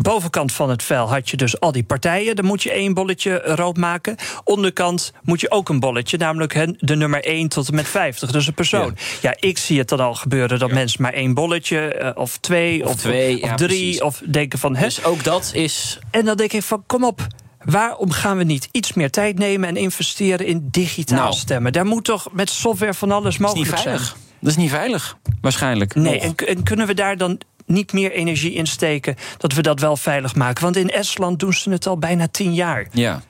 Bovenkant 0.02 0.52
van 0.52 0.70
het 0.70 0.84
vel 0.84 1.10
had 1.10 1.30
je 1.30 1.38
dus 1.38 1.60
al 1.60 1.72
die 1.72 1.84
partijen. 1.84 2.36
Dan 2.36 2.46
moet 2.46 2.64
je 2.64 2.72
één 2.72 2.94
bolletje 2.94 3.42
rood 3.44 3.78
maken. 3.78 4.16
Onderkant 4.44 5.14
moet 5.24 5.42
je 5.42 5.52
ook 5.52 5.70
een 5.70 5.80
bolletje, 5.80 6.18
namelijk 6.18 6.76
de 6.80 6.96
nummer 6.96 7.24
1 7.24 7.48
tot 7.48 7.68
en 7.68 7.76
met 7.76 7.88
50. 7.88 8.32
Dus 8.32 8.48
een 8.48 8.54
persoon. 8.54 8.98
Ja, 9.22 9.36
ik 9.40 9.58
zie 9.58 9.80
het 9.80 9.90
dan 9.90 10.00
al 10.00 10.14
gebeuren 10.14 10.60
dat 10.60 10.72
mensen 10.72 11.02
maar 11.02 11.14
één 11.14 11.34
bolletje 11.34 11.94
eh, 11.94 12.12
of 12.16 12.38
twee 12.38 12.86
of, 12.86 12.96
twee, 12.96 13.44
of 13.44 13.52
drie 13.56 14.04
of 14.04 14.22
denken 14.26 14.60
van. 14.60 14.76
Hè? 14.76 14.84
Dus 14.84 15.04
ook 15.04 15.24
dat 15.24 15.52
is. 15.54 16.00
En 16.12 16.26
dan 16.26 16.38
denk 16.38 16.54
ik 16.54 16.64
van 16.64 16.84
kom 16.86 17.04
op. 17.04 17.28
Waarom 17.64 18.12
gaan 18.12 18.38
we 18.38 18.44
niet 18.44 18.70
iets 18.72 18.94
meer 18.94 19.12
tijd 19.12 19.38
nemen 19.40 19.70
en 19.70 19.76
investeren 19.76 20.46
in 20.46 20.68
digitaal 20.72 21.18
nou. 21.18 21.34
stemmen? 21.34 21.74
Daar 21.74 21.86
moet 21.86 22.04
toch 22.04 22.28
met 22.32 22.50
software 22.50 22.94
van 22.94 23.12
alles 23.12 23.38
mogelijk 23.38 23.78
zijn. 23.78 24.00
Dat 24.40 24.50
is 24.50 24.56
niet 24.56 24.70
veilig, 24.70 25.18
waarschijnlijk. 25.42 25.96
Nee, 25.96 26.20
en, 26.20 26.36
en, 26.36 26.64
kunnen 26.64 26.88
we 26.88 26.94
daar 26.94 27.18
dan 27.18 27.40
niet 27.68 27.94
meer 27.94 28.12
energie 28.12 28.54
in 28.54 28.68
steken 28.68 29.16
dat 29.38 29.54
we 29.54 29.62
dat 29.62 29.80
wel 29.80 29.98
veilig 29.98 30.36
maken? 30.36 30.64
Want 30.64 30.76
in 30.76 30.90
Estland 30.90 31.40
doen 31.40 31.54
ze 31.54 31.70
het 31.70 31.88
al 31.88 31.98
bijna 31.98 32.28
tien 32.28 32.54
jaar. 32.54 32.88
Ja. 32.92 33.22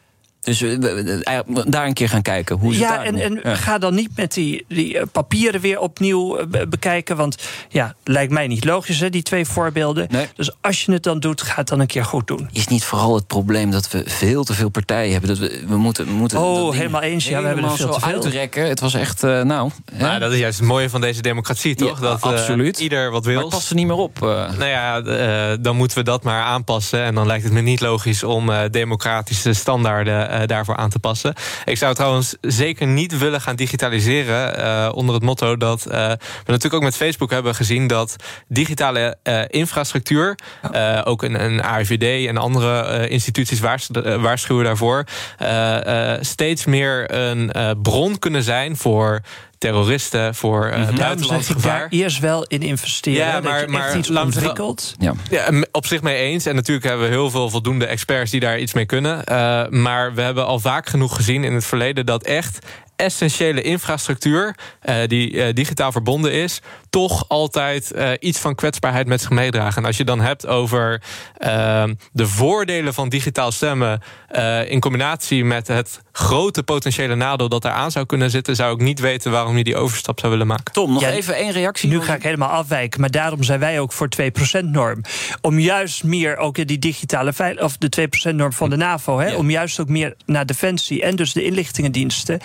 Dus 0.47 0.61
uh, 0.61 0.77
daar 1.67 1.85
een 1.85 1.93
keer 1.93 2.09
gaan 2.09 2.21
kijken. 2.21 2.57
Hoe 2.57 2.77
ja, 2.77 3.03
en, 3.03 3.43
en 3.43 3.57
ga 3.57 3.77
dan 3.77 3.95
niet 3.95 4.09
met 4.15 4.33
die, 4.33 4.65
die 4.67 5.05
papieren 5.05 5.61
weer 5.61 5.79
opnieuw 5.79 6.47
bekijken. 6.69 7.15
Want 7.15 7.37
ja, 7.69 7.95
lijkt 8.03 8.31
mij 8.31 8.47
niet 8.47 8.65
logisch, 8.65 8.99
hè, 8.99 9.09
die 9.09 9.21
twee 9.21 9.45
voorbeelden. 9.45 10.07
Dus 10.35 10.51
als 10.61 10.85
je 10.85 10.91
het 10.91 11.03
dan 11.03 11.19
doet, 11.19 11.41
ga 11.41 11.55
het 11.55 11.67
dan 11.67 11.79
een 11.79 11.87
keer 11.87 12.05
goed 12.05 12.27
doen. 12.27 12.49
Is 12.51 12.67
niet 12.67 12.83
vooral 12.83 13.15
het 13.15 13.27
probleem 13.27 13.71
dat 13.71 13.89
we 13.89 14.03
veel 14.05 14.43
te 14.43 14.53
veel 14.53 14.69
partijen 14.69 15.11
hebben? 15.11 15.29
Dat 15.29 15.37
we, 15.37 15.63
we 15.67 15.77
moeten, 15.77 16.05
we 16.05 16.11
moeten 16.11 16.39
oh, 16.39 16.73
helemaal 16.73 17.01
eens. 17.01 17.27
Ja, 17.27 17.41
we 17.41 17.47
hebben 17.47 17.65
er 17.65 17.71
veel 17.71 17.91
te 17.91 17.99
veel. 17.99 18.13
uitrekken. 18.13 18.67
Het 18.67 18.79
was 18.79 18.93
echt, 18.93 19.23
uh, 19.23 19.41
nou... 19.41 19.71
Maar 19.99 20.19
dat 20.19 20.31
is 20.31 20.39
juist 20.39 20.59
het 20.59 20.67
mooie 20.67 20.89
van 20.89 21.01
deze 21.01 21.21
democratie, 21.21 21.75
toch? 21.75 21.99
Ja, 22.01 22.07
dat 22.07 22.21
absoluut. 22.21 22.79
ieder 22.79 23.11
wat 23.11 23.25
wil. 23.25 23.33
Maar 23.33 23.43
het 23.43 23.53
past 23.53 23.69
er 23.69 23.75
niet 23.75 23.87
meer 23.87 23.95
op. 23.95 24.19
Nou 24.19 24.65
ja, 24.65 25.01
dan 25.57 25.75
moeten 25.75 25.97
we 25.97 26.03
dat 26.03 26.23
maar 26.23 26.43
aanpassen. 26.43 27.03
En 27.03 27.15
dan 27.15 27.27
lijkt 27.27 27.43
het 27.43 27.53
me 27.53 27.61
niet 27.61 27.81
logisch 27.81 28.23
om 28.23 28.51
democratische 28.71 29.53
standaarden 29.53 30.29
daarvoor 30.45 30.75
aan 30.75 30.89
te 30.89 30.99
passen. 30.99 31.33
Ik 31.65 31.77
zou 31.77 31.93
trouwens 31.93 32.35
zeker 32.41 32.87
niet 32.87 33.17
willen 33.17 33.41
gaan 33.41 33.55
digitaliseren 33.55 34.59
uh, 34.59 34.89
onder 34.93 35.15
het 35.15 35.23
motto 35.23 35.57
dat 35.57 35.85
uh, 35.87 35.93
we 35.93 36.17
natuurlijk 36.45 36.73
ook 36.73 36.81
met 36.81 36.95
Facebook 36.95 37.31
hebben 37.31 37.55
gezien 37.55 37.87
dat 37.87 38.15
digitale 38.47 39.17
infrastructuur, 39.47 40.37
ook 41.03 41.23
een, 41.23 41.43
een 41.43 41.61
AIVD 41.61 42.27
en 42.27 42.37
andere 42.37 43.07
instituties 43.07 43.59
waarschuwen 44.19 44.63
daarvoor, 44.63 45.03
steeds 46.19 46.65
meer 46.65 47.13
een 47.13 47.51
bron 47.81 48.19
kunnen 48.19 48.43
zijn 48.43 48.77
voor 48.77 49.21
terroristen, 49.57 50.35
voor 50.35 50.67
uh, 50.67 50.77
mm 50.77 50.83
-hmm. 50.83 50.97
buitenlands 50.97 51.49
gevaar. 51.49 51.79
daar 51.79 51.87
eerst 51.89 52.19
wel 52.19 52.43
in 52.43 52.61
investeren. 52.61 53.27
Ja, 53.27 53.39
maar, 53.39 53.69
maar 53.69 53.97
iets 53.97 54.09
ontwikkeld. 54.09 54.95
Ja. 54.99 55.13
ja, 55.29 55.49
op 55.71 55.85
zich 55.85 56.01
mee 56.01 56.15
eens. 56.15 56.45
En 56.45 56.55
natuurlijk 56.55 56.85
hebben 56.85 57.05
we 57.05 57.11
heel 57.11 57.29
veel 57.29 57.49
voldoende 57.49 57.85
experts 57.85 58.31
die 58.31 58.39
daar 58.39 58.59
iets 58.59 58.73
mee 58.73 58.85
kunnen. 58.85 59.21
Uh, 59.31 59.67
maar 59.67 60.13
we 60.13 60.21
hebben 60.21 60.45
al 60.45 60.59
vaak 60.59 60.89
genoeg 60.89 61.15
gezien 61.15 61.43
in 61.43 61.53
het 61.53 61.65
verleden 61.65 62.05
dat 62.05 62.23
echt 62.23 62.65
essentiële 62.97 63.61
infrastructuur, 63.61 64.55
uh, 64.83 64.95
die 65.07 65.31
uh, 65.31 65.53
digitaal 65.53 65.91
verbonden 65.91 66.31
is, 66.31 66.61
toch 66.89 67.25
altijd 67.27 67.91
uh, 67.95 68.11
iets 68.19 68.39
van 68.39 68.55
kwetsbaarheid 68.55 69.07
met 69.07 69.21
zich 69.21 69.29
meedragen. 69.29 69.81
En 69.81 69.87
als 69.87 69.97
je 69.97 70.03
dan 70.03 70.19
hebt 70.19 70.47
over 70.47 71.01
ehm, 71.37 71.93
de 72.11 72.27
voordelen 72.27 72.93
van 72.93 73.09
digitaal 73.09 73.51
stemmen 73.51 74.01
in 74.67 74.79
combinatie 74.79 75.45
met 75.45 75.67
het 75.67 76.01
grote 76.11 76.63
potentiële 76.63 77.15
nadeel 77.15 77.49
dat 77.49 77.65
eraan 77.65 77.91
zou 77.91 78.05
kunnen 78.05 78.29
zitten, 78.29 78.55
zou 78.55 78.73
ik 78.73 78.81
niet 78.81 78.99
weten 78.99 79.31
waarom 79.31 79.57
je 79.57 79.63
die 79.63 79.75
overstap 79.75 80.19
zou 80.19 80.31
willen 80.31 80.47
maken. 80.47 80.73
Tom, 80.73 80.93
nog 80.93 81.03
even 81.03 81.35
één 81.35 81.51
reactie. 81.51 81.89
Nu 81.89 82.01
ga 82.01 82.15
ik 82.15 82.23
helemaal 82.23 82.49
afwijken, 82.49 83.01
maar 83.01 83.11
daarom 83.11 83.43
zijn 83.43 83.59
wij 83.59 83.79
ook 83.79 83.91
voor 83.91 84.09
2%-norm. 84.21 85.01
Om 85.41 85.59
juist 85.59 86.03
meer 86.03 86.37
ook 86.37 86.67
die 86.67 86.79
digitale 86.79 87.33
veiligheid, 87.33 87.65
of 87.65 87.77
de 87.77 88.09
2%-norm 88.31 88.53
van 88.53 88.69
de 88.69 88.75
NAVO, 88.75 89.19
hè, 89.19 89.27
ja. 89.27 89.35
om 89.35 89.49
juist 89.49 89.79
ook 89.79 89.89
meer 89.89 90.15
naar 90.25 90.45
defensie 90.45 91.01
en 91.01 91.15
dus 91.15 91.33
de 91.33 91.43
inlichtingendiensten. 91.43 92.39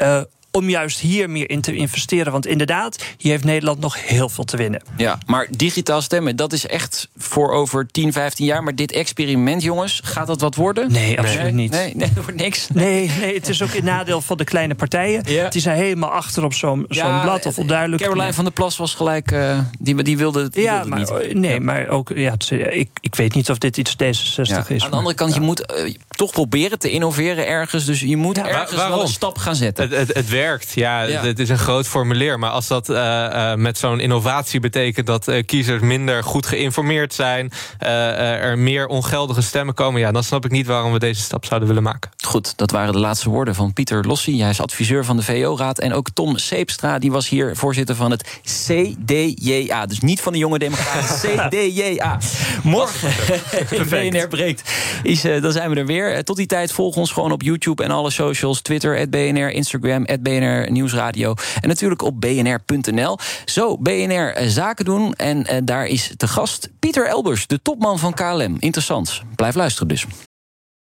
Uh, 0.00 0.24
om 0.56 0.70
juist 0.70 1.00
hier 1.00 1.30
meer 1.30 1.50
in 1.50 1.60
te 1.60 1.74
investeren. 1.74 2.32
Want 2.32 2.46
inderdaad, 2.46 3.04
hier 3.16 3.30
heeft 3.30 3.44
Nederland 3.44 3.80
nog 3.80 4.06
heel 4.06 4.28
veel 4.28 4.44
te 4.44 4.56
winnen. 4.56 4.82
Ja, 4.96 5.18
maar 5.26 5.48
digitaal 5.50 6.02
stemmen, 6.02 6.36
dat 6.36 6.52
is 6.52 6.66
echt 6.66 7.08
voor 7.16 7.52
over 7.52 7.86
10, 7.86 8.12
15 8.12 8.46
jaar. 8.46 8.62
Maar 8.62 8.74
dit 8.74 8.92
experiment, 8.92 9.62
jongens, 9.62 10.00
gaat 10.04 10.26
dat 10.26 10.40
wat 10.40 10.54
worden? 10.54 10.92
Nee, 10.92 11.18
absoluut 11.18 11.42
nee. 11.42 11.52
niet. 11.52 11.70
Nee, 11.70 11.94
nee, 11.94 12.12
dat 12.14 12.24
wordt 12.24 12.40
niks. 12.40 12.68
Nee, 12.72 13.10
nee, 13.20 13.34
het 13.34 13.48
is 13.48 13.62
ook 13.62 13.74
een 13.74 13.84
nadeel 13.84 14.20
van 14.20 14.36
de 14.36 14.44
kleine 14.44 14.74
partijen. 14.74 15.22
Ja. 15.26 15.48
Die 15.48 15.60
zijn 15.60 15.76
helemaal 15.76 16.10
achter 16.10 16.44
op 16.44 16.54
zo'n 16.54 16.84
ja, 16.88 17.22
blad 17.22 17.46
of 17.46 17.58
onduidelijk. 17.58 18.02
Caroline 18.02 18.32
van 18.32 18.44
der 18.44 18.52
Plas 18.52 18.76
was 18.76 18.94
gelijk, 18.94 19.30
uh, 19.30 19.58
die, 19.80 20.02
die 20.02 20.16
wilde, 20.16 20.48
die 20.48 20.62
ja, 20.62 20.74
wilde 20.74 20.88
maar, 20.88 21.26
niet. 21.26 21.34
Nee, 21.34 21.60
maar 21.60 21.88
ook, 21.88 22.12
ja, 22.14 22.34
ik, 22.48 22.88
ik 23.00 23.14
weet 23.14 23.34
niet 23.34 23.50
of 23.50 23.58
dit 23.58 23.76
iets 23.76 23.92
D66 23.92 24.42
ja. 24.42 24.64
is. 24.68 24.84
Aan 24.84 24.90
de 24.90 24.96
andere 24.96 25.14
kant, 25.14 25.34
je 25.34 25.40
moet 25.40 25.74
uh, 25.76 25.94
toch 26.08 26.32
proberen 26.32 26.78
te 26.78 26.90
innoveren 26.90 27.46
ergens. 27.46 27.84
Dus 27.84 28.00
je 28.00 28.16
moet 28.16 28.38
ergens 28.38 28.88
wel 28.88 29.00
een 29.00 29.08
stap 29.08 29.38
gaan 29.38 29.54
zetten. 29.54 29.88
Het, 29.88 29.98
het, 29.98 30.16
het 30.16 30.28
werkt, 30.28 30.43
ja 30.74 31.06
het 31.06 31.38
is 31.38 31.48
een 31.48 31.58
groot 31.58 31.86
formulier. 31.86 32.38
Maar 32.38 32.50
als 32.50 32.66
dat 32.66 32.88
uh, 32.88 32.96
uh, 32.96 33.54
met 33.54 33.78
zo'n 33.78 34.00
innovatie 34.00 34.60
betekent 34.60 35.06
dat 35.06 35.28
uh, 35.28 35.42
kiezers 35.46 35.82
minder 35.82 36.24
goed 36.24 36.46
geïnformeerd 36.46 37.14
zijn, 37.14 37.52
er 37.78 38.58
meer 38.58 38.86
ongeldige 38.86 39.42
stemmen 39.42 39.74
komen, 39.74 40.00
ja, 40.00 40.12
dan 40.12 40.24
snap 40.24 40.44
ik 40.44 40.50
niet 40.50 40.66
waarom 40.66 40.92
we 40.92 40.98
deze 40.98 41.20
stap 41.20 41.44
zouden 41.44 41.68
willen 41.68 41.82
maken. 41.82 42.10
Goed, 42.26 42.56
dat 42.56 42.70
waren 42.70 42.92
de 42.92 42.98
laatste 42.98 43.30
woorden 43.30 43.54
van 43.54 43.72
Pieter 43.72 44.06
Lossi. 44.06 44.40
Hij 44.40 44.50
is 44.50 44.60
adviseur 44.60 45.04
van 45.04 45.16
de 45.16 45.22
VO-raad. 45.22 45.78
En 45.78 45.92
ook 45.92 46.10
Tom 46.10 46.38
Seepstra, 46.38 46.98
die 46.98 47.12
was 47.12 47.28
hier 47.28 47.56
voorzitter 47.56 47.94
van 47.94 48.10
het 48.10 48.40
CDJA. 48.42 49.86
Dus 49.86 50.00
niet 50.00 50.20
van 50.20 50.32
de 50.32 50.38
jonge 50.38 50.58
democraten, 50.58 51.16
CDJA. 51.48 52.18
Morgen 52.62 53.10
BNR 53.88 54.28
breekt. 54.36 54.70
Is, 55.02 55.22
dan 55.22 55.52
zijn 55.52 55.70
we 55.70 55.76
er 55.76 55.86
weer. 55.86 56.24
Tot 56.24 56.36
die 56.36 56.46
tijd 56.46 56.72
volg 56.72 56.96
ons 56.96 57.12
gewoon 57.12 57.32
op 57.32 57.42
YouTube 57.42 57.84
en 57.84 57.90
alle 57.90 58.10
socials. 58.10 58.60
Twitter, 58.60 59.08
BNR, 59.08 59.50
Instagram, 59.50 60.06
BNR 60.20 60.33
Nieuwsradio. 60.70 61.34
En 61.60 61.68
natuurlijk 61.68 62.02
op 62.02 62.20
bnr.nl. 62.20 63.18
Zo, 63.44 63.78
BNR 63.78 64.34
Zaken 64.46 64.84
doen. 64.84 65.14
En 65.14 65.38
uh, 65.38 65.58
daar 65.64 65.86
is 65.86 66.12
te 66.16 66.28
gast 66.28 66.68
Pieter 66.78 67.06
Elbers, 67.06 67.46
de 67.46 67.62
topman 67.62 67.98
van 67.98 68.14
KLM. 68.14 68.56
Interessant. 68.58 69.22
Blijf 69.34 69.54
luisteren 69.54 69.88
dus. 69.88 70.06